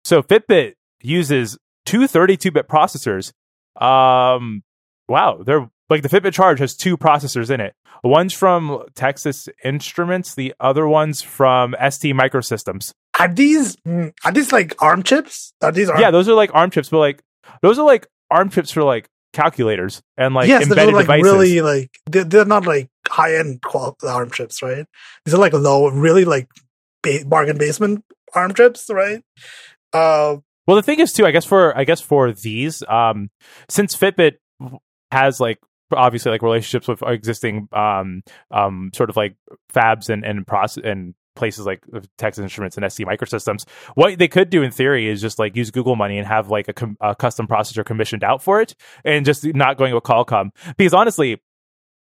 So 0.03 0.21
Fitbit 0.23 0.73
uses 1.01 1.57
two 1.85 2.01
32-bit 2.01 2.67
processors. 2.67 3.31
Um. 3.79 4.63
Wow. 5.07 5.43
They're 5.45 5.69
like 5.89 6.01
the 6.01 6.09
Fitbit 6.09 6.33
Charge 6.33 6.59
has 6.59 6.75
two 6.75 6.97
processors 6.97 7.49
in 7.49 7.61
it. 7.61 7.75
One's 8.03 8.33
from 8.33 8.83
Texas 8.95 9.47
Instruments. 9.63 10.33
The 10.33 10.55
other 10.59 10.87
one's 10.87 11.21
from 11.21 11.75
ST 11.89 12.15
Microsystems. 12.15 12.93
are 13.19 13.27
these 13.27 13.75
mm, 13.87 14.11
are 14.25 14.31
these 14.31 14.51
like 14.51 14.81
ARM 14.81 15.03
chips? 15.03 15.53
Are 15.61 15.71
these 15.71 15.87
ARM? 15.87 16.01
Yeah, 16.01 16.09
those 16.09 16.27
are 16.27 16.33
like 16.33 16.49
ARM 16.53 16.71
chips, 16.71 16.89
but 16.89 16.97
like 16.97 17.21
those 17.61 17.77
are 17.77 17.85
like 17.85 18.07
ARM 18.31 18.49
chips 18.49 18.71
for 18.71 18.83
like 18.83 19.07
calculators 19.33 20.01
and 20.17 20.33
like 20.33 20.47
yes, 20.47 20.63
they're 20.67 20.71
embedded 20.71 20.95
like 20.95 21.03
devices. 21.03 21.23
really 21.23 21.61
like 21.61 21.91
they're, 22.09 22.23
they're 22.23 22.45
not 22.45 22.65
like 22.65 22.89
high 23.11 23.35
end 23.35 23.61
ARM 24.03 24.31
chips, 24.31 24.61
right? 24.61 24.85
These 25.25 25.33
are 25.33 25.37
like 25.37 25.53
low, 25.53 25.87
really 25.89 26.25
like 26.25 26.47
ba- 27.03 27.25
bargain 27.25 27.57
basement 27.57 28.03
ARM 28.33 28.53
chips, 28.53 28.87
right? 28.89 29.21
Uh, 29.93 30.37
Well, 30.67 30.77
the 30.77 30.83
thing 30.83 30.99
is 31.01 31.11
too, 31.11 31.25
I 31.25 31.31
guess 31.31 31.45
for 31.45 31.77
I 31.77 31.83
guess 31.83 32.01
for 32.01 32.31
these, 32.31 32.81
um, 32.87 33.29
since 33.69 33.95
Fitbit 33.95 34.35
has 35.11 35.39
like 35.39 35.59
obviously 35.93 36.31
like 36.31 36.41
relationships 36.41 36.87
with 36.87 37.03
existing 37.03 37.67
um 37.73 38.21
um 38.49 38.91
sort 38.95 39.09
of 39.09 39.17
like 39.17 39.35
fabs 39.73 40.07
and 40.07 40.23
and 40.23 40.47
process 40.47 40.81
and 40.85 41.13
places 41.35 41.65
like 41.65 41.83
Texas 42.17 42.43
Instruments 42.43 42.77
and 42.77 42.89
ST 42.89 43.05
Microsystems. 43.07 43.67
What 43.95 44.17
they 44.17 44.27
could 44.29 44.49
do 44.49 44.63
in 44.63 44.71
theory 44.71 45.09
is 45.09 45.19
just 45.21 45.37
like 45.39 45.55
use 45.55 45.69
Google 45.71 45.97
money 45.97 46.17
and 46.17 46.27
have 46.27 46.49
like 46.49 46.67
a, 46.69 46.73
com- 46.73 46.97
a 47.01 47.13
custom 47.15 47.47
processor 47.47 47.85
commissioned 47.85 48.23
out 48.23 48.41
for 48.41 48.61
it, 48.61 48.73
and 49.03 49.25
just 49.25 49.43
not 49.45 49.77
going 49.77 49.93
with 49.93 50.03
Qualcomm 50.03 50.51
because 50.77 50.93
honestly. 50.93 51.41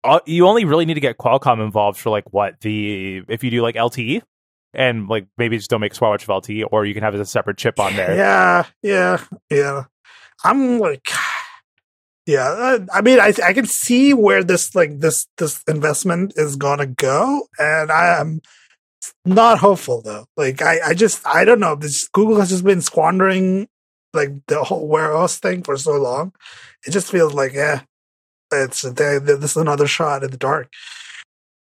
Uh, 0.07 0.19
You 0.25 0.47
only 0.47 0.65
really 0.65 0.85
need 0.85 0.95
to 0.95 0.99
get 0.99 1.17
Qualcomm 1.17 1.63
involved 1.63 1.99
for 1.99 2.09
like 2.09 2.31
what 2.33 2.59
the 2.61 3.23
if 3.27 3.43
you 3.43 3.51
do 3.51 3.61
like 3.61 3.75
LTE 3.75 4.21
and 4.73 5.07
like 5.07 5.27
maybe 5.37 5.57
just 5.57 5.69
don't 5.69 5.81
make 5.81 5.93
smartwatch 5.93 6.23
of 6.23 6.43
LTE 6.43 6.65
or 6.71 6.85
you 6.85 6.93
can 6.93 7.03
have 7.03 7.15
a 7.15 7.25
separate 7.25 7.57
chip 7.57 7.79
on 7.79 7.95
there. 7.95 8.15
yeah, 8.15 8.65
yeah, 8.81 9.23
yeah. 9.49 9.83
I'm 10.43 10.79
like, 10.79 11.07
yeah. 12.25 12.47
uh, 12.49 12.79
I 12.93 13.01
mean, 13.01 13.19
I 13.19 13.33
I 13.43 13.53
can 13.53 13.65
see 13.65 14.13
where 14.13 14.43
this 14.43 14.75
like 14.75 14.99
this 14.99 15.27
this 15.37 15.61
investment 15.67 16.33
is 16.35 16.55
gonna 16.55 16.87
go, 16.87 17.47
and 17.59 17.91
I 17.91 18.19
am 18.19 18.41
not 19.25 19.59
hopeful 19.59 20.01
though. 20.01 20.25
Like, 20.35 20.61
I 20.61 20.79
I 20.87 20.93
just 20.93 21.25
I 21.25 21.45
don't 21.45 21.59
know. 21.59 21.75
This 21.75 22.07
Google 22.09 22.39
has 22.39 22.49
just 22.49 22.63
been 22.63 22.81
squandering 22.81 23.67
like 24.13 24.29
the 24.47 24.63
whole 24.63 24.87
Wear 24.87 25.15
OS 25.15 25.37
thing 25.39 25.63
for 25.63 25.77
so 25.77 25.93
long. 25.93 26.33
It 26.85 26.91
just 26.91 27.11
feels 27.11 27.33
like, 27.33 27.53
yeah, 27.53 27.81
it's 28.51 28.81
they, 28.81 29.19
this 29.19 29.51
is 29.51 29.57
another 29.57 29.87
shot 29.87 30.23
in 30.23 30.31
the 30.31 30.37
dark. 30.37 30.71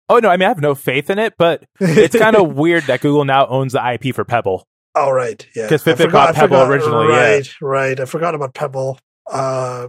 Oh 0.09 0.19
no, 0.19 0.29
I 0.31 0.37
mean 0.37 0.47
I 0.47 0.49
have 0.49 0.61
no 0.61 0.75
faith 0.75 1.11
in 1.11 1.19
it, 1.19 1.35
but 1.39 1.65
it's 1.81 2.17
kind 2.17 2.35
of 2.37 2.55
weird 2.57 2.85
that 2.85 3.01
Google 3.01 3.25
now 3.25 3.47
owns 3.47 3.73
the 3.75 3.93
IP 3.93 4.15
for 4.15 4.25
Pebble. 4.25 4.65
Oh 4.95 5.11
right, 5.11 5.47
yeah. 5.55 5.69
'Cause 5.69 5.87
I 5.87 5.93
Fitbit 5.93 5.97
forgot- 6.07 6.13
bought 6.13 6.35
Pebble 6.35 6.57
forgot- 6.57 6.71
originally, 6.71 7.09
yeah. 7.09 7.21
Right, 7.35 7.61
right. 7.61 8.01
I 8.01 8.05
forgot 8.07 8.35
about 8.35 8.55
Pebble. 8.55 8.99
Uh, 9.31 9.89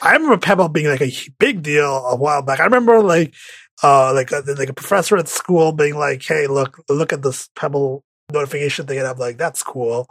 I 0.00 0.12
remember 0.12 0.38
Pebble 0.38 0.68
being 0.68 0.86
like 0.86 1.02
a 1.02 1.10
big 1.38 1.62
deal 1.62 1.84
a 2.06 2.14
while 2.16 2.42
back. 2.42 2.60
I 2.60 2.64
remember 2.64 3.00
like, 3.02 3.34
uh, 3.82 4.12
like 4.14 4.30
a, 4.30 4.42
like 4.56 4.68
a 4.68 4.74
professor 4.74 5.16
at 5.16 5.26
school 5.28 5.72
being 5.72 5.96
like, 5.96 6.22
"Hey, 6.22 6.46
look, 6.46 6.80
look 6.88 7.12
at 7.12 7.22
this 7.22 7.48
Pebble 7.56 8.04
notification 8.32 8.86
thing," 8.86 8.98
and 8.98 9.06
I'm 9.08 9.18
like, 9.18 9.36
"That's 9.38 9.62
cool." 9.62 10.06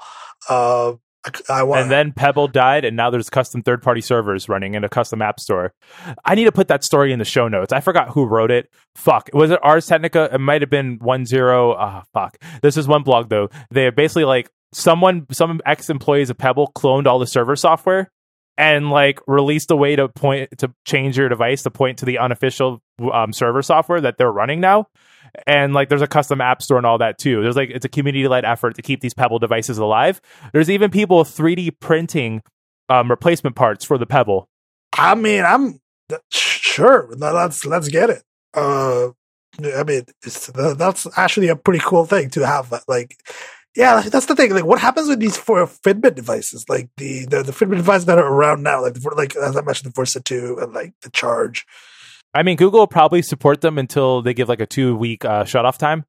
Uh, 0.49 0.93
I. 1.49 1.63
And 1.63 1.91
then 1.91 2.11
Pebble 2.11 2.47
died, 2.47 2.85
and 2.85 2.95
now 2.95 3.09
there's 3.09 3.29
custom 3.29 3.61
third 3.61 3.81
party 3.81 4.01
servers 4.01 4.47
running 4.49 4.75
in 4.75 4.83
a 4.83 4.89
custom 4.89 5.21
app 5.21 5.39
store. 5.39 5.73
I 6.23 6.35
need 6.35 6.45
to 6.45 6.51
put 6.51 6.67
that 6.67 6.83
story 6.83 7.11
in 7.11 7.19
the 7.19 7.25
show 7.25 7.47
notes. 7.47 7.73
I 7.73 7.79
forgot 7.79 8.09
who 8.09 8.25
wrote 8.25 8.51
it. 8.51 8.69
Fuck. 8.95 9.29
Was 9.33 9.51
it 9.51 9.59
Ars 9.63 9.87
Technica? 9.87 10.29
It 10.33 10.39
might 10.39 10.61
have 10.61 10.69
been 10.69 10.97
one 11.01 11.25
zero. 11.25 11.73
Ah, 11.73 12.03
fuck. 12.13 12.37
This 12.61 12.77
is 12.77 12.87
one 12.87 13.03
blog 13.03 13.29
though. 13.29 13.49
They 13.71 13.89
basically 13.89 14.25
like 14.25 14.49
someone, 14.73 15.25
some 15.31 15.61
ex 15.65 15.89
employees 15.89 16.29
of 16.29 16.37
Pebble 16.37 16.71
cloned 16.75 17.07
all 17.07 17.19
the 17.19 17.27
server 17.27 17.55
software 17.55 18.11
and 18.57 18.89
like 18.89 19.19
released 19.27 19.71
a 19.71 19.75
way 19.75 19.95
to 19.95 20.07
point 20.07 20.57
to 20.59 20.73
change 20.85 21.17
your 21.17 21.29
device 21.29 21.63
to 21.63 21.71
point 21.71 21.99
to 21.99 22.05
the 22.05 22.19
unofficial 22.19 22.81
um, 23.13 23.33
server 23.33 23.61
software 23.61 24.01
that 24.01 24.17
they're 24.17 24.31
running 24.31 24.59
now. 24.59 24.87
And 25.47 25.73
like, 25.73 25.89
there's 25.89 26.01
a 26.01 26.07
custom 26.07 26.41
app 26.41 26.61
store 26.61 26.77
and 26.77 26.85
all 26.85 26.97
that 26.99 27.17
too. 27.17 27.41
There's 27.41 27.55
like, 27.55 27.69
it's 27.69 27.85
a 27.85 27.89
community 27.89 28.27
led 28.27 28.45
effort 28.45 28.75
to 28.75 28.81
keep 28.81 29.01
these 29.01 29.13
Pebble 29.13 29.39
devices 29.39 29.77
alive. 29.77 30.21
There's 30.53 30.69
even 30.69 30.91
people 30.91 31.23
3D 31.23 31.79
printing 31.79 32.41
um, 32.89 33.09
replacement 33.09 33.55
parts 33.55 33.83
for 33.83 33.97
the 33.97 34.05
Pebble. 34.05 34.47
I 34.97 35.15
mean, 35.15 35.43
I'm 35.43 35.79
sure. 36.31 37.09
Let's 37.15 37.65
let's 37.65 37.89
get 37.89 38.09
it. 38.09 38.23
Uh, 38.53 39.09
I 39.59 39.83
mean, 39.83 40.03
it's, 40.23 40.47
that's 40.47 41.07
actually 41.17 41.49
a 41.49 41.55
pretty 41.55 41.79
cool 41.83 42.05
thing 42.05 42.29
to 42.31 42.45
have. 42.45 42.73
Like, 42.87 43.17
yeah, 43.75 44.01
that's 44.01 44.25
the 44.25 44.35
thing. 44.35 44.53
Like, 44.53 44.65
what 44.65 44.79
happens 44.79 45.07
with 45.07 45.19
these 45.19 45.37
four 45.37 45.65
Fitbit 45.67 46.15
devices? 46.15 46.65
Like 46.69 46.89
the 46.97 47.25
the, 47.25 47.43
the 47.43 47.51
Fitbit 47.51 47.77
devices 47.77 48.05
that 48.05 48.17
are 48.17 48.27
around 48.27 48.63
now, 48.63 48.81
like 48.81 48.93
the, 48.93 49.09
like 49.15 49.35
as 49.35 49.57
I 49.57 49.61
mentioned, 49.61 49.91
the 49.91 49.95
Versa 49.95 50.21
Two 50.21 50.57
and 50.61 50.73
like 50.73 50.93
the 51.01 51.09
Charge. 51.09 51.65
I 52.35 52.43
mean, 52.43 52.57
Google 52.57 52.81
will 52.81 52.87
probably 52.87 53.21
support 53.21 53.61
them 53.61 53.77
until 53.77 54.21
they 54.21 54.33
give 54.33 54.49
like 54.49 54.59
a 54.59 54.65
two 54.65 54.95
week 54.95 55.23
uh, 55.23 55.45
shut 55.45 55.65
off 55.65 55.77
time. 55.77 56.05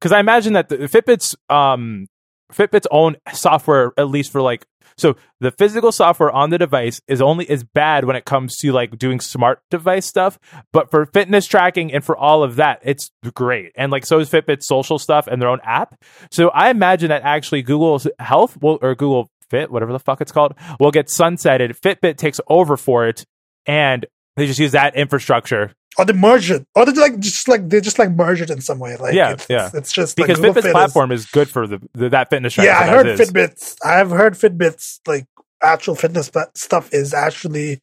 Because 0.00 0.12
I 0.12 0.18
imagine 0.18 0.54
that 0.54 0.68
the 0.68 0.78
Fitbit's 0.78 1.36
um, 1.48 2.08
Fitbit's 2.52 2.86
own 2.90 3.16
software, 3.32 3.92
at 3.96 4.08
least 4.08 4.32
for 4.32 4.42
like, 4.42 4.66
so 4.96 5.16
the 5.40 5.50
physical 5.52 5.92
software 5.92 6.30
on 6.30 6.50
the 6.50 6.58
device 6.58 7.00
is 7.06 7.22
only 7.22 7.44
is 7.50 7.64
bad 7.64 8.04
when 8.04 8.16
it 8.16 8.24
comes 8.24 8.56
to 8.58 8.72
like 8.72 8.98
doing 8.98 9.20
smart 9.20 9.60
device 9.70 10.06
stuff. 10.06 10.38
But 10.72 10.90
for 10.90 11.06
fitness 11.06 11.46
tracking 11.46 11.92
and 11.92 12.04
for 12.04 12.16
all 12.16 12.42
of 12.42 12.56
that, 12.56 12.80
it's 12.82 13.10
great. 13.34 13.72
And 13.76 13.92
like 13.92 14.04
so 14.04 14.18
is 14.18 14.30
Fitbit's 14.30 14.66
social 14.66 14.98
stuff 14.98 15.26
and 15.26 15.40
their 15.40 15.48
own 15.48 15.60
app. 15.64 16.02
So 16.30 16.48
I 16.48 16.70
imagine 16.70 17.08
that 17.08 17.22
actually 17.22 17.62
Google's 17.62 18.06
Health 18.18 18.60
will 18.60 18.78
or 18.82 18.94
Google 18.94 19.30
Fit, 19.48 19.70
whatever 19.70 19.92
the 19.92 19.98
fuck 19.98 20.20
it's 20.20 20.32
called, 20.32 20.54
will 20.80 20.90
get 20.90 21.06
sunsetted. 21.06 21.78
Fitbit 21.78 22.16
takes 22.16 22.40
over 22.48 22.76
for 22.76 23.06
it, 23.06 23.24
and 23.66 24.06
they 24.36 24.46
just 24.46 24.58
use 24.58 24.72
that 24.72 24.96
infrastructure 24.96 25.72
Or 25.98 26.04
they 26.04 26.12
merge 26.12 26.50
it, 26.50 26.66
or 26.74 26.86
they 26.86 26.92
like 26.92 27.18
just 27.18 27.48
like 27.48 27.68
they 27.68 27.80
just 27.80 27.98
like 27.98 28.10
merge 28.10 28.40
it 28.40 28.50
in 28.50 28.60
some 28.60 28.78
way. 28.78 28.96
Like 28.96 29.14
Yeah, 29.14 29.32
it's, 29.32 29.46
yeah. 29.48 29.66
it's, 29.66 29.74
it's 29.74 29.92
just 29.92 30.16
because 30.16 30.40
like 30.40 30.52
Fitbit's 30.52 30.66
Fit 30.66 30.72
platform 30.72 31.12
is, 31.12 31.26
good 31.26 31.48
for 31.48 31.66
the, 31.66 31.80
the 31.92 32.08
that 32.10 32.30
fitness 32.30 32.56
yeah, 32.56 32.78
I 32.78 32.86
heard. 32.86 33.06
Fitbits. 33.06 33.76
I've 33.84 34.10
heard 34.10 34.34
Fitbits 34.34 35.00
like 35.06 35.26
actual 35.62 35.94
fitness 35.94 36.30
stuff 36.54 36.92
is 36.92 37.14
actually 37.14 37.78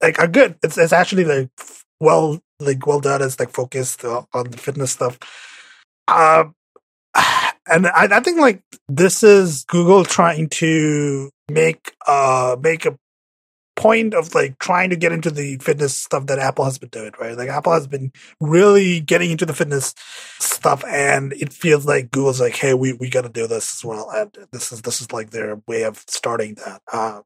like 0.00 0.18
a 0.18 0.28
good. 0.28 0.56
It's 0.62 0.78
it's 0.78 0.92
actually 0.92 1.24
like 1.24 1.50
well 2.00 2.40
like 2.60 2.86
well 2.86 3.00
done. 3.00 3.22
It's 3.22 3.40
like 3.40 3.50
focused 3.50 4.04
on 4.04 4.24
the 4.32 4.58
fitness 4.58 4.92
stuff. 4.92 5.18
Um, 6.06 6.54
and 7.66 7.86
I, 7.88 8.08
I 8.10 8.20
think 8.20 8.38
like 8.38 8.62
this 8.88 9.22
is 9.22 9.64
Google 9.64 10.04
trying 10.04 10.48
to 10.50 11.30
make 11.50 11.94
uh 12.06 12.56
make 12.60 12.86
a 12.86 12.96
point 13.78 14.12
of 14.12 14.34
like 14.34 14.58
trying 14.58 14.90
to 14.90 14.96
get 14.96 15.12
into 15.12 15.30
the 15.30 15.56
fitness 15.58 15.96
stuff 15.96 16.26
that 16.26 16.40
Apple 16.40 16.64
has 16.64 16.78
been 16.78 16.88
doing, 16.88 17.12
right? 17.20 17.36
Like 17.36 17.48
Apple 17.48 17.72
has 17.72 17.86
been 17.86 18.12
really 18.40 19.00
getting 19.00 19.30
into 19.30 19.46
the 19.46 19.54
fitness 19.54 19.94
stuff 20.40 20.84
and 20.84 21.32
it 21.34 21.52
feels 21.52 21.86
like 21.86 22.10
Google's 22.10 22.40
like, 22.40 22.56
hey, 22.56 22.74
we, 22.74 22.92
we 22.94 23.08
gotta 23.08 23.28
do 23.28 23.46
this 23.46 23.78
as 23.78 23.84
well. 23.84 24.10
And 24.10 24.36
this 24.50 24.72
is 24.72 24.82
this 24.82 25.00
is 25.00 25.12
like 25.12 25.30
their 25.30 25.62
way 25.68 25.84
of 25.84 26.04
starting 26.08 26.54
that. 26.56 26.82
Uh, 26.92 27.20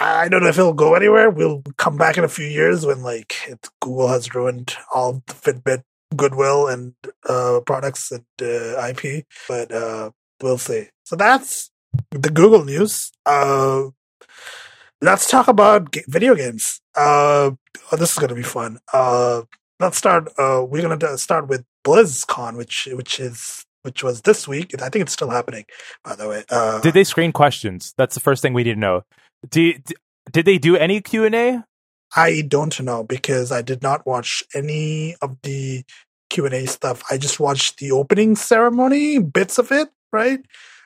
I 0.00 0.28
don't 0.28 0.42
know 0.42 0.48
if 0.48 0.58
it'll 0.58 0.72
go 0.72 0.94
anywhere. 0.94 1.30
We'll 1.30 1.62
come 1.76 1.96
back 1.96 2.18
in 2.18 2.24
a 2.24 2.28
few 2.28 2.46
years 2.46 2.84
when 2.84 3.02
like 3.02 3.34
Google 3.80 4.08
has 4.08 4.34
ruined 4.34 4.74
all 4.92 5.22
the 5.26 5.34
Fitbit 5.34 5.84
goodwill 6.16 6.66
and 6.66 6.94
uh, 7.28 7.60
products 7.64 8.10
and 8.10 8.24
uh, 8.40 8.88
IP, 8.88 9.26
but 9.48 9.72
uh, 9.72 10.10
we'll 10.42 10.58
see. 10.58 10.88
So 11.04 11.14
that's 11.14 11.70
the 12.10 12.30
Google 12.30 12.64
news. 12.64 13.12
Uh, 13.24 13.90
let's 15.02 15.28
talk 15.28 15.48
about 15.48 15.90
ga- 15.90 16.04
video 16.08 16.34
games. 16.34 16.80
Uh, 16.96 17.50
oh, 17.90 17.96
this 17.96 18.12
is 18.12 18.18
gonna 18.18 18.34
be 18.34 18.42
fun. 18.42 18.78
Uh, 18.92 19.42
let's 19.80 19.98
start. 19.98 20.28
Uh, 20.38 20.64
we're 20.66 20.82
gonna 20.82 21.18
start 21.18 21.48
with 21.48 21.64
BlizzCon, 21.84 22.56
which 22.56 22.88
which 22.92 23.20
is 23.20 23.64
which 23.82 24.02
was 24.02 24.22
this 24.22 24.46
week. 24.48 24.80
I 24.80 24.88
think 24.88 25.02
it's 25.02 25.12
still 25.12 25.30
happening, 25.30 25.64
by 26.04 26.14
the 26.14 26.28
way. 26.28 26.44
Uh, 26.48 26.80
Did 26.80 26.94
they 26.94 27.04
screen 27.04 27.32
questions? 27.32 27.92
That's 27.98 28.14
the 28.14 28.20
first 28.20 28.40
thing 28.40 28.54
we 28.54 28.62
need 28.62 28.74
to 28.74 28.80
know. 28.80 29.02
Do, 29.50 29.74
did 30.30 30.46
they 30.46 30.58
do 30.58 30.76
any 30.76 31.00
Q 31.00 31.24
and 31.24 31.34
A? 31.34 31.64
I 32.14 32.42
don't 32.46 32.78
know 32.80 33.02
because 33.02 33.50
I 33.50 33.62
did 33.62 33.82
not 33.82 34.06
watch 34.06 34.44
any 34.54 35.16
of 35.20 35.36
the 35.42 35.82
Q 36.30 36.46
and 36.46 36.54
A 36.54 36.66
stuff. 36.66 37.02
I 37.10 37.18
just 37.18 37.40
watched 37.40 37.78
the 37.78 37.90
opening 37.90 38.36
ceremony, 38.36 39.18
bits 39.18 39.58
of 39.58 39.72
it, 39.72 39.88
right? 40.12 40.40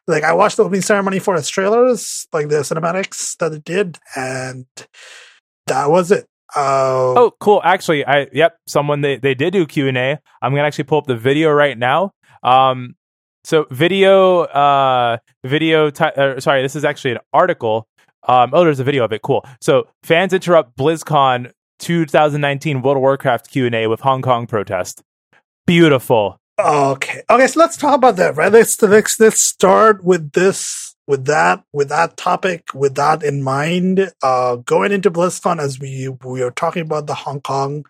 Like 0.06 0.22
I 0.22 0.32
watched 0.34 0.56
the 0.56 0.64
opening 0.64 0.82
ceremony 0.82 1.18
for 1.18 1.34
its 1.36 1.48
trailers, 1.48 2.26
like 2.32 2.48
the 2.48 2.56
cinematics 2.56 3.36
that 3.38 3.52
it 3.52 3.64
did, 3.64 3.98
and 4.14 4.66
that 5.66 5.90
was 5.90 6.10
it. 6.10 6.26
Uh, 6.54 7.14
Oh, 7.16 7.32
cool. 7.40 7.60
Actually, 7.64 8.06
I 8.06 8.28
yep, 8.32 8.56
someone 8.66 9.00
they 9.00 9.16
they 9.16 9.34
did 9.34 9.52
do 9.52 9.66
Q 9.66 9.88
and 9.88 9.96
A. 9.98 10.18
I'm 10.40 10.52
gonna 10.52 10.66
actually 10.66 10.84
pull 10.84 10.98
up 10.98 11.06
the 11.06 11.16
video 11.16 11.50
right 11.50 11.76
now. 11.76 12.12
Um, 12.42 12.94
so 13.44 13.66
video, 13.70 14.42
uh, 14.42 15.18
video. 15.44 15.90
Uh, 15.90 16.40
sorry, 16.40 16.62
this 16.62 16.76
is 16.76 16.84
actually 16.84 17.12
an 17.12 17.18
article. 17.32 17.88
Um, 18.28 18.50
oh, 18.52 18.64
there's 18.64 18.80
a 18.80 18.84
video 18.84 19.04
of 19.04 19.12
it. 19.12 19.22
Cool. 19.22 19.44
So 19.60 19.88
fans 20.02 20.32
interrupt 20.32 20.76
BlizzCon 20.76 21.52
2019 21.78 22.82
World 22.82 22.96
of 22.96 23.02
Warcraft 23.02 23.50
Q 23.50 23.66
and 23.66 23.74
A 23.74 23.86
with 23.86 24.00
Hong 24.00 24.22
Kong 24.22 24.46
protest. 24.46 25.02
Beautiful. 25.66 26.38
Okay. 26.58 27.22
Okay. 27.28 27.46
So 27.46 27.60
let's 27.60 27.76
talk 27.76 27.94
about 27.94 28.16
that, 28.16 28.36
right? 28.36 28.50
Let's 28.50 28.80
let's 28.80 29.20
let's 29.20 29.46
start 29.46 30.02
with 30.02 30.32
this, 30.32 30.96
with 31.06 31.26
that, 31.26 31.62
with 31.72 31.90
that 31.90 32.16
topic, 32.16 32.68
with 32.74 32.94
that 32.94 33.22
in 33.22 33.42
mind. 33.42 34.10
Uh, 34.22 34.56
going 34.56 34.92
into 34.92 35.10
BlizzCon 35.10 35.60
as 35.60 35.78
we 35.78 36.08
we 36.24 36.42
are 36.42 36.50
talking 36.50 36.82
about 36.82 37.06
the 37.06 37.14
Hong 37.14 37.40
Kong. 37.40 37.84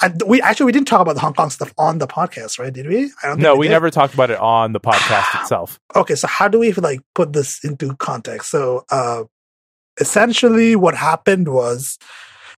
I, 0.00 0.12
we 0.26 0.40
actually 0.42 0.66
we 0.66 0.72
didn't 0.72 0.88
talk 0.88 1.00
about 1.00 1.14
the 1.14 1.20
Hong 1.20 1.34
Kong 1.34 1.50
stuff 1.50 1.72
on 1.78 1.98
the 1.98 2.06
podcast, 2.06 2.58
right? 2.58 2.72
Did 2.72 2.88
we? 2.88 3.12
I 3.22 3.28
don't. 3.28 3.40
No, 3.40 3.52
think 3.52 3.60
we 3.60 3.68
never 3.68 3.90
talked 3.90 4.14
about 4.14 4.30
it 4.30 4.38
on 4.38 4.72
the 4.72 4.80
podcast 4.80 5.40
itself. 5.40 5.78
Okay, 5.94 6.14
so 6.14 6.26
how 6.26 6.48
do 6.48 6.58
we 6.58 6.72
like 6.72 7.00
put 7.14 7.32
this 7.32 7.64
into 7.64 7.94
context? 7.96 8.50
So, 8.50 8.84
uh, 8.90 9.24
essentially, 10.00 10.74
what 10.76 10.96
happened 10.96 11.48
was 11.48 11.98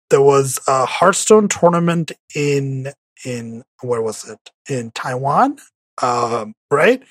there 0.08 0.22
was 0.22 0.58
a 0.66 0.86
Hearthstone 0.86 1.48
tournament 1.48 2.12
in 2.34 2.92
in 3.24 3.62
where 3.82 4.02
was 4.02 4.28
it? 4.28 4.38
In 4.68 4.90
Taiwan, 4.92 5.58
um, 6.02 6.54
right? 6.70 7.02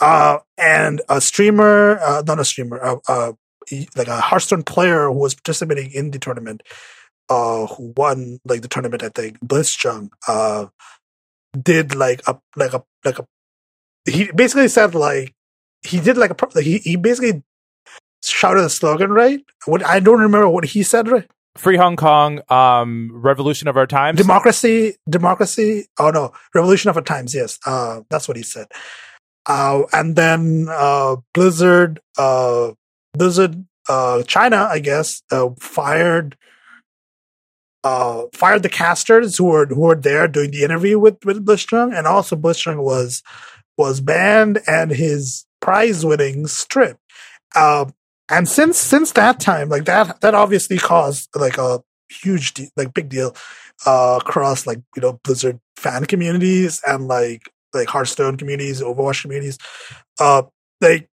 Uh, 0.00 0.38
and 0.56 1.02
a 1.08 1.20
streamer, 1.20 1.98
uh, 2.00 2.22
not 2.26 2.40
a 2.40 2.44
streamer, 2.44 2.82
uh, 2.82 2.96
uh, 3.06 3.32
like 3.96 4.08
a 4.08 4.20
Hearthstone 4.20 4.62
player 4.62 5.06
who 5.08 5.18
was 5.18 5.34
participating 5.34 5.90
in 5.92 6.10
the 6.10 6.18
tournament, 6.18 6.62
uh, 7.28 7.66
who 7.66 7.92
won 7.96 8.38
like 8.44 8.62
the 8.62 8.68
tournament, 8.68 9.02
I 9.02 9.10
think, 9.10 9.38
Blitzchung, 9.40 10.10
uh, 10.26 10.66
did 11.60 11.94
like 11.94 12.22
a 12.26 12.38
like 12.56 12.72
a 12.72 12.82
like 13.04 13.18
a 13.18 13.26
he 14.08 14.30
basically 14.32 14.68
said 14.68 14.94
like 14.94 15.34
he 15.82 16.00
did 16.00 16.16
like 16.16 16.30
a 16.30 16.60
he 16.62 16.78
he 16.78 16.96
basically 16.96 17.42
shouted 18.24 18.64
a 18.64 18.70
slogan 18.70 19.10
right? 19.10 19.40
What 19.66 19.84
i 19.84 19.98
don't 20.00 20.20
remember 20.20 20.48
what 20.48 20.64
he 20.64 20.82
said 20.82 21.08
right 21.08 21.28
Free 21.56 21.76
Hong 21.76 21.96
Kong, 21.96 22.40
um, 22.48 23.10
revolution 23.12 23.68
of 23.68 23.76
our 23.76 23.86
times. 23.86 24.18
democracy 24.18 24.96
democracy 25.08 25.86
oh 25.98 26.10
no 26.10 26.32
revolution 26.54 26.90
of 26.90 26.96
our 26.96 27.02
times 27.02 27.34
yes 27.34 27.58
uh 27.66 28.00
that's 28.08 28.28
what 28.28 28.36
he 28.36 28.42
said 28.42 28.66
uh 29.46 29.82
and 29.92 30.16
then 30.16 30.66
uh 30.70 31.16
blizzard 31.34 32.00
uh 32.18 32.70
blizzard 33.14 33.64
uh 33.88 34.22
china 34.24 34.68
i 34.70 34.78
guess 34.78 35.22
uh 35.32 35.48
fired 35.58 36.36
uh 37.84 38.24
fired 38.34 38.62
the 38.62 38.68
casters 38.68 39.36
who 39.38 39.44
were 39.44 39.66
who 39.66 39.80
were 39.80 39.94
there 39.96 40.28
doing 40.28 40.50
the 40.50 40.62
interview 40.62 40.98
with 40.98 41.16
with 41.24 41.44
Blitzchung 41.44 41.96
and 41.96 42.06
also 42.06 42.36
Blitzchung 42.36 42.82
was 42.82 43.22
was 43.78 44.00
banned 44.00 44.60
and 44.66 44.90
his 44.90 45.46
prize 45.60 46.04
winning 46.04 46.46
strip. 46.46 46.98
um 47.56 47.92
and 48.30 48.48
since 48.48 48.78
since 48.78 49.12
that 49.12 49.40
time 49.40 49.68
like 49.68 49.84
that 49.84 50.20
that 50.20 50.34
obviously 50.34 50.78
caused 50.78 51.28
like 51.34 51.58
a 51.58 51.82
huge 52.08 52.54
de- 52.54 52.70
like 52.76 52.94
big 52.94 53.08
deal 53.08 53.34
uh 53.86 54.18
across 54.20 54.66
like 54.66 54.80
you 54.96 55.02
know 55.02 55.18
blizzard 55.24 55.58
fan 55.76 56.04
communities 56.04 56.80
and 56.86 57.08
like 57.08 57.50
like 57.72 57.88
hearthstone 57.88 58.36
communities 58.36 58.80
overwatch 58.82 59.22
communities 59.22 59.58
uh 60.18 60.42
like 60.80 61.08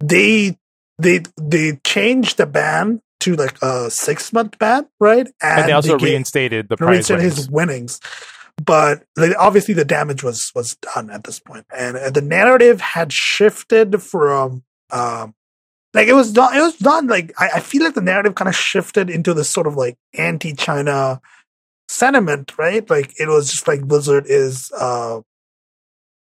they 0.00 0.56
they 0.98 1.22
they 1.36 1.78
changed 1.84 2.36
the 2.36 2.46
ban 2.46 3.00
to 3.20 3.36
like 3.36 3.60
a 3.62 3.90
six 3.90 4.32
month 4.32 4.58
ban, 4.58 4.86
right? 5.00 5.26
And, 5.42 5.60
and 5.60 5.68
they 5.68 5.72
also 5.72 5.98
they 5.98 6.06
reinstated 6.06 6.68
the 6.68 6.76
prize 6.76 7.10
reinstated 7.10 7.22
his 7.22 7.50
winnings. 7.50 8.00
But 8.64 9.04
like, 9.16 9.32
obviously, 9.38 9.74
the 9.74 9.84
damage 9.84 10.22
was 10.22 10.50
was 10.54 10.76
done 10.76 11.10
at 11.10 11.24
this 11.24 11.38
point, 11.38 11.66
and, 11.76 11.96
and 11.96 12.14
the 12.14 12.22
narrative 12.22 12.80
had 12.80 13.12
shifted 13.12 14.02
from 14.02 14.64
um, 14.90 15.34
like 15.98 16.06
it 16.06 16.14
was 16.14 16.32
not 16.32 16.54
it 16.54 16.60
was 16.60 16.80
not 16.80 17.06
like 17.06 17.32
I, 17.38 17.48
I 17.56 17.60
feel 17.60 17.82
like 17.82 17.94
the 17.94 18.00
narrative 18.00 18.36
kind 18.36 18.48
of 18.48 18.54
shifted 18.54 19.10
into 19.10 19.34
this 19.34 19.50
sort 19.50 19.66
of 19.66 19.74
like 19.74 19.96
anti-China 20.16 21.20
sentiment, 21.88 22.56
right? 22.56 22.88
Like 22.88 23.18
it 23.18 23.26
was 23.26 23.50
just 23.50 23.66
like 23.66 23.82
Blizzard 23.82 24.24
is 24.28 24.70
uh 24.78 25.22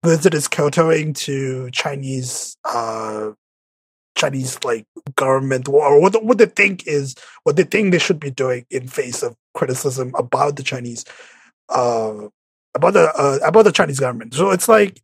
Blizzard 0.01 0.33
is 0.33 0.47
kowtowing 0.47 1.11
to 1.15 1.69
Chinese 1.71 2.55
uh 2.63 3.31
Chinese 4.17 4.63
like 4.63 4.85
government 5.17 5.67
or 5.67 5.99
what 5.99 6.23
what 6.23 6.37
they 6.37 6.45
think 6.45 6.87
is 6.87 7.13
what 7.43 7.57
they 7.57 7.63
think 7.63 7.91
they 7.91 7.99
should 7.99 8.19
be 8.19 8.31
doing 8.31 8.65
in 8.69 8.87
face 8.87 9.23
of 9.23 9.35
criticism 9.55 10.13
about 10.17 10.55
the 10.55 10.63
Chinese 10.63 11.03
uh 11.67 12.29
about 12.75 12.93
the 12.93 13.11
uh, 13.13 13.39
about 13.45 13.63
the 13.63 13.73
Chinese 13.73 13.99
government. 13.99 14.35
So 14.35 14.51
it's 14.51 14.69
like 14.69 15.01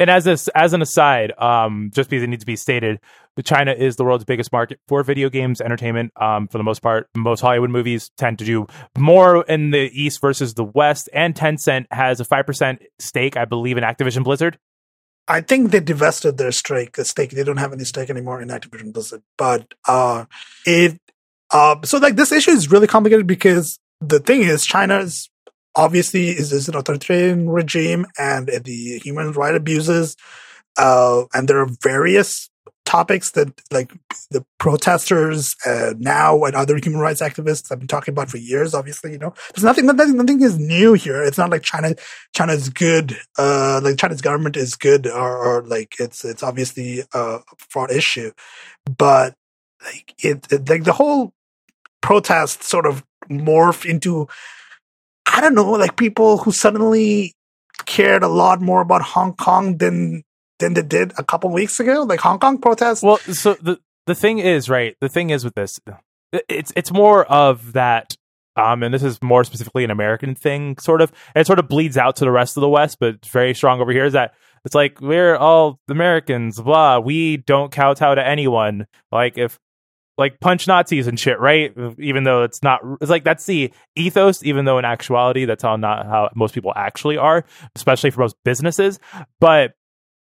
and 0.00 0.10
as 0.10 0.26
a, 0.26 0.58
as 0.58 0.72
an 0.72 0.82
aside, 0.82 1.32
um, 1.38 1.90
just 1.94 2.10
because 2.10 2.22
it 2.22 2.26
needs 2.26 2.42
to 2.42 2.46
be 2.46 2.56
stated, 2.56 2.98
China 3.44 3.72
is 3.72 3.96
the 3.96 4.04
world's 4.04 4.24
biggest 4.24 4.52
market 4.52 4.80
for 4.88 5.02
video 5.02 5.30
games 5.30 5.60
entertainment. 5.60 6.12
Um, 6.20 6.48
for 6.48 6.58
the 6.58 6.64
most 6.64 6.80
part, 6.80 7.08
most 7.14 7.40
Hollywood 7.40 7.70
movies 7.70 8.10
tend 8.16 8.38
to 8.40 8.44
do 8.44 8.66
more 8.98 9.44
in 9.44 9.70
the 9.70 9.90
East 9.92 10.20
versus 10.20 10.54
the 10.54 10.64
West. 10.64 11.08
And 11.12 11.34
Tencent 11.34 11.86
has 11.90 12.20
a 12.20 12.24
five 12.24 12.46
percent 12.46 12.82
stake, 12.98 13.36
I 13.36 13.44
believe, 13.44 13.76
in 13.76 13.84
Activision 13.84 14.24
Blizzard. 14.24 14.58
I 15.28 15.40
think 15.42 15.70
they 15.70 15.80
divested 15.80 16.38
their 16.38 16.52
stake. 16.52 16.96
Stake. 16.96 17.30
They 17.30 17.44
don't 17.44 17.58
have 17.58 17.72
any 17.72 17.84
stake 17.84 18.10
anymore 18.10 18.42
in 18.42 18.48
Activision 18.48 18.92
Blizzard. 18.92 19.22
But 19.38 19.74
uh, 19.86 20.24
it. 20.66 20.98
Uh, 21.52 21.76
so 21.84 21.98
like 21.98 22.16
this 22.16 22.32
issue 22.32 22.50
is 22.50 22.70
really 22.70 22.86
complicated 22.86 23.26
because 23.26 23.78
the 24.00 24.20
thing 24.20 24.42
is, 24.42 24.66
China's 24.66 25.29
obviously 25.76 26.28
is, 26.28 26.52
is 26.52 26.68
an 26.68 26.76
authoritarian 26.76 27.48
regime 27.48 28.06
and 28.18 28.48
the 28.48 28.98
human 28.98 29.32
rights 29.32 29.56
abuses. 29.56 30.16
Uh, 30.76 31.24
and 31.34 31.48
there 31.48 31.60
are 31.60 31.68
various 31.82 32.48
topics 32.84 33.32
that 33.32 33.48
like 33.70 33.92
the 34.30 34.44
protesters 34.58 35.54
uh, 35.64 35.94
now 35.98 36.42
and 36.42 36.56
other 36.56 36.76
human 36.76 37.00
rights 37.00 37.20
activists 37.20 37.68
have 37.68 37.78
been 37.78 37.86
talking 37.86 38.12
about 38.12 38.28
for 38.28 38.36
years. 38.36 38.74
Obviously, 38.74 39.12
you 39.12 39.18
know, 39.18 39.32
there's 39.54 39.64
nothing, 39.64 39.86
nothing, 39.86 40.16
nothing 40.16 40.42
is 40.42 40.58
new 40.58 40.94
here. 40.94 41.22
It's 41.22 41.38
not 41.38 41.50
like 41.50 41.62
China, 41.62 41.94
China's 42.34 42.68
good, 42.68 43.16
uh, 43.38 43.80
like 43.82 43.96
China's 43.96 44.20
government 44.20 44.56
is 44.56 44.74
good 44.74 45.06
or, 45.06 45.36
or 45.36 45.62
like 45.62 45.96
it's, 46.00 46.24
it's 46.24 46.42
obviously 46.42 47.04
a 47.14 47.38
fraud 47.58 47.92
issue, 47.92 48.32
but 48.98 49.34
like 49.84 50.14
it, 50.18 50.50
it 50.50 50.68
like 50.68 50.84
the 50.84 50.92
whole 50.92 51.32
protest 52.00 52.64
sort 52.64 52.86
of 52.86 53.04
morph 53.30 53.88
into 53.88 54.26
I 55.32 55.40
don't 55.40 55.54
know, 55.54 55.70
like 55.70 55.96
people 55.96 56.38
who 56.38 56.52
suddenly 56.52 57.34
cared 57.86 58.22
a 58.22 58.28
lot 58.28 58.60
more 58.60 58.80
about 58.80 59.02
Hong 59.02 59.34
Kong 59.34 59.78
than 59.78 60.22
than 60.58 60.74
they 60.74 60.82
did 60.82 61.12
a 61.18 61.24
couple 61.24 61.50
weeks 61.50 61.80
ago. 61.80 62.02
Like 62.02 62.20
Hong 62.20 62.38
Kong 62.38 62.58
protests. 62.58 63.02
Well, 63.02 63.18
so 63.18 63.54
the 63.54 63.78
the 64.06 64.14
thing 64.14 64.38
is, 64.38 64.68
right? 64.68 64.96
The 65.00 65.08
thing 65.08 65.30
is 65.30 65.44
with 65.44 65.54
this, 65.54 65.80
it's 66.48 66.72
it's 66.76 66.92
more 66.92 67.24
of 67.24 67.72
that. 67.74 68.16
Um, 68.56 68.82
and 68.82 68.92
this 68.92 69.04
is 69.04 69.22
more 69.22 69.44
specifically 69.44 69.84
an 69.84 69.90
American 69.90 70.34
thing, 70.34 70.76
sort 70.78 71.00
of. 71.00 71.12
It 71.34 71.46
sort 71.46 71.60
of 71.60 71.68
bleeds 71.68 71.96
out 71.96 72.16
to 72.16 72.24
the 72.24 72.32
rest 72.32 72.56
of 72.56 72.60
the 72.60 72.68
West, 72.68 72.98
but 72.98 73.24
very 73.26 73.54
strong 73.54 73.80
over 73.80 73.92
here. 73.92 74.04
Is 74.04 74.12
that 74.12 74.34
it's 74.64 74.74
like 74.74 75.00
we're 75.00 75.36
all 75.36 75.78
Americans, 75.88 76.60
blah. 76.60 76.98
We 76.98 77.38
don't 77.38 77.72
kowtow 77.72 78.16
to 78.16 78.26
anyone. 78.26 78.86
Like 79.12 79.38
if 79.38 79.58
like 80.20 80.38
punch 80.38 80.68
Nazis 80.68 81.08
and 81.08 81.18
shit, 81.18 81.40
right? 81.40 81.74
Even 81.98 82.22
though 82.22 82.44
it's 82.44 82.62
not, 82.62 82.80
it's 83.00 83.10
like 83.10 83.24
that's 83.24 83.46
the 83.46 83.72
ethos, 83.96 84.44
even 84.44 84.66
though 84.66 84.78
in 84.78 84.84
actuality, 84.84 85.46
that's 85.46 85.64
how 85.64 85.74
not 85.74 86.06
how 86.06 86.30
most 86.36 86.54
people 86.54 86.72
actually 86.76 87.16
are, 87.16 87.44
especially 87.74 88.10
for 88.10 88.20
most 88.20 88.36
businesses. 88.44 89.00
But 89.40 89.72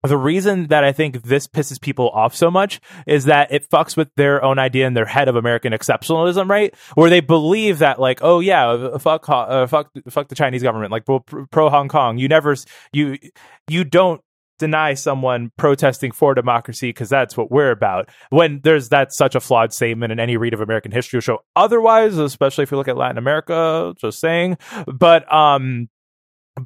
the 0.02 0.16
reason 0.16 0.68
that 0.68 0.82
I 0.82 0.92
think 0.92 1.24
this 1.24 1.46
pisses 1.46 1.80
people 1.80 2.08
off 2.10 2.34
so 2.34 2.50
much 2.50 2.80
is 3.06 3.26
that 3.26 3.52
it 3.52 3.68
fucks 3.68 3.96
with 3.96 4.08
their 4.16 4.42
own 4.42 4.58
idea 4.58 4.86
in 4.86 4.94
their 4.94 5.04
head 5.04 5.28
of 5.28 5.36
American 5.36 5.72
exceptionalism, 5.72 6.48
right? 6.48 6.74
Where 6.94 7.10
they 7.10 7.20
believe 7.20 7.80
that, 7.80 8.00
like, 8.00 8.20
oh 8.22 8.40
yeah, 8.40 8.96
fuck, 8.98 9.28
uh, 9.28 9.66
fuck, 9.66 9.90
fuck 10.08 10.28
the 10.28 10.34
Chinese 10.34 10.62
government, 10.62 10.90
like 10.90 11.04
pro 11.04 11.68
Hong 11.68 11.88
Kong. 11.88 12.16
You 12.16 12.28
never, 12.28 12.56
you, 12.92 13.18
you 13.68 13.84
don't 13.84 14.22
deny 14.60 14.94
someone 14.94 15.50
protesting 15.56 16.12
for 16.12 16.34
democracy 16.34 16.90
because 16.90 17.08
that's 17.08 17.36
what 17.36 17.50
we're 17.50 17.72
about. 17.72 18.08
When 18.28 18.60
there's 18.62 18.88
that's 18.88 19.16
such 19.16 19.34
a 19.34 19.40
flawed 19.40 19.72
statement, 19.72 20.12
in 20.12 20.20
any 20.20 20.36
read 20.36 20.54
of 20.54 20.60
American 20.60 20.92
history 20.92 21.16
will 21.16 21.22
show 21.22 21.38
otherwise, 21.56 22.16
especially 22.16 22.62
if 22.62 22.70
you 22.70 22.76
look 22.76 22.86
at 22.88 22.96
Latin 22.96 23.18
America. 23.18 23.94
Just 24.00 24.20
saying, 24.20 24.58
but 24.86 25.32
um, 25.32 25.88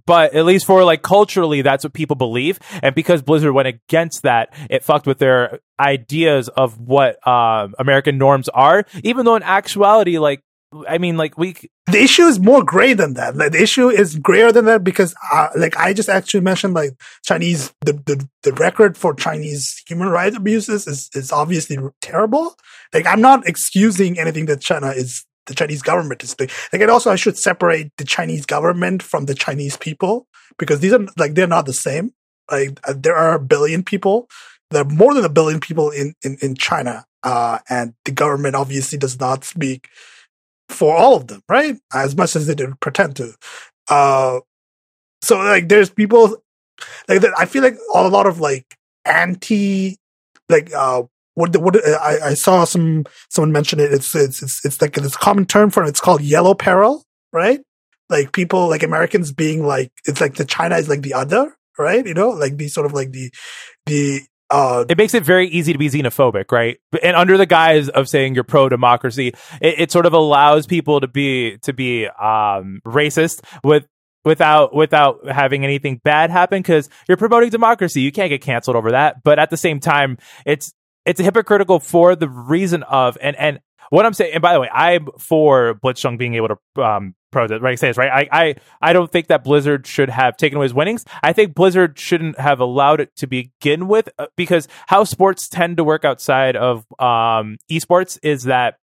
but 0.07 0.35
at 0.35 0.45
least 0.45 0.67
for 0.67 0.85
like 0.85 1.03
culturally, 1.03 1.63
that's 1.63 1.85
what 1.85 1.93
people 1.93 2.17
believe. 2.17 2.59
And 2.83 2.95
because 2.95 3.23
Blizzard 3.23 3.55
went 3.55 3.69
against 3.69 4.23
that, 4.23 4.55
it 4.69 4.83
fucked 4.83 5.07
with 5.07 5.19
their 5.19 5.61
ideas 5.79 6.49
of 6.49 6.79
what 6.79 7.17
uh, 7.27 7.69
American 7.79 8.19
norms 8.19 8.49
are. 8.51 8.85
Even 9.03 9.25
though 9.25 9.37
in 9.37 9.43
actuality, 9.43 10.19
like 10.19 10.43
I 10.89 10.99
mean, 10.99 11.17
like 11.17 11.39
we. 11.39 11.55
The 11.87 12.03
issue 12.03 12.23
is 12.23 12.41
more 12.41 12.65
gray 12.65 12.95
than 12.95 13.15
that. 13.15 13.37
Like 13.37 13.53
the 13.53 13.63
issue 13.63 13.89
is 13.89 14.17
grayer 14.17 14.51
than 14.51 14.65
that 14.65 14.83
because, 14.83 15.15
uh, 15.33 15.49
like 15.57 15.77
I 15.77 15.93
just 15.93 16.09
actually 16.09 16.41
mentioned, 16.41 16.75
like 16.75 16.93
Chinese, 17.25 17.73
the, 17.83 17.93
the 17.93 18.29
the 18.43 18.53
record 18.55 18.97
for 18.97 19.15
Chinese 19.15 19.83
human 19.87 20.09
rights 20.09 20.37
abuses 20.37 20.87
is 20.87 21.11
is 21.15 21.31
obviously 21.31 21.79
terrible. 22.01 22.57
Like 22.93 23.07
I'm 23.07 23.21
not 23.21 23.47
excusing 23.47 24.19
anything 24.19 24.47
that 24.47 24.61
China 24.61 24.89
is 24.89 25.25
the 25.47 25.55
Chinese 25.55 25.83
government 25.83 26.23
is 26.25 26.35
doing. 26.35 26.51
Like 26.73 26.83
and 26.83 26.91
also 26.91 27.11
I 27.11 27.17
should 27.17 27.39
separate 27.39 27.93
the 27.99 28.05
Chinese 28.05 28.47
government 28.47 29.03
from 29.03 29.27
the 29.27 29.35
Chinese 29.35 29.77
people 29.77 30.27
because 30.59 30.81
these 30.81 30.93
are 30.93 31.07
like 31.17 31.35
they're 31.35 31.47
not 31.47 31.67
the 31.67 31.73
same. 31.73 32.13
Like 32.51 32.81
uh, 32.89 32.95
there 32.97 33.17
are 33.17 33.35
a 33.35 33.41
billion 33.41 33.83
people. 33.83 34.29
There 34.71 34.83
are 34.83 34.89
more 34.89 35.15
than 35.15 35.25
a 35.25 35.29
billion 35.29 35.61
people 35.61 35.91
in 35.91 36.15
in 36.23 36.39
in 36.41 36.55
China, 36.55 37.05
uh, 37.23 37.59
and 37.69 37.95
the 38.05 38.13
government 38.13 38.57
obviously 38.57 38.99
does 38.99 39.21
not 39.21 39.45
speak 39.45 39.89
for 40.69 40.97
all 40.97 41.17
of 41.17 41.27
them, 41.27 41.43
right? 41.49 41.77
As 41.93 42.17
much 42.17 42.37
as 42.37 42.47
they 42.47 42.55
did 42.55 42.79
pretend 42.81 43.17
to. 43.17 43.35
Uh, 43.89 44.41
so 45.23 45.39
like, 45.39 45.69
there's 45.69 45.91
people 45.91 46.37
like 47.09 47.21
that. 47.21 47.35
I 47.39 47.47
feel 47.47 47.63
like 47.63 47.77
a 47.95 48.09
lot 48.09 48.27
of 48.27 48.41
like 48.41 48.77
anti, 49.05 49.97
like 50.49 50.73
uh, 50.73 51.05
what 51.35 51.57
what 51.57 51.77
I, 51.87 52.29
I 52.29 52.35
saw 52.35 52.65
some 52.65 53.05
someone 53.31 53.53
mention 53.53 53.81
it. 53.81 53.93
It's 53.93 54.15
it's 54.15 54.43
it's 54.43 54.65
it's 54.65 54.81
like 54.81 54.97
it's 54.97 55.15
a 55.15 55.19
common 55.19 55.47
term 55.47 55.71
for 55.71 55.85
it. 55.85 55.89
It's 55.89 56.01
called 56.01 56.23
yellow 56.23 56.55
peril, 56.55 57.05
right? 57.33 57.61
Like 58.11 58.33
people 58.33 58.69
like 58.69 58.83
Americans 58.83 59.33
being 59.33 59.67
like 59.67 59.91
it's 60.07 60.21
like 60.21 60.35
the 60.35 60.45
China 60.45 60.77
is 60.77 60.89
like 60.89 61.03
the 61.03 61.15
other, 61.15 61.57
right? 61.79 62.07
You 62.07 62.15
know, 62.15 62.31
like 62.31 62.57
the 62.57 62.69
sort 62.69 62.87
of 62.87 62.93
like 62.93 63.13
the 63.13 63.31
the 63.87 64.21
uh, 64.51 64.85
it 64.89 64.99
makes 64.99 65.15
it 65.15 65.25
very 65.25 65.49
easy 65.49 65.73
to 65.73 65.79
be 65.79 65.89
xenophobic, 65.89 66.53
right? 66.53 66.79
And 67.03 67.17
under 67.17 67.37
the 67.37 67.47
guise 67.47 67.89
of 67.89 68.09
saying 68.09 68.35
you're 68.35 68.45
pro 68.45 68.69
democracy, 68.69 69.29
it, 69.61 69.81
it, 69.81 69.91
sort 69.91 70.07
of 70.07 70.13
allows 70.13 70.67
people 70.67 71.01
to 71.01 71.09
be 71.09 71.59
to 71.63 71.73
be 71.73 72.07
um, 72.07 72.81
racist 72.87 73.43
with 73.65 73.87
without 74.25 74.75
without 74.75 75.27
having 75.29 75.65
anything 75.65 76.01
bad 76.03 76.31
happen 76.31 76.61
because 76.61 76.89
you're 77.09 77.17
promoting 77.17 77.51
democracy. 77.51 78.01
You 78.01 78.13
can't 78.13 78.31
get 78.31 78.43
canceled 78.43 78.77
over 78.77 78.93
that. 78.93 79.23
But 79.23 79.39
at 79.39 79.51
the 79.51 79.57
same 79.57 79.81
time, 79.81 80.19
it's 80.45 80.73
it's 81.05 81.21
hypocritical 81.21 81.81
for 81.81 82.15
the 82.15 82.29
reason 82.29 82.83
of 82.83 83.17
and 83.21 83.37
and 83.37 83.61
what 83.91 84.07
I'm 84.07 84.15
saying. 84.15 84.35
And 84.35 84.43
by 84.43 84.53
the 84.53 84.61
way, 84.61 84.69
I'm 84.73 85.09
for 85.19 85.75
Blitzchung 85.83 86.19
being 86.19 86.35
able 86.35 86.49
to 86.49 86.83
um, 86.83 87.15
Right, 87.35 87.79
say 87.79 87.93
right. 87.97 88.29
I, 88.31 88.45
I 88.45 88.55
I 88.81 88.93
don't 88.93 89.11
think 89.11 89.29
that 89.29 89.45
Blizzard 89.45 89.87
should 89.87 90.09
have 90.09 90.37
taken 90.37 90.57
away 90.57 90.65
his 90.65 90.75
winnings. 90.75 91.05
I 91.23 91.33
think 91.33 91.55
Blizzard 91.55 91.99
shouldn't 91.99 92.39
have 92.39 92.61
allowed 92.61 93.01
it 93.01 93.15
to 93.17 93.27
begin 93.27 93.89
with 93.89 94.09
uh, 94.19 94.27
because 94.37 94.69
how 94.87 95.05
sports 95.05 95.49
tend 95.49 95.77
to 95.79 95.85
work 95.85 96.05
outside 96.05 96.57
of 96.57 96.87
um, 96.99 97.59
esports 97.71 98.19
is 98.23 98.45
that 98.45 98.79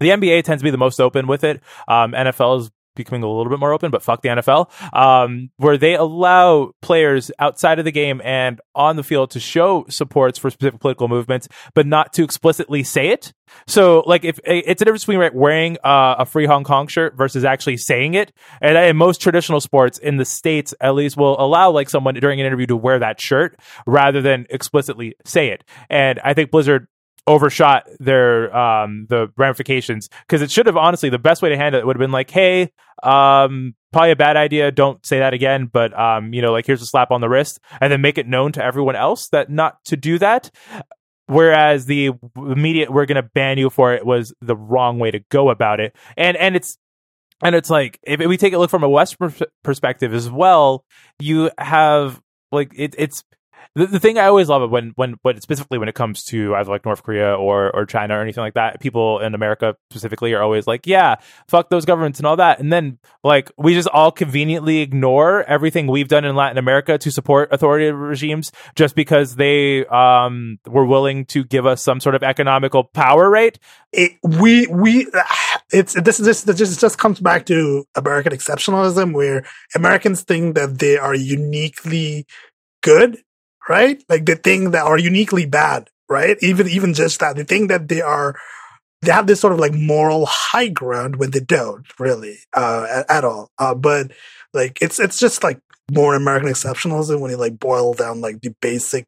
the 0.00 0.08
NBA 0.08 0.44
tends 0.44 0.62
to 0.62 0.64
be 0.64 0.70
the 0.70 0.78
most 0.78 1.00
open 1.00 1.26
with 1.26 1.44
it. 1.44 1.62
Um, 1.88 2.12
NFL 2.12 2.60
is 2.60 2.70
becoming 2.94 3.22
a 3.22 3.28
little 3.28 3.50
bit 3.50 3.58
more 3.58 3.72
open, 3.72 3.90
but 3.90 4.02
fuck 4.02 4.22
the 4.22 4.28
NFL, 4.28 4.70
um, 4.96 5.50
where 5.56 5.76
they 5.76 5.94
allow 5.94 6.72
players 6.82 7.30
outside 7.38 7.78
of 7.78 7.84
the 7.84 7.92
game 7.92 8.20
and 8.24 8.60
on 8.74 8.96
the 8.96 9.02
field 9.02 9.30
to 9.32 9.40
show 9.40 9.84
supports 9.88 10.38
for 10.38 10.50
specific 10.50 10.80
political 10.80 11.08
movements, 11.08 11.48
but 11.74 11.86
not 11.86 12.12
to 12.14 12.24
explicitly 12.24 12.82
say 12.82 13.08
it. 13.08 13.32
So, 13.66 14.02
like, 14.06 14.24
if 14.24 14.40
it's 14.44 14.82
a 14.82 14.84
difference 14.84 15.04
between 15.04 15.18
right, 15.18 15.34
wearing 15.34 15.76
uh, 15.84 16.16
a 16.18 16.26
free 16.26 16.46
Hong 16.46 16.64
Kong 16.64 16.86
shirt 16.86 17.16
versus 17.16 17.44
actually 17.44 17.76
saying 17.76 18.14
it, 18.14 18.32
and 18.60 18.76
in 18.76 18.96
most 18.96 19.20
traditional 19.20 19.60
sports 19.60 19.98
in 19.98 20.16
the 20.16 20.24
states, 20.24 20.74
at 20.80 20.94
least, 20.94 21.16
will 21.16 21.40
allow 21.40 21.70
like 21.70 21.90
someone 21.90 22.14
during 22.14 22.40
an 22.40 22.46
interview 22.46 22.66
to 22.66 22.76
wear 22.76 22.98
that 22.98 23.20
shirt 23.20 23.58
rather 23.86 24.22
than 24.22 24.46
explicitly 24.50 25.14
say 25.24 25.48
it. 25.48 25.64
And 25.90 26.20
I 26.24 26.34
think 26.34 26.50
Blizzard 26.50 26.88
overshot 27.26 27.88
their 27.98 28.54
um 28.56 29.06
the 29.08 29.28
ramifications. 29.36 30.08
Because 30.26 30.42
it 30.42 30.50
should 30.50 30.66
have 30.66 30.76
honestly 30.76 31.08
the 31.08 31.18
best 31.18 31.42
way 31.42 31.48
to 31.48 31.56
handle 31.56 31.80
it 31.80 31.86
would 31.86 31.96
have 31.96 32.00
been 32.00 32.12
like 32.12 32.30
hey 32.30 32.70
um 33.02 33.74
probably 33.92 34.10
a 34.10 34.16
bad 34.16 34.36
idea. 34.36 34.70
Don't 34.70 35.04
say 35.04 35.18
that 35.18 35.34
again 35.34 35.66
but 35.72 35.98
um 35.98 36.32
you 36.34 36.42
know 36.42 36.52
like 36.52 36.66
here's 36.66 36.82
a 36.82 36.86
slap 36.86 37.10
on 37.10 37.20
the 37.20 37.28
wrist 37.28 37.60
and 37.80 37.92
then 37.92 38.00
make 38.00 38.18
it 38.18 38.26
known 38.26 38.52
to 38.52 38.64
everyone 38.64 38.96
else 38.96 39.28
that 39.28 39.50
not 39.50 39.82
to 39.86 39.96
do 39.96 40.18
that. 40.18 40.50
Whereas 41.26 41.86
the 41.86 42.10
immediate 42.36 42.90
we're 42.92 43.06
going 43.06 43.16
to 43.16 43.30
ban 43.34 43.56
you 43.56 43.70
for 43.70 43.94
it 43.94 44.04
was 44.04 44.34
the 44.42 44.56
wrong 44.56 44.98
way 44.98 45.10
to 45.10 45.20
go 45.30 45.48
about 45.48 45.80
it. 45.80 45.96
And 46.18 46.36
and 46.36 46.54
it's 46.54 46.76
and 47.42 47.54
it's 47.54 47.70
like 47.70 47.98
if 48.02 48.20
we 48.20 48.36
take 48.36 48.52
a 48.52 48.58
look 48.58 48.70
from 48.70 48.84
a 48.84 48.88
western 48.88 49.34
perspective 49.62 50.12
as 50.12 50.30
well 50.30 50.84
you 51.18 51.50
have 51.58 52.20
like 52.52 52.72
it, 52.76 52.94
it's 52.98 53.24
the, 53.74 53.86
the 53.86 54.00
thing 54.00 54.18
I 54.18 54.26
always 54.26 54.48
love 54.48 54.70
when 54.70 54.92
when 54.96 55.16
when 55.22 55.40
specifically 55.40 55.78
when 55.78 55.88
it 55.88 55.94
comes 55.94 56.24
to 56.24 56.54
either 56.54 56.70
like 56.70 56.84
North 56.84 57.02
Korea 57.02 57.34
or 57.34 57.74
or 57.74 57.86
China 57.86 58.18
or 58.18 58.22
anything 58.22 58.42
like 58.42 58.54
that, 58.54 58.80
people 58.80 59.20
in 59.20 59.34
America 59.34 59.76
specifically 59.90 60.32
are 60.32 60.42
always 60.42 60.66
like, 60.66 60.86
yeah, 60.86 61.16
fuck 61.48 61.70
those 61.70 61.84
governments 61.84 62.18
and 62.18 62.26
all 62.26 62.36
that, 62.36 62.60
and 62.60 62.72
then 62.72 62.98
like 63.22 63.50
we 63.58 63.74
just 63.74 63.88
all 63.88 64.10
conveniently 64.10 64.78
ignore 64.78 65.44
everything 65.44 65.86
we've 65.86 66.08
done 66.08 66.24
in 66.24 66.34
Latin 66.34 66.58
America 66.58 66.98
to 66.98 67.10
support 67.10 67.52
authoritarian 67.52 67.96
regimes 67.96 68.52
just 68.74 68.94
because 68.94 69.36
they 69.36 69.84
um 69.86 70.58
were 70.66 70.86
willing 70.86 71.24
to 71.26 71.44
give 71.44 71.66
us 71.66 71.82
some 71.82 72.00
sort 72.00 72.14
of 72.14 72.22
economical 72.22 72.84
power, 72.84 73.30
rate. 73.30 73.58
It, 73.92 74.12
we 74.22 74.66
we 74.68 75.06
it's 75.72 75.94
this 75.94 76.18
this 76.18 76.42
this 76.42 76.56
just 76.56 76.80
just 76.80 76.98
comes 76.98 77.20
back 77.20 77.46
to 77.46 77.84
American 77.94 78.32
exceptionalism 78.32 79.12
where 79.12 79.44
Americans 79.74 80.22
think 80.22 80.54
that 80.54 80.78
they 80.78 80.96
are 80.96 81.14
uniquely 81.14 82.26
good 82.82 83.18
right? 83.68 84.02
Like 84.08 84.26
they 84.26 84.34
think 84.34 84.72
that 84.72 84.84
are 84.84 84.98
uniquely 84.98 85.46
bad, 85.46 85.90
right? 86.08 86.36
Even 86.40 86.68
even 86.68 86.94
just 86.94 87.20
that 87.20 87.36
they 87.36 87.44
think 87.44 87.68
that 87.68 87.88
they 87.88 88.00
are 88.00 88.36
they 89.02 89.12
have 89.12 89.26
this 89.26 89.40
sort 89.40 89.52
of 89.52 89.58
like 89.58 89.74
moral 89.74 90.26
high 90.26 90.68
ground 90.68 91.16
when 91.16 91.30
they 91.30 91.40
don't 91.40 91.86
really 91.98 92.38
uh, 92.56 92.86
at, 92.90 93.10
at, 93.10 93.24
all. 93.24 93.50
Uh, 93.58 93.74
but 93.74 94.10
like 94.52 94.78
it's 94.80 94.98
it's 94.98 95.18
just 95.18 95.44
like 95.44 95.60
more 95.90 96.14
American 96.14 96.48
exceptionalism 96.48 97.20
when 97.20 97.30
you 97.30 97.36
like 97.36 97.58
boil 97.58 97.94
down 97.94 98.20
like 98.20 98.40
the 98.40 98.54
basic 98.60 99.04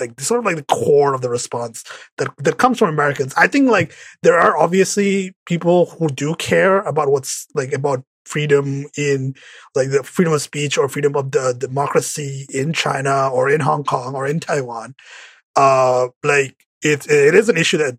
like 0.00 0.18
sort 0.20 0.40
of 0.40 0.44
like 0.44 0.56
the 0.56 0.64
core 0.64 1.14
of 1.14 1.20
the 1.22 1.30
response 1.30 1.84
that 2.18 2.28
that 2.38 2.58
comes 2.58 2.78
from 2.78 2.88
Americans. 2.88 3.34
I 3.36 3.46
think 3.46 3.70
like 3.70 3.94
there 4.22 4.38
are 4.38 4.56
obviously 4.56 5.34
people 5.46 5.86
who 5.86 6.08
do 6.08 6.34
care 6.34 6.80
about 6.80 7.10
what's 7.10 7.46
like 7.54 7.72
about 7.72 8.02
freedom 8.26 8.86
in 8.96 9.34
like 9.74 9.90
the 9.90 10.02
freedom 10.02 10.32
of 10.32 10.42
speech 10.42 10.76
or 10.76 10.88
freedom 10.88 11.16
of 11.16 11.30
the 11.30 11.54
democracy 11.56 12.46
in 12.52 12.72
China 12.72 13.28
or 13.28 13.48
in 13.48 13.60
Hong 13.60 13.84
Kong 13.84 14.14
or 14.14 14.26
in 14.26 14.40
Taiwan. 14.40 14.94
Uh, 15.54 16.08
like 16.22 16.56
it, 16.82 17.06
it 17.10 17.34
is 17.34 17.48
an 17.48 17.56
issue 17.56 17.78
that 17.78 17.98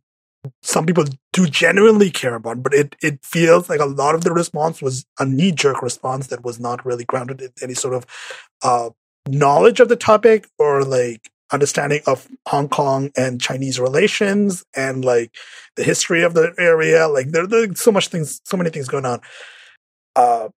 some 0.61 0.85
people 0.85 1.05
do 1.33 1.47
genuinely 1.47 2.09
care 2.11 2.35
about, 2.35 2.63
but 2.63 2.73
it, 2.73 2.95
it 3.01 3.19
feels 3.23 3.69
like 3.69 3.79
a 3.79 3.85
lot 3.85 4.15
of 4.15 4.23
the 4.23 4.31
response 4.31 4.81
was 4.81 5.05
a 5.19 5.25
knee 5.25 5.51
jerk 5.51 5.81
response 5.81 6.27
that 6.27 6.43
was 6.43 6.59
not 6.59 6.85
really 6.85 7.03
grounded 7.05 7.41
in 7.41 7.51
any 7.61 7.73
sort 7.73 7.93
of, 7.93 8.05
uh, 8.63 8.89
knowledge 9.27 9.79
of 9.79 9.89
the 9.89 9.95
topic 9.95 10.47
or 10.57 10.83
like 10.83 11.29
understanding 11.51 12.01
of 12.07 12.27
Hong 12.47 12.69
Kong 12.69 13.11
and 13.15 13.41
Chinese 13.41 13.79
relations 13.79 14.65
and 14.75 15.03
like 15.03 15.35
the 15.75 15.83
history 15.83 16.23
of 16.23 16.33
the 16.33 16.53
area. 16.57 17.07
Like 17.07 17.29
there, 17.29 17.47
there's 17.47 17.81
so 17.81 17.91
much 17.91 18.07
things, 18.07 18.41
so 18.43 18.57
many 18.57 18.69
things 18.69 18.87
going 18.87 19.05
on. 19.05 19.21
Uh, 20.17 20.49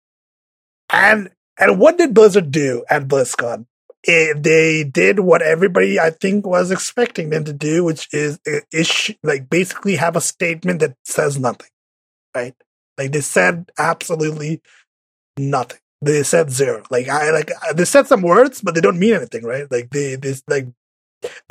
and 0.90 1.30
and 1.60 1.80
what 1.80 1.98
did 1.98 2.14
Blizzard 2.14 2.52
do 2.52 2.86
at 2.90 3.08
BlizzCon? 3.08 3.66
It, 4.04 4.42
they 4.42 4.86
did 4.86 5.20
what 5.20 5.42
everybody 5.42 6.00
I 6.00 6.12
think 6.12 6.48
was 6.48 6.72
expecting 6.72 7.30
them 7.30 7.44
to 7.44 7.52
do, 7.52 7.84
which 7.84 8.08
is 8.14 8.40
issue 8.72 9.16
like 9.22 9.50
basically 9.50 9.98
have 9.98 10.16
a 10.16 10.22
statement 10.22 10.80
that 10.80 10.96
says 11.04 11.38
nothing, 11.38 11.70
right? 12.34 12.56
Like 12.98 13.12
they 13.12 13.22
said 13.22 13.70
absolutely 13.78 14.62
nothing. 15.38 15.80
They 16.02 16.24
said 16.24 16.50
zero. 16.50 16.84
Like 16.90 17.10
I 17.10 17.32
like 17.32 17.52
they 17.76 17.86
said 17.86 18.08
some 18.08 18.22
words, 18.22 18.62
but 18.62 18.74
they 18.74 18.82
don't 18.82 19.00
mean 19.00 19.16
anything, 19.16 19.44
right? 19.44 19.70
Like 19.70 19.90
they 19.90 20.16
this 20.16 20.42
like 20.48 20.68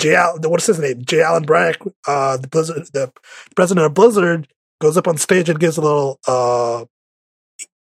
J. 0.01 0.15
Al, 0.15 0.39
what's 0.45 0.67
his 0.67 0.79
name? 0.79 1.05
J. 1.05 1.21
Allen 1.21 1.45
Brack, 1.45 1.77
uh, 2.07 2.39
the 2.39 2.49
Blizzard, 2.49 2.87
the 2.95 3.13
president 3.55 3.85
of 3.85 3.93
Blizzard, 3.93 4.49
goes 4.81 4.97
up 4.97 5.07
on 5.07 5.19
stage 5.19 5.51
and 5.51 5.61
gives 5.61 5.77
a 5.77 5.83
little 5.83 6.19
uh 6.27 6.87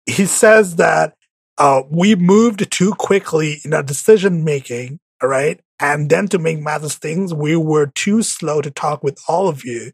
he 0.08 0.26
says 0.26 0.78
that 0.78 1.14
uh, 1.58 1.84
we 1.90 2.16
moved 2.16 2.70
too 2.72 2.94
quickly 2.94 3.60
in 3.64 3.74
our 3.74 3.84
decision 3.84 4.44
making, 4.44 5.00
right? 5.22 5.60
And 5.80 6.10
then 6.10 6.28
to 6.30 6.40
make 6.40 6.60
matters 6.60 6.96
things, 6.96 7.34
we 7.34 7.56
were 7.56 7.88
too 7.88 8.24
slow 8.24 8.62
to 8.62 8.72
talk 8.72 9.04
with 9.04 9.20
all 9.28 9.48
of 9.48 9.64
you. 9.64 9.92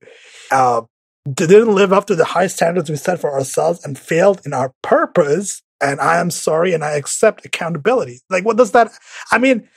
Uh, 0.51 0.84
didn't 1.32 1.74
live 1.74 1.93
up 1.93 2.05
to 2.07 2.16
the 2.16 2.26
high 2.26 2.47
standards 2.47 2.89
we 2.89 2.95
set 2.95 3.20
for 3.20 3.32
ourselves 3.32 3.84
and 3.86 3.97
failed 3.97 4.41
in 4.45 4.53
our 4.53 4.74
purpose. 4.82 5.61
And 5.82 5.99
I 5.99 6.20
am 6.20 6.32
sorry 6.32 6.74
and 6.74 6.84
I 6.84 6.91
accept 6.91 7.45
accountability. 7.45 8.22
Like, 8.30 8.45
what 8.45 8.57
does 8.57 8.72
that, 8.72 8.91
I 9.32 9.38
mean, 9.38 9.68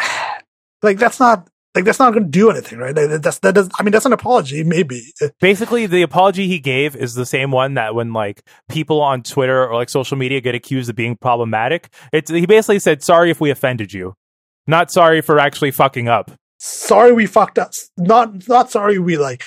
like, 0.82 0.98
that's 0.98 1.20
not, 1.20 1.48
like 1.74 1.84
that's 1.84 1.98
not 2.00 2.12
going 2.12 2.24
to 2.24 2.30
do 2.30 2.50
anything, 2.50 2.78
right? 2.78 2.94
That's 2.94 3.38
that 3.38 3.54
does. 3.54 3.68
I 3.78 3.82
mean, 3.82 3.92
that's 3.92 4.06
an 4.06 4.12
apology, 4.12 4.64
maybe. 4.64 5.12
Basically, 5.40 5.86
the 5.86 6.02
apology 6.02 6.48
he 6.48 6.58
gave 6.58 6.96
is 6.96 7.14
the 7.14 7.26
same 7.26 7.52
one 7.52 7.74
that 7.74 7.94
when 7.94 8.12
like 8.12 8.42
people 8.68 9.00
on 9.00 9.22
Twitter 9.22 9.66
or 9.66 9.74
like 9.74 9.88
social 9.88 10.16
media 10.16 10.40
get 10.40 10.54
accused 10.54 10.90
of 10.90 10.96
being 10.96 11.16
problematic, 11.16 11.88
it's 12.12 12.30
he 12.30 12.46
basically 12.46 12.80
said, 12.80 13.02
"Sorry 13.04 13.30
if 13.30 13.40
we 13.40 13.50
offended 13.50 13.92
you, 13.92 14.14
not 14.66 14.90
sorry 14.90 15.20
for 15.20 15.38
actually 15.38 15.70
fucking 15.70 16.08
up." 16.08 16.32
Sorry 16.58 17.12
we 17.12 17.26
fucked 17.26 17.58
up. 17.58 17.72
Not 17.96 18.48
not 18.48 18.70
sorry 18.70 18.98
we 18.98 19.16
like. 19.16 19.44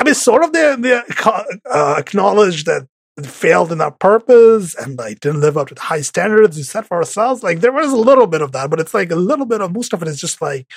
I 0.00 0.04
mean, 0.04 0.14
sort 0.14 0.42
of 0.42 0.52
they 0.52 0.74
they 0.78 1.00
uh, 1.24 1.94
acknowledge 1.96 2.64
that 2.64 2.88
failed 3.26 3.72
in 3.72 3.80
our 3.80 3.90
purpose 3.90 4.74
and 4.74 4.98
like 4.98 5.20
didn't 5.20 5.40
live 5.40 5.56
up 5.56 5.68
to 5.68 5.74
the 5.74 5.80
high 5.80 6.00
standards 6.00 6.56
we 6.56 6.62
set 6.62 6.86
for 6.86 6.96
ourselves. 6.96 7.42
Like 7.42 7.60
there 7.60 7.72
was 7.72 7.92
a 7.92 7.96
little 7.96 8.26
bit 8.26 8.42
of 8.42 8.52
that, 8.52 8.70
but 8.70 8.80
it's 8.80 8.94
like 8.94 9.10
a 9.10 9.16
little 9.16 9.46
bit 9.46 9.60
of 9.60 9.72
most 9.72 9.92
of 9.92 10.02
it 10.02 10.08
is 10.08 10.20
just 10.20 10.40
like. 10.40 10.70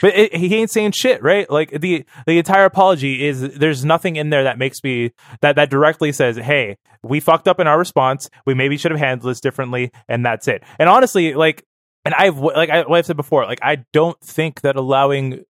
But 0.00 0.16
it, 0.16 0.34
he 0.34 0.54
ain't 0.54 0.70
saying 0.70 0.92
shit, 0.92 1.22
right? 1.22 1.50
Like 1.50 1.70
the 1.80 2.04
the 2.26 2.38
entire 2.38 2.64
apology 2.64 3.26
is 3.26 3.40
there's 3.58 3.84
nothing 3.84 4.16
in 4.16 4.30
there 4.30 4.44
that 4.44 4.58
makes 4.58 4.82
me 4.82 5.12
that 5.40 5.56
that 5.56 5.70
directly 5.70 6.12
says, 6.12 6.36
"Hey, 6.36 6.76
we 7.02 7.20
fucked 7.20 7.48
up 7.48 7.60
in 7.60 7.66
our 7.66 7.78
response. 7.78 8.30
We 8.46 8.54
maybe 8.54 8.76
should 8.76 8.90
have 8.90 9.00
handled 9.00 9.30
this 9.30 9.40
differently," 9.40 9.90
and 10.08 10.24
that's 10.24 10.48
it. 10.48 10.62
And 10.78 10.88
honestly, 10.88 11.34
like 11.34 11.64
and 12.04 12.14
I've 12.14 12.38
like 12.38 12.70
I, 12.70 12.84
have 12.88 13.06
said 13.06 13.16
before, 13.16 13.44
like 13.44 13.60
I 13.62 13.84
don't 13.92 14.18
think 14.20 14.62
that 14.62 14.76
allowing 14.76 15.44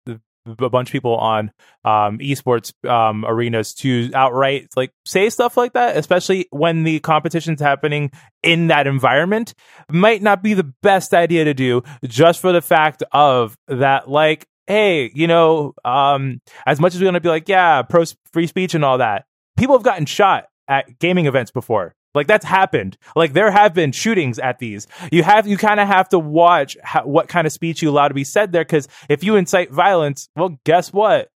a 0.59 0.69
bunch 0.69 0.89
of 0.89 0.91
people 0.91 1.15
on 1.15 1.51
um, 1.83 2.19
esports 2.19 2.73
um, 2.89 3.25
arenas 3.25 3.73
to 3.73 4.11
outright 4.13 4.67
like 4.75 4.91
say 5.05 5.29
stuff 5.29 5.57
like 5.57 5.73
that, 5.73 5.97
especially 5.97 6.47
when 6.51 6.83
the 6.83 6.99
competition's 6.99 7.61
happening 7.61 8.11
in 8.43 8.67
that 8.67 8.87
environment, 8.87 9.53
might 9.89 10.21
not 10.21 10.43
be 10.43 10.53
the 10.53 10.71
best 10.81 11.13
idea 11.13 11.45
to 11.45 11.53
do 11.53 11.81
just 12.05 12.39
for 12.39 12.51
the 12.51 12.61
fact 12.61 13.03
of 13.11 13.57
that, 13.67 14.09
like, 14.09 14.47
hey, 14.67 15.11
you 15.13 15.27
know, 15.27 15.73
um, 15.83 16.41
as 16.65 16.79
much 16.79 16.93
as 16.93 17.01
we're 17.01 17.05
going 17.05 17.13
to 17.15 17.19
be 17.19 17.29
like, 17.29 17.49
yeah, 17.49 17.81
pro 17.81 18.03
free 18.31 18.47
speech 18.47 18.73
and 18.75 18.85
all 18.85 18.99
that, 18.99 19.25
people 19.57 19.75
have 19.75 19.83
gotten 19.83 20.05
shot 20.05 20.47
at 20.67 20.99
gaming 20.99 21.25
events 21.25 21.51
before. 21.51 21.95
Like 22.15 22.27
that's 22.27 22.45
happened. 22.45 22.97
Like 23.15 23.33
there 23.33 23.51
have 23.51 23.73
been 23.73 23.91
shootings 23.91 24.39
at 24.39 24.59
these. 24.59 24.87
You 25.11 25.23
have 25.23 25.47
you 25.47 25.57
kind 25.57 25.79
of 25.79 25.87
have 25.87 26.09
to 26.09 26.19
watch 26.19 26.75
how, 26.83 27.05
what 27.05 27.27
kind 27.27 27.45
of 27.45 27.53
speech 27.53 27.81
you 27.81 27.89
allow 27.89 28.07
to 28.07 28.13
be 28.13 28.23
said 28.23 28.51
there 28.51 28.63
because 28.63 28.87
if 29.09 29.23
you 29.23 29.35
incite 29.35 29.71
violence, 29.71 30.29
well, 30.35 30.59
guess 30.63 30.91
what? 30.91 31.29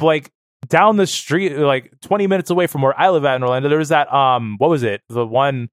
Like 0.00 0.30
down 0.68 0.96
the 0.96 1.06
street, 1.06 1.56
like 1.56 1.92
20 2.00 2.26
minutes 2.26 2.50
away 2.50 2.66
from 2.66 2.82
where 2.82 2.98
I 2.98 3.10
live 3.10 3.24
at 3.24 3.36
in 3.36 3.42
Orlando, 3.42 3.68
there 3.68 3.78
was 3.78 3.90
that 3.90 4.12
um, 4.12 4.56
what 4.58 4.70
was 4.70 4.82
it? 4.82 5.02
The 5.08 5.26
one 5.26 5.68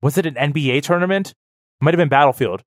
was 0.00 0.16
it 0.16 0.26
an 0.26 0.34
NBA 0.34 0.82
tournament? 0.82 1.34
Might 1.80 1.94
have 1.94 1.98
been 1.98 2.08
Battlefield. 2.08 2.62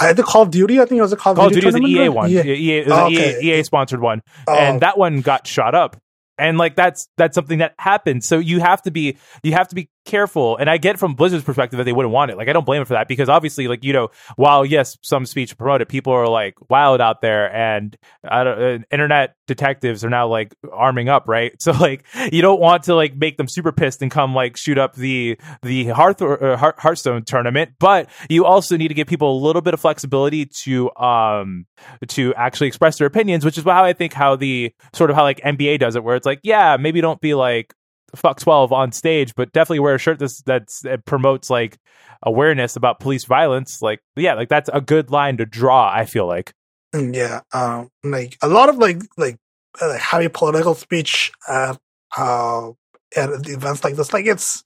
I 0.00 0.06
had 0.06 0.16
the 0.16 0.22
Call 0.22 0.42
of 0.42 0.50
Duty. 0.50 0.80
I 0.80 0.84
think 0.86 0.98
it 0.98 1.02
was 1.02 1.12
a 1.12 1.16
Call 1.16 1.32
of 1.32 1.36
Duty. 1.36 1.42
Call 1.42 1.46
of 1.46 1.52
Duty 1.52 1.66
was 1.66 1.74
an 1.74 1.86
EA 1.86 2.08
one. 2.08 2.30
EA, 2.30 2.40
EA, 2.40 2.78
it 2.78 2.86
was 2.86 2.98
oh, 2.98 3.06
okay. 3.06 3.40
EA, 3.40 3.60
EA 3.60 3.62
sponsored 3.62 4.00
one, 4.00 4.22
oh. 4.48 4.54
and 4.54 4.80
that 4.80 4.98
one 4.98 5.20
got 5.20 5.46
shot 5.46 5.74
up 5.74 5.96
and 6.40 6.58
like 6.58 6.74
that's 6.74 7.08
that's 7.16 7.34
something 7.34 7.58
that 7.58 7.74
happens 7.78 8.26
so 8.26 8.38
you 8.38 8.60
have 8.60 8.82
to 8.82 8.90
be 8.90 9.16
you 9.42 9.52
have 9.52 9.68
to 9.68 9.74
be 9.74 9.88
careful 10.04 10.56
and 10.56 10.70
i 10.70 10.76
get 10.76 10.98
from 10.98 11.14
blizzard's 11.14 11.44
perspective 11.44 11.76
that 11.76 11.84
they 11.84 11.92
wouldn't 11.92 12.12
want 12.12 12.30
it. 12.30 12.36
Like 12.36 12.48
i 12.48 12.52
don't 12.52 12.66
blame 12.66 12.82
it 12.82 12.86
for 12.86 12.94
that 12.94 13.08
because 13.08 13.28
obviously 13.28 13.68
like 13.68 13.84
you 13.84 13.92
know 13.92 14.08
while 14.36 14.64
yes 14.64 14.96
some 15.02 15.26
speech 15.26 15.56
promoted 15.56 15.88
people 15.88 16.12
are 16.12 16.28
like 16.28 16.54
wild 16.70 17.00
out 17.00 17.20
there 17.20 17.54
and 17.54 17.96
uh, 18.28 18.78
internet 18.90 19.34
detectives 19.46 20.04
are 20.04 20.10
now 20.10 20.26
like 20.28 20.54
arming 20.72 21.08
up 21.08 21.28
right? 21.28 21.52
So 21.60 21.72
like 21.72 22.04
you 22.32 22.40
don't 22.42 22.60
want 22.60 22.84
to 22.84 22.94
like 22.94 23.14
make 23.16 23.36
them 23.36 23.46
super 23.46 23.70
pissed 23.70 24.00
and 24.02 24.10
come 24.10 24.34
like 24.34 24.56
shoot 24.56 24.78
up 24.78 24.94
the 24.94 25.38
the 25.62 25.88
Hearth, 25.88 26.22
uh, 26.22 26.56
hearthstone 26.56 27.24
tournament 27.24 27.72
but 27.78 28.08
you 28.28 28.44
also 28.44 28.76
need 28.76 28.88
to 28.88 28.94
give 28.94 29.06
people 29.06 29.36
a 29.36 29.38
little 29.38 29.62
bit 29.62 29.74
of 29.74 29.80
flexibility 29.80 30.46
to 30.46 30.94
um 30.96 31.66
to 32.08 32.34
actually 32.34 32.68
express 32.68 32.98
their 32.98 33.06
opinions 33.06 33.44
which 33.44 33.58
is 33.58 33.64
how 33.64 33.84
i 33.84 33.92
think 33.92 34.12
how 34.12 34.36
the 34.36 34.72
sort 34.94 35.10
of 35.10 35.16
how 35.16 35.22
like 35.22 35.40
nba 35.40 35.78
does 35.78 35.96
it 35.96 36.02
where 36.02 36.16
it's 36.16 36.26
like 36.26 36.40
yeah 36.42 36.76
maybe 36.78 37.00
don't 37.00 37.20
be 37.20 37.34
like 37.34 37.74
fuck 38.14 38.38
12 38.38 38.72
on 38.72 38.92
stage 38.92 39.34
but 39.34 39.52
definitely 39.52 39.80
wear 39.80 39.94
a 39.94 39.98
shirt 39.98 40.18
that's 40.18 40.42
that's 40.42 40.80
that 40.80 41.04
promotes 41.04 41.50
like 41.50 41.78
awareness 42.22 42.76
about 42.76 43.00
police 43.00 43.24
violence 43.24 43.80
like 43.80 44.00
yeah 44.16 44.34
like 44.34 44.48
that's 44.48 44.70
a 44.72 44.80
good 44.80 45.10
line 45.10 45.36
to 45.36 45.46
draw 45.46 45.90
i 45.92 46.04
feel 46.04 46.26
like 46.26 46.52
mm, 46.94 47.14
yeah 47.14 47.40
um 47.52 47.88
like 48.04 48.36
a 48.42 48.48
lot 48.48 48.68
of 48.68 48.78
like 48.78 49.00
like 49.16 49.36
uh, 49.80 49.96
heavy 49.96 50.28
political 50.28 50.74
speech 50.74 51.32
at 51.48 51.78
uh 52.16 52.70
at 53.16 53.30
events 53.48 53.84
like 53.84 53.96
this 53.96 54.12
like 54.12 54.26
it's 54.26 54.62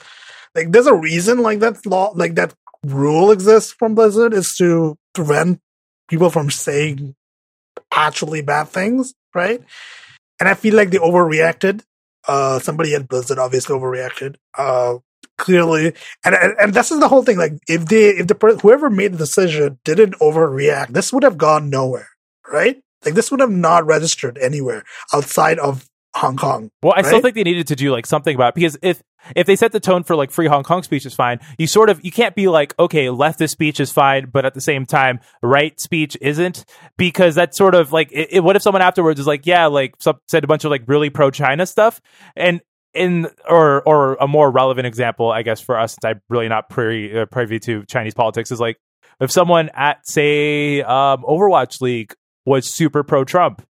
like 0.55 0.71
there's 0.73 0.87
a 0.87 0.95
reason 0.95 1.39
like 1.39 1.61
that 1.61 1.85
law 1.87 2.13
like 2.15 2.35
that 2.35 2.55
rule 2.85 3.31
exists 3.31 3.73
from 3.73 3.95
blizzard 3.95 4.35
is 4.35 4.55
to 4.57 4.97
prevent 5.15 5.61
people 6.09 6.31
from 6.31 6.51
saying 6.51 7.15
actually 7.93 8.43
bad 8.43 8.69
things 8.69 9.15
right 9.35 9.63
and 10.41 10.49
I 10.49 10.55
feel 10.55 10.75
like 10.75 10.91
they 10.91 10.99
overreacted. 10.99 11.83
Uh, 12.27 12.59
somebody 12.59 12.95
at 12.95 13.09
Blizzard 13.09 13.39
obviously 13.39 13.77
overreacted. 13.77 14.37
Uh, 14.57 14.97
clearly, 15.37 15.93
and, 16.25 16.35
and 16.35 16.55
and 16.61 16.75
this 16.75 16.91
is 16.91 17.01
the 17.01 17.09
whole 17.09 17.23
thing. 17.23 17.39
Like, 17.39 17.55
if 17.69 17.87
they, 17.87 18.11
if 18.11 18.27
the 18.29 18.35
person, 18.35 18.61
whoever 18.61 18.89
made 18.91 19.13
the 19.13 19.19
decision 19.19 19.79
didn't 19.85 20.15
overreact, 20.21 20.89
this 20.89 21.13
would 21.13 21.23
have 21.23 21.39
gone 21.39 21.71
nowhere, 21.71 22.09
right? 22.51 22.83
Like, 23.05 23.15
this 23.15 23.31
would 23.31 23.41
have 23.41 23.51
not 23.51 23.87
registered 23.87 24.39
anywhere 24.39 24.85
outside 25.13 25.59
of 25.59 25.89
Hong 26.15 26.37
Kong. 26.37 26.71
Well, 26.83 26.93
I 26.93 26.97
right? 26.97 27.07
still 27.07 27.21
think 27.21 27.35
they 27.35 27.43
needed 27.43 27.67
to 27.69 27.77
do 27.77 27.91
like 27.91 28.07
something 28.07 28.35
about 28.35 28.51
it 28.51 28.55
because 28.55 28.79
if 28.83 29.03
if 29.35 29.47
they 29.47 29.57
set 29.57 29.73
the 29.73 29.81
tone 29.81 30.05
for 30.05 30.15
like 30.15 30.31
free 30.31 30.47
Hong 30.47 30.63
Kong 30.63 30.83
speech 30.83 31.07
is 31.07 31.15
fine, 31.15 31.41
you 31.59 31.67
sort 31.67 31.91
of 31.91 32.05
you 32.05 32.13
can't 32.13 32.35
be 32.35 32.47
like 32.49 32.75
okay, 32.79 33.07
leftist 33.07 33.51
speech 33.51 33.81
is 33.81 33.93
fine, 33.93 34.31
but 34.33 34.45
at 34.45 34.55
the 34.55 34.61
same 34.61 34.87
time, 34.87 35.21
right 35.43 35.79
speech 35.81 36.17
isn't 36.21 36.65
because 36.97 37.35
that's 37.35 37.59
sort 37.59 37.75
of 37.75 37.93
like 37.93 38.13
it, 38.13 38.29
it, 38.31 38.41
what 38.41 38.55
if 38.55 38.63
someone 38.63 38.83
afterwards 38.83 39.19
is 39.19 39.27
like 39.27 39.47
yeah, 39.47 39.67
like 39.67 39.95
some, 39.99 40.19
said 40.29 40.45
a 40.45 40.47
bunch 40.47 40.65
of 40.65 40.71
like 40.71 40.83
really 40.87 41.11
pro 41.11 41.31
China 41.31 41.67
stuff 41.67 42.01
and. 42.37 42.61
In 42.97 43.27
or 43.49 43.83
or 43.89 44.15
a 44.21 44.29
more 44.29 44.49
relevant 44.53 44.87
example, 44.87 45.29
I 45.29 45.43
guess 45.43 45.61
for 45.61 45.77
us, 45.77 45.95
since 45.95 46.05
I'm 46.05 46.21
really 46.29 46.47
not 46.47 46.69
privy, 46.69 47.19
uh, 47.19 47.27
privy 47.27 47.59
to 47.59 47.83
Chinese 47.87 48.15
politics, 48.15 48.53
is 48.53 48.61
like 48.61 48.79
if 49.19 49.33
someone 49.33 49.69
at 49.75 50.07
say 50.07 50.81
um, 50.81 51.25
Overwatch 51.25 51.81
League 51.81 52.15
was 52.47 52.73
super 52.73 53.03
pro 53.03 53.25
Trump 53.25 53.67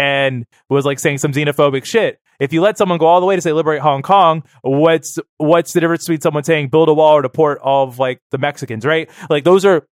and 0.00 0.46
was 0.68 0.84
like 0.84 0.98
saying 0.98 1.18
some 1.18 1.32
xenophobic 1.32 1.84
shit. 1.84 2.20
If 2.38 2.52
you 2.52 2.62
let 2.62 2.78
someone 2.78 2.98
go 2.98 3.06
all 3.06 3.20
the 3.20 3.26
way 3.26 3.36
to 3.36 3.42
say 3.42 3.52
liberate 3.52 3.82
Hong 3.82 4.02
Kong, 4.02 4.42
what's 4.62 5.18
what's 5.36 5.72
the 5.72 5.80
difference 5.80 6.04
between 6.04 6.22
someone 6.22 6.44
saying 6.44 6.68
build 6.68 6.88
a 6.88 6.94
wall 6.94 7.16
or 7.16 7.22
deport 7.22 7.60
all 7.60 7.86
of 7.86 7.98
like 7.98 8.20
the 8.30 8.38
Mexicans, 8.38 8.86
right? 8.86 9.10
Like 9.28 9.44
those 9.44 9.64
are 9.64 9.86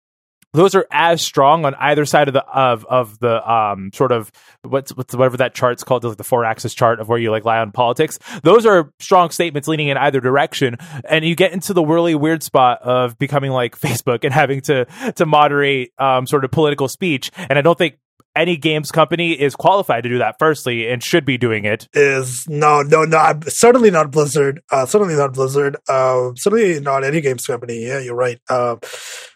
those 0.56 0.74
are 0.74 0.88
as 0.92 1.22
strong 1.22 1.66
on 1.66 1.76
either 1.76 2.06
side 2.06 2.28
of 2.28 2.34
the 2.34 2.46
of 2.46 2.86
of 2.86 3.20
the 3.20 3.52
um 3.52 3.92
sort 3.94 4.12
of 4.12 4.32
what's 4.64 4.96
what's 4.96 5.14
whatever 5.16 5.38
that 5.38 5.54
chart's 5.54 5.84
called 5.84 6.04
like 6.04 6.18
the 6.18 6.24
four 6.24 6.46
axis 6.46 6.74
chart 6.74 7.00
of 7.00 7.10
where 7.10 7.20
you 7.20 7.30
like 7.30 7.46
lie 7.46 7.60
on 7.60 7.72
politics 7.72 8.18
those 8.44 8.66
are 8.66 8.92
strong 9.00 9.30
statements 9.30 9.68
leaning 9.68 9.90
in 9.90 9.98
either 9.98 10.22
direction 10.22 10.78
and 11.10 11.26
you 11.26 11.36
get 11.36 11.52
into 11.52 11.74
the 11.74 11.84
really 11.84 12.16
weird 12.16 12.42
spot 12.42 12.82
of 12.82 13.18
becoming 13.18 13.52
like 13.52 13.78
facebook 13.80 14.24
and 14.24 14.34
having 14.34 14.62
to 14.62 14.86
to 15.16 15.26
moderate 15.26 15.92
um 16.00 16.26
sort 16.26 16.46
of 16.46 16.52
political 16.52 16.88
speech 16.88 17.32
and 17.50 17.60
i 17.60 17.62
don't 17.62 17.78
think 17.78 17.98
any 18.36 18.58
games 18.58 18.92
company 18.92 19.32
is 19.32 19.56
qualified 19.56 20.04
to 20.04 20.10
do 20.10 20.18
that 20.18 20.36
firstly 20.40 20.90
and 20.90 21.04
should 21.04 21.26
be 21.26 21.38
doing 21.38 21.66
it 21.66 21.88
is 21.94 22.46
no 22.48 22.82
no 22.82 23.04
no 23.04 23.40
certainly 23.48 23.92
not 23.92 24.12
blizzard 24.12 24.62
uh, 24.72 24.86
certainly 24.86 25.16
not 25.16 25.34
blizzard 25.34 25.78
uh, 25.88 26.32
certainly 26.36 26.80
not 26.80 27.04
any 27.04 27.22
games 27.22 27.46
company 27.46 27.86
yeah 27.86 28.00
you're 28.00 28.16
right 28.16 28.40
uh, 28.50 28.76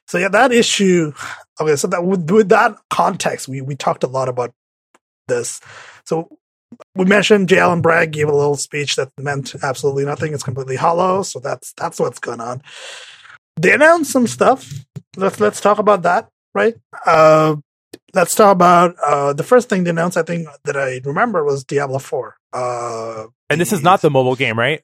so 0.07 0.17
yeah 0.17 0.29
that 0.29 0.51
issue 0.51 1.11
okay 1.59 1.75
so 1.75 1.87
that 1.87 2.03
with, 2.03 2.29
with 2.29 2.49
that 2.49 2.75
context 2.89 3.47
we 3.47 3.61
we 3.61 3.75
talked 3.75 4.03
a 4.03 4.07
lot 4.07 4.29
about 4.29 4.51
this 5.27 5.61
so 6.05 6.29
we 6.95 7.05
mentioned 7.05 7.49
J. 7.49 7.59
Allen 7.59 7.81
Brack 7.81 8.11
gave 8.11 8.27
a 8.27 8.35
little 8.35 8.55
speech 8.55 8.95
that 8.95 9.09
meant 9.17 9.55
absolutely 9.63 10.05
nothing. 10.05 10.33
It's 10.33 10.43
completely 10.43 10.75
hollow. 10.75 11.23
So 11.23 11.39
that's 11.39 11.73
that's 11.73 11.99
what's 11.99 12.19
going 12.19 12.41
on. 12.41 12.61
They 13.55 13.73
announced 13.73 14.11
some 14.11 14.27
stuff. 14.27 14.71
Let's 15.17 15.39
let's 15.39 15.61
talk 15.61 15.79
about 15.79 16.03
that, 16.03 16.29
right? 16.53 16.75
Uh, 17.05 17.55
let's 18.13 18.35
talk 18.35 18.51
about 18.51 18.95
uh, 19.05 19.33
the 19.33 19.43
first 19.43 19.69
thing 19.69 19.83
they 19.83 19.89
announced. 19.89 20.17
I 20.17 20.23
think 20.23 20.47
that 20.65 20.77
I 20.77 21.01
remember 21.03 21.43
was 21.43 21.63
Diablo 21.63 21.99
Four. 21.99 22.35
Uh, 22.53 23.27
and 23.49 23.59
this 23.59 23.73
is 23.73 23.83
not 23.83 24.01
the 24.01 24.09
mobile 24.09 24.35
game, 24.35 24.57
right? 24.57 24.81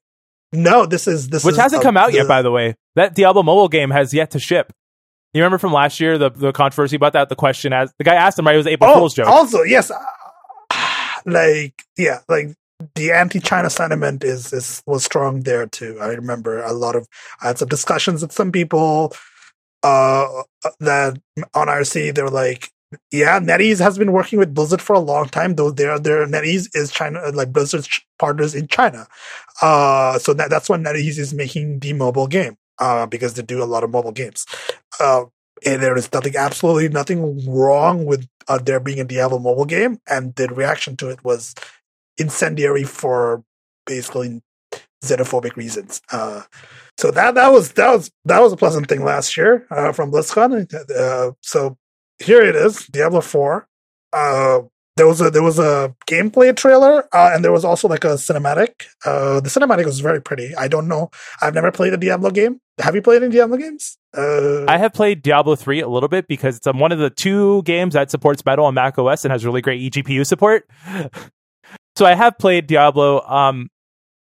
No, 0.52 0.86
this 0.86 1.08
is 1.08 1.30
this 1.30 1.44
which 1.44 1.54
is, 1.54 1.60
hasn't 1.60 1.82
uh, 1.82 1.84
come 1.84 1.98
out 1.98 2.12
the, 2.12 2.18
yet. 2.18 2.28
By 2.28 2.42
the 2.42 2.52
way, 2.52 2.76
that 2.96 3.16
Diablo 3.16 3.44
mobile 3.44 3.68
game 3.68 3.90
has 3.92 4.14
yet 4.14 4.32
to 4.32 4.40
ship. 4.40 4.72
You 5.34 5.42
remember 5.42 5.58
from 5.58 5.74
last 5.74 6.00
year 6.00 6.18
the 6.18 6.30
the 6.30 6.52
controversy 6.52 6.96
about 6.96 7.14
that? 7.14 7.30
The 7.30 7.36
question 7.36 7.74
as 7.74 7.92
the 7.98 8.04
guy 8.04 8.16
asked 8.16 8.40
him, 8.40 8.46
right? 8.46 8.56
It 8.56 8.60
was 8.60 8.68
April 8.68 8.90
oh, 8.90 8.94
Fool's 8.96 9.14
joke. 9.14 9.28
Also, 9.28 9.64
yes, 9.64 9.92
like 11.26 11.74
yeah, 11.98 12.20
like 12.30 12.56
the 12.96 13.12
anti-China 13.12 13.70
sentiment 13.70 14.24
is 14.24 14.54
is 14.54 14.82
was 14.86 15.04
strong 15.04 15.42
there 15.42 15.66
too. 15.66 15.98
I 16.00 16.08
remember 16.08 16.62
a 16.62 16.74
lot 16.74 16.96
of 16.96 17.08
I 17.42 17.48
had 17.48 17.58
some 17.58 17.68
discussions 17.68 18.22
with 18.22 18.32
some 18.32 18.52
people 18.52 19.14
uh 19.84 20.44
that 20.80 21.20
on 21.54 21.68
RC 21.68 22.16
they 22.16 22.22
were 22.22 22.30
like 22.30 22.70
yeah, 23.12 23.40
NetEase 23.40 23.80
has 23.80 23.98
been 23.98 24.12
working 24.12 24.40
with 24.40 24.54
Blizzard 24.54 24.82
for 24.82 24.94
a 24.94 25.00
long 25.00 25.30
time. 25.30 25.56
Though 25.56 25.72
their 25.72 26.00
their 26.00 26.26
NetEase 26.26 26.70
is 26.74 26.92
China, 26.92 27.22
like 27.34 27.52
Blizzard's 27.52 27.90
partners 28.20 28.56
in 28.56 28.68
China. 28.68 29.08
Uh, 29.62 30.20
so 30.20 30.34
that, 30.34 30.50
that's 30.50 30.70
why 30.70 30.78
NetEase 30.78 31.18
is 31.18 31.34
making 31.34 31.80
the 31.80 31.94
mobile 31.94 32.28
game. 32.28 32.58
Uh, 32.78 33.06
because 33.06 33.36
they 33.36 33.42
do 33.42 33.64
a 33.64 33.66
lot 33.66 33.86
of 33.86 33.90
mobile 33.90 34.12
games. 34.12 34.46
Uh, 35.00 35.24
and 35.66 35.82
there 35.82 35.96
is 35.96 36.12
nothing, 36.12 36.36
absolutely 36.36 36.90
nothing 36.90 37.50
wrong 37.50 38.06
with 38.06 38.28
uh, 38.50 38.58
there 38.58 38.82
being 38.82 39.00
a 39.00 39.06
Diablo 39.06 39.40
mobile 39.40 39.64
game. 39.64 40.00
And 40.10 40.36
the 40.36 40.50
reaction 40.50 40.98
to 40.98 41.10
it 41.10 41.24
was 41.24 41.56
incendiary 42.18 42.84
for 42.84 43.46
basically 43.86 44.42
xenophobic 45.04 45.56
reasons. 45.56 46.02
Uh, 46.12 46.42
so 46.98 47.12
that 47.12 47.36
that 47.36 47.52
was 47.52 47.74
that 47.74 47.92
was 47.92 48.12
that 48.26 48.42
was 48.42 48.54
a 48.54 48.58
pleasant 48.58 48.88
thing 48.88 49.04
last 49.04 49.36
year 49.38 49.66
uh, 49.70 49.92
from 49.92 50.12
BlizzCon. 50.12 50.74
Uh, 50.92 51.32
so 51.42 51.78
here 52.20 52.42
it 52.42 52.56
is, 52.56 52.86
Diablo 52.88 53.22
Four. 53.22 53.68
Uh, 54.14 54.62
there 54.98 55.08
was 55.08 55.20
a 55.20 55.30
there 55.30 55.44
was 55.44 55.60
a 55.60 55.94
gameplay 56.10 56.56
trailer, 56.56 57.08
uh, 57.14 57.32
and 57.34 57.44
there 57.44 57.52
was 57.52 57.66
also 57.66 57.88
like 57.88 58.04
a 58.06 58.16
cinematic. 58.16 58.86
Uh, 59.06 59.42
the 59.42 59.50
cinematic 59.50 59.86
was 59.86 60.00
very 60.00 60.22
pretty. 60.22 60.56
I 60.56 60.68
don't 60.68 60.88
know. 60.88 61.10
I've 61.42 61.54
never 61.54 61.72
played 61.72 61.94
a 61.94 61.98
Diablo 61.98 62.32
game. 62.32 62.62
Have 62.80 62.96
you 62.96 63.02
played 63.02 63.22
any 63.22 63.32
Diablo 63.32 63.58
games? 63.58 63.98
Uh, 64.16 64.66
I 64.68 64.78
have 64.78 64.94
played 64.94 65.22
Diablo 65.22 65.56
three 65.56 65.82
a 65.82 65.88
little 65.88 66.08
bit 66.08 66.28
because 66.28 66.58
it's 66.58 66.68
um, 66.68 66.80
one 66.80 66.94
of 66.94 67.00
the 67.00 67.10
two 67.10 67.62
games 67.64 67.94
that 67.94 68.10
supports 68.10 68.46
Metal 68.46 68.66
on 68.66 68.74
Mac 68.74 68.98
OS 68.98 69.26
and 69.26 69.32
has 69.32 69.46
really 69.46 69.62
great 69.62 69.92
eGPU 69.92 70.26
support. 70.26 70.70
so 71.98 72.06
I 72.06 72.16
have 72.16 72.38
played 72.38 72.68
Diablo. 72.68 73.22
Um, 73.22 73.70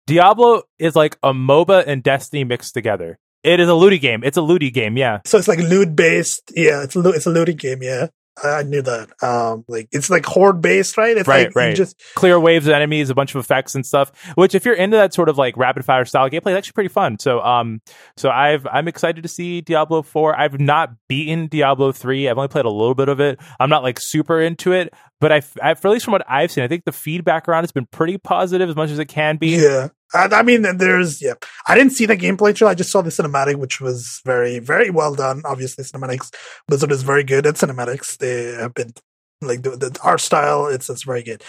Diablo 0.07 0.63
is 0.79 0.95
like 0.95 1.17
a 1.21 1.33
MOBA 1.33 1.83
and 1.86 2.01
Destiny 2.01 2.43
mixed 2.43 2.73
together. 2.73 3.19
It 3.45 3.59
is 3.59 3.69
a 3.69 3.75
looty 3.75 3.99
game. 3.99 4.23
It's 4.23 4.37
a 4.37 4.41
looty 4.41 4.71
game, 4.71 4.97
yeah. 4.97 5.19
So 5.25 5.37
it's 5.37 5.47
like 5.47 5.59
loot 5.59 5.95
based. 5.95 6.51
Yeah, 6.55 6.83
it's 6.83 6.95
a 6.95 7.09
it's 7.09 7.27
a 7.27 7.29
looting 7.29 7.57
game. 7.57 7.83
Yeah, 7.83 8.07
I 8.43 8.63
knew 8.63 8.81
that. 8.81 9.09
Um, 9.23 9.63
like 9.67 9.87
it's 9.91 10.09
like 10.09 10.25
horde 10.25 10.61
based, 10.61 10.97
right? 10.97 11.15
It's 11.15 11.27
right, 11.27 11.47
like 11.47 11.55
right. 11.55 11.75
Just 11.75 12.01
clear 12.15 12.39
waves 12.39 12.67
of 12.67 12.73
enemies, 12.73 13.09
a 13.09 13.15
bunch 13.15 13.33
of 13.33 13.39
effects 13.39 13.75
and 13.75 13.85
stuff. 13.85 14.11
Which, 14.35 14.55
if 14.55 14.65
you're 14.65 14.75
into 14.75 14.97
that 14.97 15.13
sort 15.13 15.29
of 15.29 15.37
like 15.37 15.55
rapid 15.57 15.85
fire 15.85 16.05
style 16.05 16.29
gameplay, 16.29 16.51
it's 16.51 16.57
actually 16.57 16.73
pretty 16.73 16.89
fun. 16.89 17.17
So, 17.19 17.39
um, 17.41 17.81
so 18.17 18.29
I've 18.29 18.67
I'm 18.67 18.87
excited 18.87 19.21
to 19.21 19.29
see 19.29 19.61
Diablo 19.61 20.01
four. 20.01 20.35
I've 20.37 20.59
not 20.59 20.91
beaten 21.07 21.47
Diablo 21.47 21.91
three. 21.91 22.27
I've 22.27 22.37
only 22.37 22.49
played 22.49 22.65
a 22.65 22.69
little 22.69 22.95
bit 22.95 23.09
of 23.09 23.21
it. 23.21 23.39
I'm 23.59 23.69
not 23.69 23.83
like 23.83 23.99
super 24.01 24.41
into 24.41 24.73
it, 24.73 24.93
but 25.22 25.32
I, 25.32 25.41
I 25.61 25.72
at 25.72 25.84
least 25.86 26.05
from 26.05 26.13
what 26.13 26.26
I've 26.30 26.51
seen, 26.51 26.63
I 26.63 26.68
think 26.68 26.86
the 26.86 26.91
feedback 26.91 27.47
around 27.47 27.63
it's 27.63 27.74
been 27.74 27.88
pretty 27.88 28.18
positive 28.18 28.70
as 28.70 28.76
much 28.76 28.89
as 28.89 28.99
it 28.99 29.05
can 29.05 29.38
be. 29.38 29.57
Yeah. 29.57 29.89
I, 30.13 30.28
I 30.32 30.43
mean, 30.43 30.63
there's 30.78 31.22
yeah. 31.22 31.34
I 31.68 31.76
didn't 31.76 31.93
see 31.93 32.05
the 32.05 32.18
gameplay 32.18 32.55
trailer. 32.55 32.72
I 32.72 32.76
just 32.76 32.91
saw 32.91 33.01
the 33.01 33.09
cinematic, 33.09 33.55
which 33.55 33.82
was 33.82 34.22
very, 34.26 34.59
very 34.59 34.89
well 34.89 35.16
done. 35.16 35.41
Obviously, 35.45 35.84
cinematics. 35.84 36.34
Blizzard 36.68 36.91
is 36.91 37.03
very 37.03 37.24
good 37.24 37.45
at 37.45 37.55
cinematics. 37.55 38.18
They 38.18 38.53
have 38.53 38.74
been 38.74 38.93
like 39.41 39.63
the, 39.63 39.72
the 39.72 39.99
art 40.03 40.22
style. 40.22 40.68
It's 40.68 40.89
it's 40.89 41.03
very 41.03 41.24
good. 41.24 41.43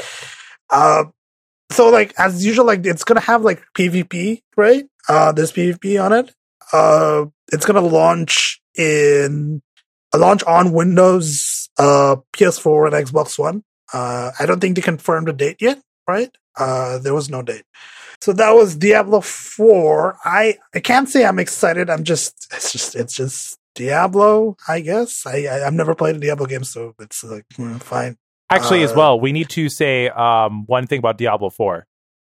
Uh, 0.71 1.05
so 1.71 1.91
like 1.91 2.15
as 2.19 2.45
usual, 2.45 2.65
like 2.65 2.85
it's 2.87 3.05
gonna 3.05 3.21
have 3.21 3.43
like 3.43 3.63
PvP, 3.77 4.43
right? 4.57 4.85
Uh, 5.09 5.33
there's 5.33 5.53
PvP 5.53 6.03
on 6.03 6.13
it. 6.13 6.35
Uh, 6.73 7.27
it's 7.53 7.67
gonna 7.67 7.81
launch 7.81 8.61
in 8.77 9.63
a 10.13 10.19
launch 10.19 10.43
on 10.45 10.73
Windows, 10.73 11.66
uh, 11.79 12.17
PS4 12.33 12.93
and 12.93 13.07
Xbox 13.07 13.39
One. 13.39 13.63
Uh, 13.93 14.33
I 14.39 14.47
don't 14.47 14.61
think 14.61 14.77
they 14.77 14.83
confirmed 14.83 15.29
a 15.29 15.33
date 15.33 15.59
yet, 15.61 15.81
right? 16.09 16.31
Uh, 16.57 16.99
there 16.99 17.15
was 17.15 17.29
no 17.29 17.43
date. 17.43 17.65
So 18.21 18.33
that 18.33 18.53
was 18.53 18.77
Diablo 18.77 19.21
4. 19.21 20.19
I, 20.25 20.57
I 20.75 20.81
can't 20.81 21.09
say 21.09 21.25
I'm 21.25 21.39
excited. 21.39 21.91
I'm 21.91 22.05
just, 22.05 22.49
it's 22.53 22.73
just, 22.73 22.95
it's 22.95 23.15
just 23.15 23.59
Diablo, 23.75 24.57
I 24.67 24.81
guess. 24.81 25.27
I, 25.27 25.37
I, 25.37 25.65
have 25.65 25.75
never 25.75 25.95
played 25.95 26.17
a 26.17 26.19
Diablo 26.19 26.47
game, 26.47 26.65
so 26.65 26.95
it's 26.99 27.23
like, 27.23 27.45
mm, 27.55 27.81
fine. 27.81 28.17
Actually, 28.49 28.83
Uh, 28.83 28.85
as 28.85 28.95
well, 28.95 29.21
we 29.21 29.33
need 29.33 29.49
to 29.51 29.69
say 29.69 30.09
um, 30.09 30.65
one 30.67 30.87
thing 30.87 30.99
about 30.99 31.19
Diablo 31.19 31.51
4. 31.51 31.87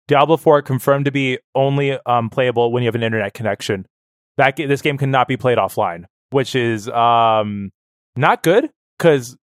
Diablo 0.07 0.37
4 0.37 0.61
confirmed 0.61 1.05
to 1.05 1.11
be 1.11 1.39
only 1.55 1.97
um, 2.05 2.29
playable 2.29 2.71
when 2.71 2.83
you 2.83 2.87
have 2.87 2.95
an 2.95 3.03
internet 3.03 3.33
connection. 3.33 3.85
That 4.37 4.55
this 4.55 4.81
game 4.81 4.97
cannot 4.97 5.27
be 5.27 5.37
played 5.37 5.57
offline, 5.57 6.05
which 6.31 6.55
is 6.55 6.89
um, 6.89 7.71
not 8.15 8.41
good 8.41 8.71
because 8.97 9.35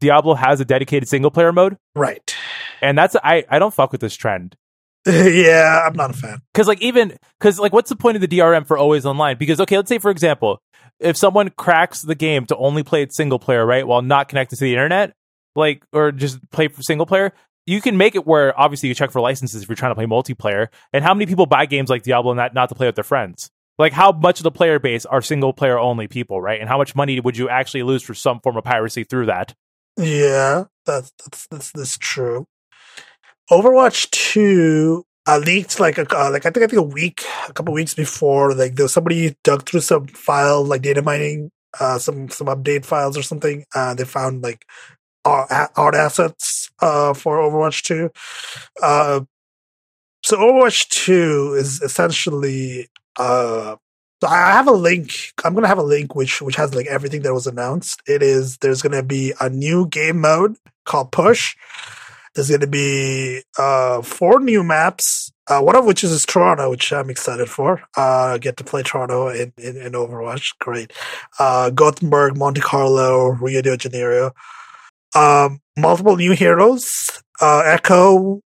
Diablo 0.00 0.34
has 0.34 0.60
a 0.60 0.64
dedicated 0.64 1.08
single 1.08 1.30
player 1.30 1.52
mode, 1.52 1.76
Right. 1.94 2.34
and 2.80 2.96
that's 2.98 3.16
I 3.22 3.44
I 3.48 3.58
don't 3.58 3.72
fuck 3.74 3.92
with 3.92 4.00
this 4.00 4.14
trend 4.16 4.56
yeah, 5.06 5.84
I'm 5.86 5.94
not 5.94 6.10
a 6.10 6.12
fan. 6.12 6.42
because 6.52 6.68
like 6.68 6.80
even 6.80 7.16
because 7.40 7.58
like 7.58 7.72
what's 7.72 7.88
the 7.90 7.96
point 7.96 8.16
of 8.16 8.20
the 8.20 8.28
DRM 8.28 8.66
for 8.66 8.78
always 8.78 9.04
online? 9.04 9.36
Because 9.36 9.60
okay, 9.60 9.76
let's 9.76 9.88
say 9.88 9.98
for 9.98 10.10
example, 10.12 10.60
if 11.00 11.16
someone 11.16 11.50
cracks 11.50 12.02
the 12.02 12.14
game 12.14 12.46
to 12.46 12.56
only 12.56 12.82
play 12.84 13.02
it 13.02 13.12
single 13.12 13.40
player, 13.40 13.66
right, 13.66 13.84
while 13.86 14.00
not 14.02 14.28
connected 14.28 14.56
to 14.60 14.64
the 14.64 14.72
internet, 14.72 15.12
like 15.56 15.82
or 15.92 16.12
just 16.12 16.38
play 16.52 16.68
for 16.68 16.82
single 16.82 17.06
player, 17.06 17.32
you 17.66 17.80
can 17.80 17.96
make 17.96 18.14
it 18.14 18.26
where 18.26 18.58
obviously 18.60 18.88
you 18.88 18.94
check 18.94 19.10
for 19.10 19.20
licenses 19.20 19.62
if 19.62 19.68
you're 19.68 19.74
trying 19.76 19.90
to 19.90 19.96
play 19.96 20.06
multiplayer. 20.06 20.68
And 20.92 21.02
how 21.02 21.14
many 21.14 21.26
people 21.26 21.46
buy 21.46 21.66
games 21.66 21.90
like 21.90 22.02
Diablo 22.04 22.34
not 22.34 22.54
not 22.54 22.68
to 22.68 22.74
play 22.76 22.86
with 22.86 22.94
their 22.94 23.02
friends? 23.04 23.50
Like 23.78 23.92
how 23.92 24.12
much 24.12 24.40
of 24.40 24.44
the 24.44 24.50
player 24.50 24.78
base 24.78 25.06
are 25.06 25.22
single 25.22 25.52
player 25.52 25.78
only 25.78 26.08
people, 26.08 26.40
right? 26.40 26.60
And 26.60 26.68
how 26.68 26.78
much 26.78 26.94
money 26.94 27.18
would 27.20 27.36
you 27.36 27.48
actually 27.48 27.82
lose 27.82 28.02
for 28.02 28.14
some 28.14 28.40
form 28.40 28.56
of 28.56 28.64
piracy 28.64 29.04
through 29.04 29.26
that? 29.26 29.54
Yeah, 29.96 30.64
that's, 30.86 31.12
that's, 31.22 31.46
that's, 31.48 31.72
that's 31.72 31.98
true. 31.98 32.46
Overwatch 33.50 34.10
Two 34.10 35.04
uh, 35.26 35.38
leaked 35.38 35.78
like 35.78 35.98
a 35.98 36.06
uh, 36.16 36.30
like 36.30 36.46
I 36.46 36.50
think 36.50 36.64
I 36.64 36.66
think 36.68 36.80
a 36.80 36.82
week, 36.82 37.24
a 37.48 37.52
couple 37.52 37.74
weeks 37.74 37.94
before. 37.94 38.54
Like 38.54 38.76
there 38.76 38.84
was 38.84 38.92
somebody 38.92 39.36
dug 39.44 39.68
through 39.68 39.80
some 39.80 40.06
file, 40.06 40.64
like 40.64 40.82
data 40.82 41.02
mining, 41.02 41.50
uh, 41.78 41.98
some 41.98 42.28
some 42.28 42.46
update 42.46 42.84
files 42.84 43.16
or 43.16 43.22
something. 43.22 43.64
Uh, 43.74 43.94
they 43.94 44.04
found 44.04 44.42
like 44.42 44.64
art, 45.24 45.94
assets 45.94 46.70
uh, 46.80 47.14
for 47.14 47.38
Overwatch 47.38 47.82
Two. 47.82 48.10
Uh, 48.82 49.20
so 50.24 50.38
Overwatch 50.38 50.88
Two 50.88 51.54
is 51.58 51.80
essentially. 51.82 52.88
Uh, 53.16 53.76
so 54.22 54.28
I 54.28 54.52
have 54.52 54.68
a 54.68 54.72
link. 54.72 55.10
I'm 55.44 55.54
gonna 55.54 55.66
have 55.66 55.78
a 55.78 55.82
link 55.82 56.14
which 56.14 56.40
which 56.40 56.56
has 56.56 56.74
like 56.74 56.86
everything 56.86 57.22
that 57.22 57.34
was 57.34 57.46
announced. 57.46 58.02
It 58.06 58.22
is 58.22 58.58
there's 58.58 58.82
gonna 58.82 59.02
be 59.02 59.32
a 59.40 59.48
new 59.48 59.88
game 59.88 60.20
mode 60.20 60.56
called 60.84 61.12
Push 61.12 61.56
there's 62.34 62.48
to 62.48 62.66
be 62.66 63.42
uh, 63.58 64.00
four 64.00 64.40
new 64.40 64.62
maps, 64.62 65.30
uh, 65.48 65.60
one 65.60 65.76
of 65.76 65.84
which 65.84 66.02
is 66.02 66.24
Toronto, 66.24 66.70
which 66.70 66.92
I'm 66.92 67.10
excited 67.10 67.48
for. 67.50 67.82
Uh, 67.96 68.38
get 68.38 68.56
to 68.56 68.64
play 68.64 68.82
Toronto 68.82 69.28
in, 69.28 69.52
in, 69.58 69.76
in 69.76 69.92
Overwatch. 69.92 70.58
Great. 70.58 70.92
Uh, 71.38 71.70
Gothenburg, 71.70 72.36
Monte 72.36 72.60
Carlo, 72.60 73.28
Rio 73.28 73.60
de 73.60 73.76
Janeiro. 73.76 74.32
Um, 75.14 75.60
multiple 75.76 76.16
new 76.16 76.32
heroes. 76.32 77.10
Uh, 77.40 77.62
Echo 77.66 78.40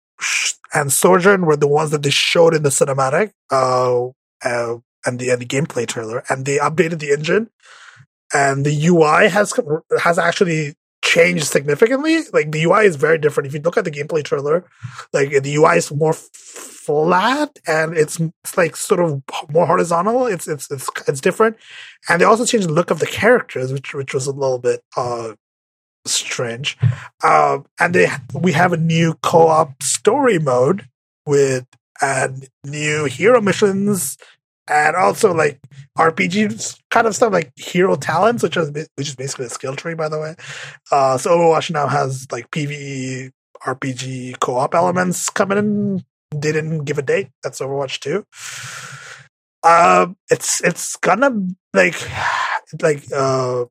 and 0.75 0.93
Sojourn 0.93 1.47
were 1.47 1.57
the 1.57 1.69
ones 1.69 1.93
that 1.93 2.03
they 2.03 2.11
showed 2.11 2.55
in 2.55 2.65
the 2.65 2.71
cinematic 2.71 3.31
uh, 3.53 4.09
uh, 4.45 4.77
and 5.05 5.19
the 5.19 5.31
and 5.31 5.41
the 5.41 5.47
gameplay 5.47 5.87
trailer, 5.87 6.25
and 6.29 6.45
they 6.47 6.59
updated 6.59 6.99
the 6.99 7.13
engine 7.13 7.51
and 8.33 8.65
the 8.65 8.87
UI 8.87 9.29
has 9.29 9.53
has 10.01 10.19
actually 10.19 10.75
changed 11.05 11.45
significantly. 11.45 12.21
Like 12.33 12.51
the 12.51 12.65
UI 12.65 12.87
is 12.87 12.97
very 12.97 13.19
different. 13.19 13.47
If 13.47 13.55
you 13.55 13.61
look 13.61 13.77
at 13.77 13.85
the 13.85 13.91
gameplay 13.91 14.25
trailer, 14.25 14.65
like 15.13 15.31
the 15.43 15.55
UI 15.55 15.77
is 15.77 15.93
more 15.93 16.13
flat 16.13 17.59
and 17.67 17.97
it's, 17.97 18.19
it's 18.21 18.57
like 18.57 18.77
sort 18.77 19.01
of 19.01 19.23
more 19.51 19.67
horizontal. 19.67 20.27
It's 20.27 20.49
it's 20.49 20.71
it's 20.71 20.89
it's 21.07 21.21
different, 21.21 21.57
and 22.09 22.21
they 22.21 22.25
also 22.25 22.45
changed 22.45 22.69
the 22.69 22.73
look 22.73 22.91
of 22.91 22.99
the 22.99 23.07
characters, 23.07 23.73
which 23.73 23.95
which 23.95 24.15
was 24.15 24.27
a 24.27 24.33
little 24.33 24.59
bit 24.59 24.81
uh 24.97 25.35
strange. 26.05 26.77
Um, 27.23 27.67
and 27.79 27.95
they 27.95 28.09
we 28.35 28.53
have 28.53 28.73
a 28.73 28.77
new 28.77 29.15
co-op 29.23 29.83
story 29.83 30.39
mode 30.39 30.89
with 31.25 31.67
and 32.01 32.49
new 32.65 33.05
hero 33.05 33.41
missions 33.41 34.17
and 34.69 34.97
also 34.97 35.33
like 35.33 35.61
RPG 35.97 36.81
kind 36.91 37.07
of 37.07 37.15
stuff 37.15 37.33
like 37.33 37.53
hero 37.57 37.97
talents, 37.97 38.43
which 38.43 38.57
is 38.57 38.71
which 38.71 39.09
is 39.09 39.15
basically 39.17 39.47
a 39.47 39.51
skill 39.51 39.77
tree, 39.77 39.95
by 39.95 40.09
the 40.09 40.19
way. 40.19 40.35
Uh, 40.91 41.19
so 41.19 41.31
Overwatch 41.31 41.71
now 41.71 41.87
has 41.87 42.27
like 42.33 42.51
PVE 42.51 43.31
RPG 43.65 44.41
co-op 44.41 44.75
elements 44.75 45.31
coming 45.31 45.59
in. 45.59 46.05
They 46.33 46.53
didn't 46.53 46.85
give 46.85 46.99
a 46.99 47.03
date. 47.03 47.29
That's 47.43 47.61
Overwatch 47.61 48.01
two. 48.01 48.25
Uh, 49.63 50.09
it's 50.31 50.61
it's 50.63 50.97
gonna 50.97 51.31
like 51.73 51.97
like 52.83 53.05
uh 53.13 53.65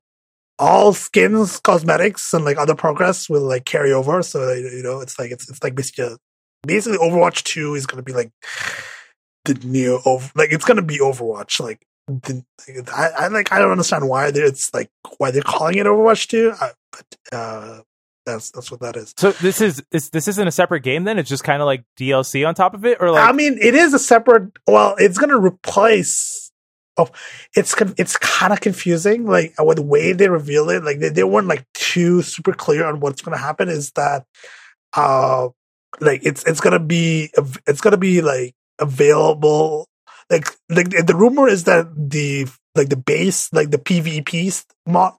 all 0.58 0.94
skins, 0.94 1.60
cosmetics, 1.60 2.34
and 2.34 2.46
like 2.46 2.58
other 2.58 2.76
progress 2.76 3.30
will 3.30 3.42
like 3.42 3.66
carry 3.66 3.92
over. 3.92 4.22
So 4.24 4.54
you 4.54 4.84
know, 4.84 5.02
it's 5.02 5.20
like 5.20 5.32
it's 5.32 5.50
it's 5.50 5.62
like 5.62 5.76
basically 5.76 6.06
a, 6.06 6.18
basically 6.66 6.98
Overwatch 7.00 7.44
two 7.44 7.76
is 7.76 7.86
gonna 7.86 8.04
be 8.04 8.14
like 8.14 8.32
the 9.46 9.54
new 9.64 10.00
over 10.06 10.32
like 10.36 10.52
it's 10.52 10.66
gonna 10.66 10.82
be 10.82 11.00
Overwatch. 11.00 11.60
Like 11.60 11.86
the, 12.08 12.44
I, 12.94 13.26
I 13.26 13.28
like 13.30 13.52
I 13.52 13.60
don't 13.60 13.72
understand 13.72 14.08
why 14.08 14.32
it's 14.34 14.74
like 14.74 14.90
why 15.18 15.32
they're 15.32 15.42
calling 15.42 15.78
it 15.78 15.86
Overwatch 15.86 16.28
2, 16.28 16.54
uh, 16.60 16.70
but 16.92 17.36
uh, 17.38 17.82
that's 18.26 18.52
that's 18.52 18.70
what 18.70 18.82
that 18.82 18.96
is. 18.96 19.14
So 19.18 19.32
this 19.32 19.62
is, 19.62 19.84
is 19.92 20.10
this 20.10 20.28
isn't 20.28 20.48
a 20.48 20.52
separate 20.52 20.82
game 20.82 21.04
then? 21.04 21.18
It's 21.18 21.30
just 21.30 21.44
kind 21.44 21.62
of 21.62 21.66
like 21.66 21.84
DLC 21.98 22.48
on 22.48 22.56
top 22.56 22.74
of 22.74 22.86
it, 22.86 22.98
or 23.00 23.12
like 23.12 23.28
I 23.28 23.32
mean, 23.32 23.58
it 23.60 23.74
is 23.76 23.94
a 23.94 24.00
separate. 24.00 24.52
Well, 24.68 24.96
it's 24.98 25.18
gonna 25.18 25.40
replace. 25.40 26.52
Oh, 26.98 27.10
it's 27.56 27.76
it's 27.98 28.18
kind 28.18 28.54
of 28.54 28.62
confusing. 28.62 29.26
Like 29.26 29.54
with 29.60 29.78
the 29.78 29.84
way 29.84 30.14
they 30.14 30.30
reveal 30.30 30.70
it, 30.70 30.84
like 30.84 31.00
they, 31.00 31.10
they 31.10 31.24
weren't 31.24 31.48
like 31.48 31.66
too 31.74 32.22
super 32.22 32.54
clear 32.54 32.86
on 32.86 33.00
what's 33.00 33.22
gonna 33.22 33.38
happen. 33.38 33.68
Is 33.70 33.92
that 33.92 34.26
uh 34.94 35.50
like 36.00 36.26
it's 36.26 36.44
it's 36.44 36.60
gonna 36.60 36.80
be 36.80 37.32
it's 37.68 37.82
gonna 37.82 37.98
be 37.98 38.22
like 38.22 38.54
available. 38.80 39.88
Like, 40.30 40.48
like 40.70 40.90
the 40.90 41.16
rumor 41.16 41.48
is 41.48 41.66
that 41.66 41.88
the 41.96 42.48
like 42.76 42.90
the 42.90 42.98
base, 42.98 43.52
like 43.54 43.72
the 43.72 43.78
PvP 43.78 44.66
mod, 44.88 45.14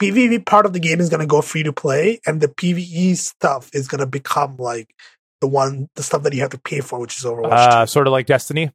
PvP 0.00 0.44
part 0.46 0.66
of 0.66 0.72
the 0.72 0.80
game 0.80 1.00
is 1.00 1.08
gonna 1.08 1.26
go 1.26 1.42
free 1.42 1.62
to 1.62 1.72
play, 1.72 2.20
and 2.26 2.40
the 2.40 2.48
PVE 2.48 3.16
stuff 3.16 3.70
is 3.72 3.86
gonna 3.86 4.06
become 4.06 4.56
like 4.56 4.94
the 5.40 5.46
one, 5.46 5.88
the 5.94 6.02
stuff 6.02 6.22
that 6.22 6.32
you 6.32 6.40
have 6.40 6.50
to 6.50 6.58
pay 6.58 6.80
for, 6.80 6.98
which 6.98 7.18
is 7.18 7.24
Overwatch. 7.24 7.52
Uh, 7.52 7.86
sort 7.86 8.06
of 8.06 8.12
like 8.12 8.26
Destiny. 8.26 8.72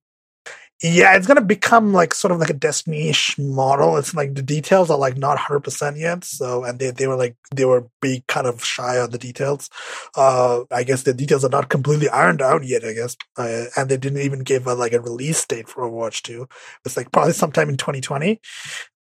Yeah, 0.83 1.15
it's 1.15 1.27
gonna 1.27 1.41
become 1.41 1.93
like 1.93 2.11
sort 2.13 2.31
of 2.31 2.39
like 2.39 2.49
a 2.49 2.53
Destiny-ish 2.53 3.37
model. 3.37 3.97
It's 3.97 4.15
like 4.15 4.33
the 4.33 4.41
details 4.41 4.89
are 4.89 4.97
like 4.97 5.15
not 5.15 5.37
hundred 5.37 5.59
percent 5.59 5.97
yet. 5.97 6.23
So, 6.23 6.63
and 6.63 6.79
they 6.79 6.89
they 6.89 7.05
were 7.05 7.15
like 7.15 7.35
they 7.53 7.65
were 7.65 7.87
being 8.01 8.23
kind 8.27 8.47
of 8.47 8.63
shy 8.65 8.97
on 8.97 9.11
the 9.11 9.19
details. 9.19 9.69
Uh, 10.15 10.61
I 10.71 10.83
guess 10.83 11.03
the 11.03 11.13
details 11.13 11.45
are 11.45 11.49
not 11.49 11.69
completely 11.69 12.09
ironed 12.09 12.41
out 12.41 12.65
yet. 12.65 12.83
I 12.83 12.93
guess, 12.93 13.15
uh, 13.37 13.65
and 13.77 13.89
they 13.89 13.97
didn't 13.97 14.21
even 14.21 14.39
give 14.39 14.65
a, 14.65 14.73
like 14.73 14.93
a 14.93 14.99
release 15.01 15.45
date 15.45 15.69
for 15.69 15.83
Overwatch 15.83 16.23
Two. 16.23 16.47
It's 16.83 16.97
like 16.97 17.11
probably 17.11 17.33
sometime 17.33 17.69
in 17.69 17.77
2020. 17.77 18.41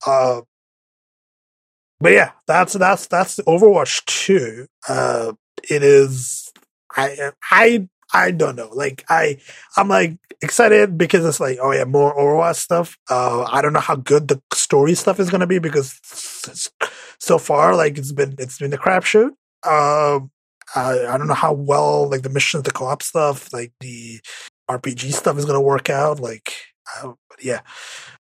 Uh, 0.06 0.42
but 2.00 2.12
yeah, 2.12 2.32
that's 2.46 2.74
that's 2.74 3.06
that's 3.06 3.38
Overwatch 3.40 4.04
Two. 4.04 4.66
Uh, 4.88 5.32
it 5.70 5.82
is. 5.82 6.52
I 6.96 7.32
I 7.50 7.88
I 8.12 8.30
don't 8.30 8.56
know. 8.56 8.70
Like 8.72 9.04
I, 9.08 9.38
I'm 9.76 9.88
like 9.88 10.18
excited 10.42 10.98
because 10.98 11.24
it's 11.24 11.40
like, 11.40 11.58
oh 11.60 11.72
yeah, 11.72 11.84
more 11.84 12.14
Overwatch 12.16 12.56
stuff. 12.56 12.96
Uh, 13.08 13.44
I 13.44 13.62
don't 13.62 13.72
know 13.72 13.80
how 13.80 13.96
good 13.96 14.28
the 14.28 14.40
story 14.52 14.94
stuff 14.94 15.20
is 15.20 15.30
gonna 15.30 15.46
be 15.46 15.58
because 15.58 16.00
so 17.18 17.38
far, 17.38 17.76
like 17.76 17.98
it's 17.98 18.12
been 18.12 18.34
it's 18.38 18.58
been 18.58 18.72
a 18.72 18.78
crapshoot. 18.78 19.30
Um, 19.64 20.30
I, 20.74 21.06
I 21.06 21.18
don't 21.18 21.26
know 21.26 21.34
how 21.34 21.52
well 21.52 22.08
like 22.08 22.22
the 22.22 22.30
missions, 22.30 22.64
the 22.64 22.70
co-op 22.72 23.02
stuff, 23.02 23.52
like 23.52 23.72
the 23.80 24.20
RPG 24.70 25.12
stuff 25.12 25.38
is 25.38 25.44
gonna 25.44 25.60
work 25.60 25.90
out. 25.90 26.20
Like, 26.20 26.52
uh, 27.02 27.12
yeah. 27.40 27.60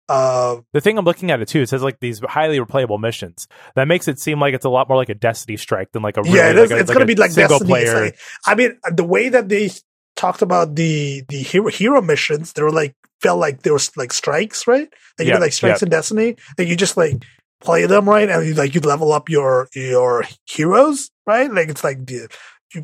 Uh, 0.08 0.62
the 0.72 0.80
thing 0.80 0.96
I'm 0.96 1.04
looking 1.04 1.30
at 1.30 1.40
it 1.40 1.48
too, 1.48 1.60
it 1.60 1.68
says 1.68 1.82
like 1.82 2.00
these 2.00 2.20
highly 2.20 2.58
replayable 2.58 2.98
missions. 2.98 3.46
That 3.74 3.88
makes 3.88 4.08
it 4.08 4.18
seem 4.18 4.40
like 4.40 4.54
it's 4.54 4.64
a 4.64 4.70
lot 4.70 4.88
more 4.88 4.96
like 4.96 5.10
a 5.10 5.14
Destiny 5.14 5.56
strike 5.56 5.92
than 5.92 6.02
like 6.02 6.16
a 6.16 6.22
really, 6.22 6.36
yeah. 6.36 6.50
It 6.50 6.56
is, 6.58 6.70
like 6.70 6.78
a, 6.78 6.80
it's 6.80 6.88
like 6.88 6.96
going 6.96 7.06
to 7.06 7.14
be 7.14 7.20
like 7.20 7.30
single 7.30 7.58
Destiny. 7.58 7.70
player. 7.70 8.04
Like, 8.06 8.18
I 8.46 8.54
mean, 8.54 8.78
the 8.90 9.04
way 9.04 9.28
that 9.28 9.48
they 9.48 9.70
talked 10.16 10.42
about 10.42 10.74
the 10.74 11.22
the 11.28 11.36
hero 11.36 11.68
hero 11.68 12.00
missions, 12.00 12.54
they 12.54 12.62
were 12.62 12.72
like 12.72 12.94
felt 13.20 13.38
like 13.38 13.62
there 13.62 13.72
was 13.72 13.94
like 13.96 14.12
strikes, 14.12 14.66
right? 14.66 14.88
Like 15.18 15.26
you 15.26 15.34
Yeah, 15.34 15.38
like 15.38 15.52
strikes 15.52 15.82
yeah. 15.82 15.86
in 15.86 15.90
Destiny. 15.90 16.36
Like 16.56 16.68
you 16.68 16.76
just 16.76 16.96
like 16.96 17.22
play 17.60 17.86
them 17.86 18.08
right, 18.08 18.28
and 18.28 18.46
you 18.46 18.54
like 18.54 18.74
you 18.74 18.80
level 18.80 19.12
up 19.12 19.28
your 19.28 19.68
your 19.74 20.24
heroes, 20.46 21.10
right? 21.26 21.52
Like 21.52 21.68
it's 21.68 21.84
like 21.84 22.06
the 22.06 22.28
you 22.74 22.82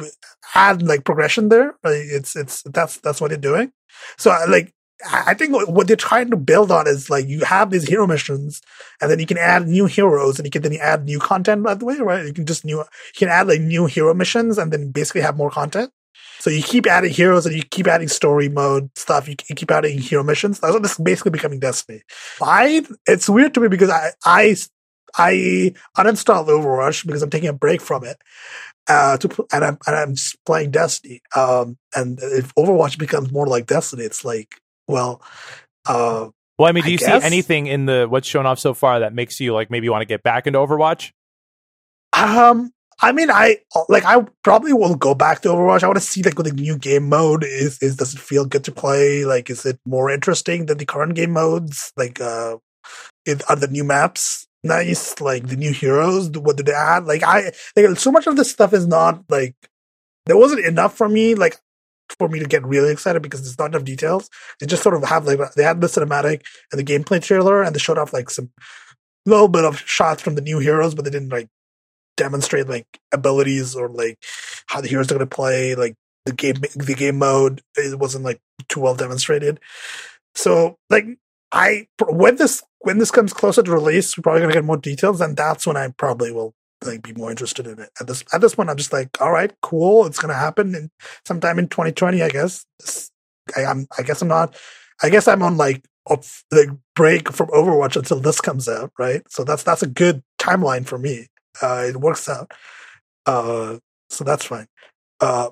add 0.54 0.82
like 0.82 1.04
progression 1.04 1.48
there. 1.48 1.74
Like 1.82 2.02
it's 2.04 2.36
it's 2.36 2.62
that's 2.64 2.98
that's 2.98 3.20
what 3.20 3.28
they're 3.28 3.38
doing. 3.38 3.72
So 4.18 4.30
like 4.48 4.74
I 5.10 5.34
think 5.34 5.52
what 5.68 5.86
they're 5.86 5.96
trying 5.96 6.30
to 6.30 6.36
build 6.36 6.70
on 6.70 6.86
is 6.86 7.10
like 7.10 7.26
you 7.26 7.44
have 7.44 7.70
these 7.70 7.86
hero 7.86 8.06
missions, 8.06 8.62
and 9.00 9.10
then 9.10 9.18
you 9.18 9.26
can 9.26 9.38
add 9.38 9.66
new 9.68 9.86
heroes, 9.86 10.38
and 10.38 10.46
you 10.46 10.50
can 10.50 10.62
then 10.62 10.72
you 10.72 10.78
add 10.78 11.04
new 11.04 11.18
content. 11.18 11.62
By 11.62 11.74
the 11.74 11.84
way, 11.84 11.96
right? 11.98 12.26
You 12.26 12.32
can 12.32 12.46
just 12.46 12.64
new 12.64 12.78
you 12.78 12.84
can 13.16 13.28
add 13.28 13.48
like 13.48 13.60
new 13.60 13.86
hero 13.86 14.14
missions, 14.14 14.58
and 14.58 14.72
then 14.72 14.90
basically 14.90 15.20
have 15.20 15.36
more 15.36 15.50
content. 15.50 15.90
So 16.38 16.50
you 16.50 16.62
keep 16.62 16.86
adding 16.86 17.10
heroes, 17.10 17.46
and 17.46 17.54
you 17.54 17.62
keep 17.62 17.86
adding 17.86 18.08
story 18.08 18.48
mode 18.48 18.90
stuff. 18.96 19.28
You, 19.28 19.36
keep 19.36 19.70
adding 19.70 19.98
hero 19.98 20.22
missions. 20.22 20.60
That's 20.60 20.74
what 20.74 21.04
basically 21.04 21.30
becoming 21.30 21.60
Destiny. 21.60 22.02
I 22.42 22.84
It's 23.06 23.28
weird 23.28 23.54
to 23.54 23.60
me 23.60 23.68
because 23.68 23.90
I 23.90 24.10
I 24.24 24.56
I 25.16 25.74
uninstalled 25.96 26.48
Overwatch 26.48 27.06
because 27.06 27.22
I'm 27.22 27.30
taking 27.30 27.48
a 27.48 27.54
break 27.54 27.80
from 27.80 28.04
it. 28.04 28.18
Uh, 28.86 29.16
to 29.16 29.46
and 29.52 29.64
I'm 29.64 29.78
and 29.86 29.96
I'm 29.96 30.14
just 30.14 30.36
playing 30.44 30.70
Destiny. 30.70 31.22
Um, 31.34 31.78
and 31.94 32.18
if 32.20 32.54
Overwatch 32.54 32.98
becomes 32.98 33.32
more 33.32 33.46
like 33.46 33.66
Destiny, 33.66 34.04
it's 34.04 34.24
like, 34.24 34.60
well, 34.88 35.22
uh, 35.86 36.28
Well, 36.58 36.68
I 36.68 36.72
mean, 36.72 36.84
do 36.84 36.92
you 36.92 36.98
see 36.98 37.06
anything 37.06 37.66
in 37.66 37.86
the 37.86 38.06
what's 38.08 38.28
shown 38.28 38.46
off 38.46 38.58
so 38.58 38.74
far 38.74 39.00
that 39.00 39.12
makes 39.12 39.40
you 39.40 39.52
like 39.52 39.70
maybe 39.70 39.88
want 39.88 40.02
to 40.02 40.06
get 40.06 40.22
back 40.22 40.46
into 40.46 40.58
Overwatch? 40.58 41.12
um, 42.12 42.72
I 43.00 43.12
mean, 43.12 43.30
I 43.30 43.58
like. 43.88 44.04
I 44.04 44.24
probably 44.42 44.72
will 44.72 44.94
go 44.94 45.14
back 45.14 45.40
to 45.42 45.48
Overwatch. 45.48 45.82
I 45.82 45.88
want 45.88 45.98
to 45.98 46.04
see 46.04 46.22
like 46.22 46.38
what 46.38 46.46
the 46.46 46.52
new 46.52 46.78
game 46.78 47.08
mode 47.08 47.44
is. 47.44 47.78
Is 47.82 47.96
does 47.96 48.14
it 48.14 48.20
feel 48.20 48.44
good 48.44 48.64
to 48.64 48.72
play? 48.72 49.24
Like, 49.24 49.50
is 49.50 49.66
it 49.66 49.78
more 49.84 50.10
interesting 50.10 50.66
than 50.66 50.78
the 50.78 50.86
current 50.86 51.14
game 51.14 51.32
modes? 51.32 51.92
Like, 51.96 52.20
uh, 52.20 52.58
it, 53.26 53.42
are 53.50 53.56
the 53.56 53.66
new 53.68 53.84
maps 53.84 54.46
nice? 54.62 55.20
Like 55.20 55.48
the 55.48 55.56
new 55.56 55.72
heroes? 55.72 56.30
What 56.30 56.56
did 56.56 56.66
they 56.66 56.72
add? 56.72 57.04
Like, 57.04 57.24
I 57.24 57.52
like 57.76 57.98
so 57.98 58.12
much 58.12 58.26
of 58.26 58.36
this 58.36 58.50
stuff 58.50 58.72
is 58.72 58.86
not 58.86 59.24
like 59.28 59.56
there 60.26 60.36
wasn't 60.36 60.64
enough 60.64 60.96
for 60.96 61.08
me. 61.08 61.34
Like 61.34 61.58
for 62.18 62.28
me 62.28 62.38
to 62.38 62.46
get 62.46 62.66
really 62.66 62.92
excited 62.92 63.22
because 63.22 63.42
there's 63.42 63.58
not 63.58 63.70
enough 63.70 63.84
details. 63.84 64.28
They 64.60 64.66
just 64.66 64.82
sort 64.82 64.94
of 64.94 65.04
have 65.04 65.26
like 65.26 65.38
they 65.54 65.62
had 65.62 65.80
the 65.80 65.86
cinematic 65.86 66.42
and 66.70 66.78
the 66.78 66.84
gameplay 66.84 67.22
trailer, 67.22 67.62
and 67.62 67.74
they 67.74 67.78
showed 67.80 67.98
off 67.98 68.12
like 68.12 68.30
some 68.30 68.50
little 69.26 69.48
bit 69.48 69.64
of 69.64 69.80
shots 69.80 70.22
from 70.22 70.34
the 70.34 70.42
new 70.42 70.58
heroes, 70.58 70.94
but 70.94 71.04
they 71.04 71.10
didn't 71.10 71.30
like 71.30 71.48
demonstrate 72.16 72.68
like 72.68 72.86
abilities 73.12 73.74
or 73.74 73.88
like 73.88 74.18
how 74.66 74.80
the 74.80 74.88
heroes 74.88 75.10
are 75.10 75.14
going 75.14 75.28
to 75.28 75.34
play. 75.34 75.74
Like 75.74 75.94
the 76.26 76.32
game 76.32 76.56
the 76.74 76.94
game 76.96 77.18
mode 77.18 77.60
it 77.76 77.98
wasn't 77.98 78.24
like 78.24 78.40
too 78.68 78.80
well 78.80 78.94
demonstrated. 78.94 79.60
So 80.34 80.78
like 80.90 81.06
I 81.52 81.86
when 82.08 82.36
this 82.36 82.62
when 82.80 82.98
this 82.98 83.10
comes 83.10 83.32
closer 83.32 83.62
to 83.62 83.70
release, 83.70 84.16
we're 84.16 84.22
probably 84.22 84.42
gonna 84.42 84.52
get 84.54 84.64
more 84.64 84.76
details, 84.76 85.20
and 85.20 85.36
that's 85.36 85.66
when 85.66 85.76
I 85.76 85.88
probably 85.96 86.32
will 86.32 86.54
like 86.86 87.02
be 87.02 87.12
more 87.14 87.30
interested 87.30 87.66
in 87.66 87.78
it. 87.78 87.90
At 88.00 88.06
this 88.06 88.24
at 88.32 88.40
this 88.40 88.54
point, 88.54 88.70
I'm 88.70 88.76
just 88.76 88.92
like, 88.92 89.20
all 89.20 89.32
right, 89.32 89.52
cool, 89.62 90.06
it's 90.06 90.18
gonna 90.18 90.34
happen 90.34 90.90
sometime 91.24 91.58
in 91.58 91.68
2020, 91.68 92.22
I 92.22 92.28
guess. 92.28 92.66
I, 93.56 93.64
I'm 93.64 93.86
I 93.98 94.02
guess 94.02 94.22
I'm 94.22 94.28
not. 94.28 94.56
I 95.02 95.10
guess 95.10 95.28
I'm 95.28 95.42
on 95.42 95.56
like 95.56 95.84
a 96.08 96.18
like 96.52 96.68
break 96.94 97.32
from 97.32 97.48
Overwatch 97.48 97.96
until 97.96 98.20
this 98.20 98.40
comes 98.40 98.68
out, 98.68 98.92
right? 98.98 99.22
So 99.30 99.44
that's 99.44 99.62
that's 99.62 99.82
a 99.82 99.88
good 99.88 100.22
timeline 100.38 100.86
for 100.86 100.98
me. 100.98 101.28
Uh, 101.60 101.86
it 101.88 101.96
works 101.96 102.28
out. 102.28 102.52
Uh, 103.26 103.78
so 104.10 104.24
that's 104.24 104.44
fine. 104.44 104.66
Uh, 105.20 105.50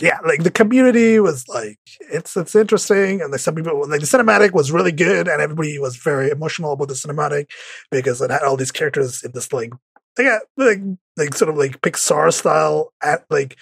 yeah, 0.00 0.18
like 0.26 0.42
the 0.42 0.50
community 0.50 1.18
was 1.20 1.48
like 1.48 1.78
it's 2.00 2.36
it's 2.36 2.54
interesting, 2.54 3.22
and 3.22 3.32
like 3.32 3.40
some 3.40 3.54
people 3.54 3.88
like 3.88 4.00
the 4.00 4.06
cinematic 4.06 4.52
was 4.52 4.70
really 4.70 4.92
good, 4.92 5.26
and 5.26 5.40
everybody 5.40 5.78
was 5.78 5.96
very 5.96 6.28
emotional 6.28 6.72
about 6.72 6.88
the 6.88 6.94
cinematic 6.94 7.46
because 7.90 8.20
it 8.20 8.30
had 8.30 8.42
all 8.42 8.56
these 8.56 8.72
characters 8.72 9.22
in 9.22 9.32
this 9.32 9.52
like 9.52 9.72
they 10.16 10.24
got 10.24 10.42
like 10.56 10.80
like 11.16 11.34
sort 11.34 11.48
of 11.48 11.56
like 11.56 11.80
Pixar 11.80 12.32
style 12.32 12.92
at 13.02 13.24
like 13.30 13.56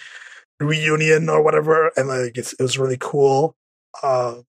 reunion 0.59 1.29
or 1.29 1.43
whatever, 1.43 1.91
and 1.95 2.07
like 2.07 2.37
it 2.37 2.53
was 2.59 2.77
really 2.77 2.97
cool. 2.99 3.55
Uh, 4.01 4.41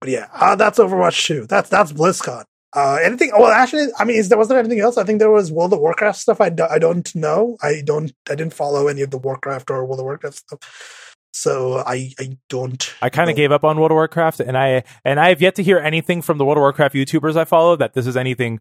but 0.00 0.10
yeah, 0.10 0.28
uh, 0.32 0.54
that's 0.54 0.78
Overwatch 0.78 1.26
2. 1.26 1.46
That's 1.46 1.68
that's 1.68 1.92
BlizzCon. 1.92 2.44
Uh, 2.74 2.98
anything? 3.02 3.32
Well, 3.36 3.50
actually, 3.50 3.88
I 3.98 4.04
mean, 4.04 4.16
is 4.16 4.28
there 4.28 4.38
was 4.38 4.48
there 4.48 4.58
anything 4.58 4.80
else? 4.80 4.98
I 4.98 5.04
think 5.04 5.18
there 5.18 5.30
was 5.30 5.50
World 5.50 5.72
of 5.72 5.80
Warcraft 5.80 6.18
stuff. 6.18 6.40
I, 6.40 6.50
do, 6.50 6.64
I 6.70 6.78
don't 6.78 7.12
know. 7.14 7.56
I 7.62 7.82
don't. 7.84 8.12
I 8.28 8.34
didn't 8.34 8.54
follow 8.54 8.88
any 8.88 9.02
of 9.02 9.10
the 9.10 9.18
Warcraft 9.18 9.70
or 9.70 9.84
World 9.84 10.00
of 10.00 10.04
Warcraft 10.04 10.36
stuff. 10.36 11.16
So 11.32 11.78
I 11.78 12.12
I 12.18 12.36
don't. 12.48 12.94
I 13.00 13.08
kind 13.08 13.30
of 13.30 13.36
gave 13.36 13.52
up 13.52 13.64
on 13.64 13.78
World 13.78 13.90
of 13.90 13.96
Warcraft, 13.96 14.40
and 14.40 14.56
I 14.56 14.84
and 15.04 15.18
I 15.18 15.30
have 15.30 15.40
yet 15.40 15.54
to 15.56 15.62
hear 15.62 15.78
anything 15.78 16.20
from 16.20 16.38
the 16.38 16.44
World 16.44 16.58
of 16.58 16.62
Warcraft 16.62 16.94
YouTubers 16.94 17.36
I 17.36 17.44
follow 17.44 17.74
that 17.76 17.94
this 17.94 18.06
is 18.06 18.16
anything 18.16 18.60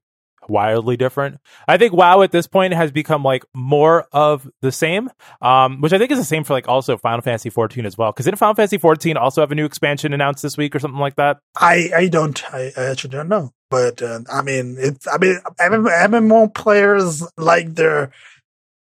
wildly 0.49 0.97
different. 0.97 1.39
I 1.67 1.77
think 1.77 1.93
WoW 1.93 2.21
at 2.21 2.31
this 2.31 2.47
point 2.47 2.73
has 2.73 2.91
become 2.91 3.23
like 3.23 3.45
more 3.53 4.07
of 4.11 4.49
the 4.61 4.71
same, 4.71 5.09
um, 5.41 5.81
which 5.81 5.93
I 5.93 5.97
think 5.97 6.11
is 6.11 6.17
the 6.17 6.25
same 6.25 6.43
for 6.43 6.53
like 6.53 6.67
also 6.67 6.97
Final 6.97 7.21
Fantasy 7.21 7.49
14 7.49 7.85
as 7.85 7.97
well. 7.97 8.11
Because 8.11 8.25
didn't 8.25 8.39
Final 8.39 8.55
Fantasy 8.55 8.77
14 8.77 9.17
also 9.17 9.41
have 9.41 9.51
a 9.51 9.55
new 9.55 9.65
expansion 9.65 10.13
announced 10.13 10.43
this 10.43 10.57
week 10.57 10.75
or 10.75 10.79
something 10.79 10.99
like 10.99 11.15
that? 11.15 11.39
I 11.55 11.89
I 11.95 12.07
don't. 12.07 12.41
I, 12.53 12.71
I 12.77 12.83
actually 12.85 13.11
don't 13.11 13.29
know. 13.29 13.51
But 13.69 14.01
uh, 14.01 14.21
I 14.31 14.41
mean, 14.41 14.77
it's. 14.79 15.07
I 15.07 15.17
mean, 15.17 15.39
MMO 15.59 16.53
players 16.53 17.23
like 17.37 17.75
their. 17.75 18.11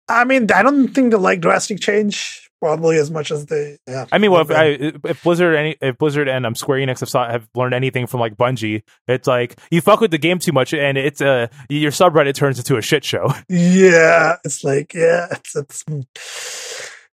I 0.09 0.25
mean, 0.25 0.51
I 0.53 0.62
don't 0.62 0.89
think 0.89 1.11
they 1.11 1.17
like 1.17 1.41
drastic 1.41 1.81
change 1.81 2.44
probably 2.61 2.97
as 2.99 3.11
much 3.11 3.31
as 3.31 3.47
they. 3.47 3.79
Yeah. 3.87 4.07
I 4.11 4.19
mean, 4.19 4.31
well, 4.31 4.43
if, 4.43 4.51
I, 4.51 4.99
if 5.05 5.23
Blizzard, 5.23 5.55
any, 5.55 5.77
if 5.81 5.99
Blizzard 5.99 6.29
and 6.29 6.47
um, 6.47 6.55
Square 6.55 6.79
Enix 6.79 7.01
have 7.01 7.09
saw, 7.09 7.31
have 7.31 7.49
learned 7.55 7.75
anything 7.75 8.07
from 8.07 8.21
like 8.21 8.37
Bungie, 8.37 8.83
it's 9.09 9.27
like 9.27 9.59
you 9.71 9.81
fuck 9.81 10.01
with 10.01 10.11
the 10.11 10.19
game 10.19 10.39
too 10.39 10.53
much, 10.53 10.73
and 10.73 10.97
it's 10.97 11.21
a 11.21 11.29
uh, 11.29 11.47
your 11.69 11.91
subreddit 11.91 12.35
turns 12.35 12.59
into 12.59 12.77
a 12.77 12.83
shit 12.83 13.05
show. 13.05 13.33
Yeah, 13.49 14.37
it's 14.45 14.65
like 14.65 14.95
yeah, 14.95 15.27
it's 15.31 15.55
it's. 15.55 15.83
Hmm. 15.83 16.01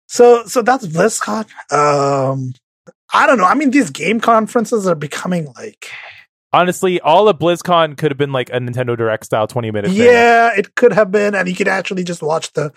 So 0.06 0.44
so 0.44 0.62
that's 0.62 0.86
BlizzCon. 0.86 1.46
Um, 1.72 2.52
I 3.12 3.26
don't 3.26 3.38
know. 3.38 3.44
I 3.44 3.54
mean, 3.54 3.70
these 3.70 3.90
game 3.90 4.20
conferences 4.20 4.86
are 4.86 4.94
becoming 4.94 5.52
like 5.56 5.90
honestly, 6.52 7.00
all 7.00 7.28
of 7.28 7.38
BlizzCon 7.38 7.96
could 7.96 8.10
have 8.10 8.18
been 8.18 8.32
like 8.32 8.50
a 8.50 8.58
Nintendo 8.58 8.96
Direct 8.96 9.24
style 9.24 9.46
twenty 9.46 9.70
minutes. 9.70 9.94
Yeah, 9.94 10.50
thing. 10.50 10.58
it 10.60 10.74
could 10.74 10.92
have 10.92 11.10
been, 11.10 11.34
and 11.34 11.48
you 11.48 11.54
could 11.54 11.68
actually 11.68 12.04
just 12.04 12.22
watch 12.22 12.52
the 12.52 12.72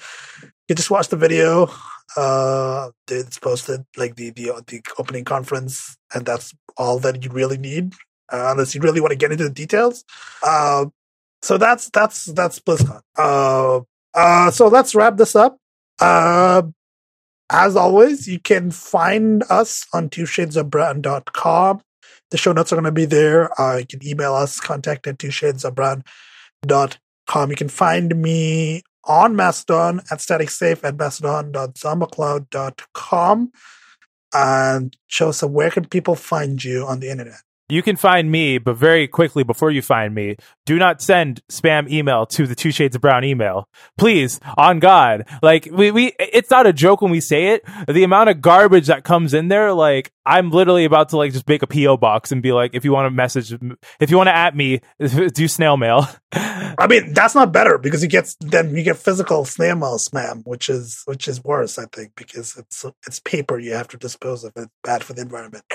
you 0.68 0.76
just 0.76 0.92
watch 0.92 1.10
the 1.10 1.18
video 1.18 1.70
uh 2.18 2.90
it's 3.10 3.40
posted 3.40 3.86
like 3.98 4.16
the 4.16 4.32
the 4.32 4.52
the 4.68 4.82
opening 4.98 5.24
conference 5.24 5.98
and 6.14 6.26
that's 6.26 6.54
all 6.78 7.00
that 7.00 7.24
you 7.24 7.30
really 7.32 7.58
need 7.58 7.94
uh, 8.32 8.50
unless 8.52 8.74
you 8.74 8.82
really 8.82 9.02
want 9.02 9.12
to 9.12 9.18
get 9.18 9.32
into 9.32 9.44
the 9.44 9.50
details. 9.50 10.04
Uh 10.44 10.86
so 11.42 11.58
that's 11.58 11.90
that's 11.90 12.26
that's 12.26 12.60
blizzcon. 12.60 13.02
Uh 13.18 13.82
uh 14.14 14.52
so 14.52 14.68
let's 14.68 14.96
wrap 14.96 15.18
this 15.18 15.36
up. 15.36 15.58
Uh 16.00 16.64
as 17.50 17.76
always 17.76 18.28
you 18.28 18.40
can 18.40 18.72
find 18.72 19.44
us 19.50 19.86
on 19.94 20.10
two 20.10 20.26
shades 20.26 20.56
of 20.56 20.70
brown.com 20.70 21.82
the 22.30 22.38
show 22.38 22.54
notes 22.54 22.72
are 22.72 22.78
going 22.78 22.86
to 22.86 22.92
be 22.92 23.06
there. 23.06 23.60
Uh 23.62 23.78
you 23.78 23.86
can 23.86 24.06
email 24.08 24.34
us 24.34 24.60
contact 24.60 25.08
at 25.08 25.20
two 25.20 25.32
shades 25.32 25.66
of 25.66 25.76
brown.com 25.76 27.50
you 27.50 27.56
can 27.56 27.70
find 27.70 28.22
me 28.22 28.84
on 29.06 29.36
Mastodon 29.36 30.02
at 30.12 30.20
staticsafe 30.20 30.84
at 30.84 30.98
mastodon.zombacloud.com. 30.98 33.52
And 34.34 34.96
Joseph, 35.10 35.52
where 35.52 35.70
can 35.70 35.84
people 35.86 36.16
find 36.16 36.64
you 36.64 36.86
on 36.86 37.02
the 37.02 37.10
internet? 37.10 37.42
You 37.72 37.82
can 37.82 37.96
find 37.96 38.30
me, 38.30 38.58
but 38.58 38.76
very 38.76 39.08
quickly 39.08 39.44
before 39.44 39.72
you 39.72 39.82
find 39.82 40.14
me, 40.14 40.36
do 40.66 40.78
not 40.78 41.02
send 41.02 41.40
spam 41.50 41.90
email 41.90 42.26
to 42.26 42.46
the 42.46 42.54
two 42.54 42.70
shades 42.70 42.98
of 42.98 43.02
brown 43.02 43.24
email. 43.24 43.70
Please, 43.98 44.42
on 44.58 44.80
God. 44.80 45.26
Like 45.42 45.70
we, 45.72 45.90
we 45.90 46.12
it's 46.20 46.52
not 46.52 46.68
a 46.68 46.74
joke 46.74 47.02
when 47.02 47.12
we 47.12 47.22
say 47.22 47.54
it. 47.54 47.64
The 47.88 48.04
amount 48.04 48.30
of 48.30 48.42
garbage 48.42 48.88
that 48.88 49.06
comes 49.06 49.34
in 49.34 49.48
there, 49.48 49.72
like 49.72 50.12
I'm 50.26 50.52
literally 50.52 50.84
about 50.84 51.08
to 51.10 51.18
like 51.18 51.32
just 51.32 51.48
make 51.48 51.64
a 51.64 51.68
PO 51.68 51.96
box 51.96 52.34
and 52.34 52.42
be 52.42 52.52
like, 52.52 52.72
if 52.74 52.84
you 52.84 52.92
want 52.92 53.06
to 53.06 53.10
message, 53.10 53.58
if 54.02 54.12
you 54.12 54.18
want 54.18 54.28
to 54.28 54.36
at 54.36 54.54
me, 54.54 54.82
do 55.00 55.48
snail 55.48 55.78
mail. 55.78 56.10
I 56.34 56.88
mean, 56.88 57.14
that's 57.14 57.36
not 57.36 57.52
better 57.52 57.78
because 57.78 58.02
you 58.02 58.08
get 58.08 58.34
then 58.40 58.76
you 58.76 58.84
get 58.84 58.98
physical 58.98 59.44
snail 59.46 59.76
mail 59.76 59.98
spam, 59.98 60.44
which 60.46 60.70
is 60.70 61.04
which 61.06 61.28
is 61.28 61.44
worse, 61.44 61.78
I 61.78 61.86
think, 61.92 62.14
because 62.16 62.58
it's 62.58 62.86
it's 63.06 63.20
paper 63.20 63.60
you 63.60 63.74
have 63.74 63.90
to 63.90 63.98
dispose 63.98 64.44
of. 64.44 64.54
It's 64.56 64.68
bad 64.84 65.04
for 65.04 65.14
the 65.14 65.22
environment. 65.22 65.66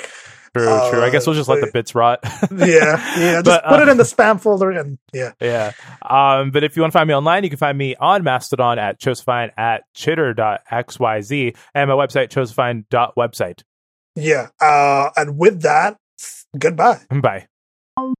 True, 0.56 0.68
uh, 0.68 0.90
true. 0.90 1.02
I 1.02 1.10
guess 1.10 1.26
we'll 1.26 1.36
just 1.36 1.48
let 1.48 1.60
the 1.60 1.70
bits 1.70 1.94
rot. 1.94 2.20
yeah, 2.50 2.96
yeah. 3.18 3.42
Just 3.42 3.44
but, 3.44 3.64
put 3.64 3.80
uh, 3.80 3.82
it 3.82 3.88
in 3.88 3.96
the 3.98 4.04
spam 4.04 4.40
folder 4.40 4.70
and 4.70 4.98
yeah, 5.12 5.32
yeah. 5.40 5.72
Um, 6.02 6.50
but 6.50 6.64
if 6.64 6.76
you 6.76 6.82
want 6.82 6.92
to 6.92 6.98
find 6.98 7.08
me 7.08 7.14
online, 7.14 7.44
you 7.44 7.50
can 7.50 7.58
find 7.58 7.76
me 7.76 7.94
on 7.96 8.24
Mastodon 8.24 8.78
at 8.78 8.98
Josephine 8.98 9.50
at 9.58 9.82
chitter.xyz 9.92 11.56
and 11.74 11.90
my 11.90 11.94
website 11.94 12.30
josephine.website. 12.30 13.62
Yeah. 14.14 14.48
Uh, 14.60 15.10
and 15.16 15.36
with 15.36 15.60
that, 15.62 15.98
goodbye. 16.58 17.00
Bye. 17.10 17.48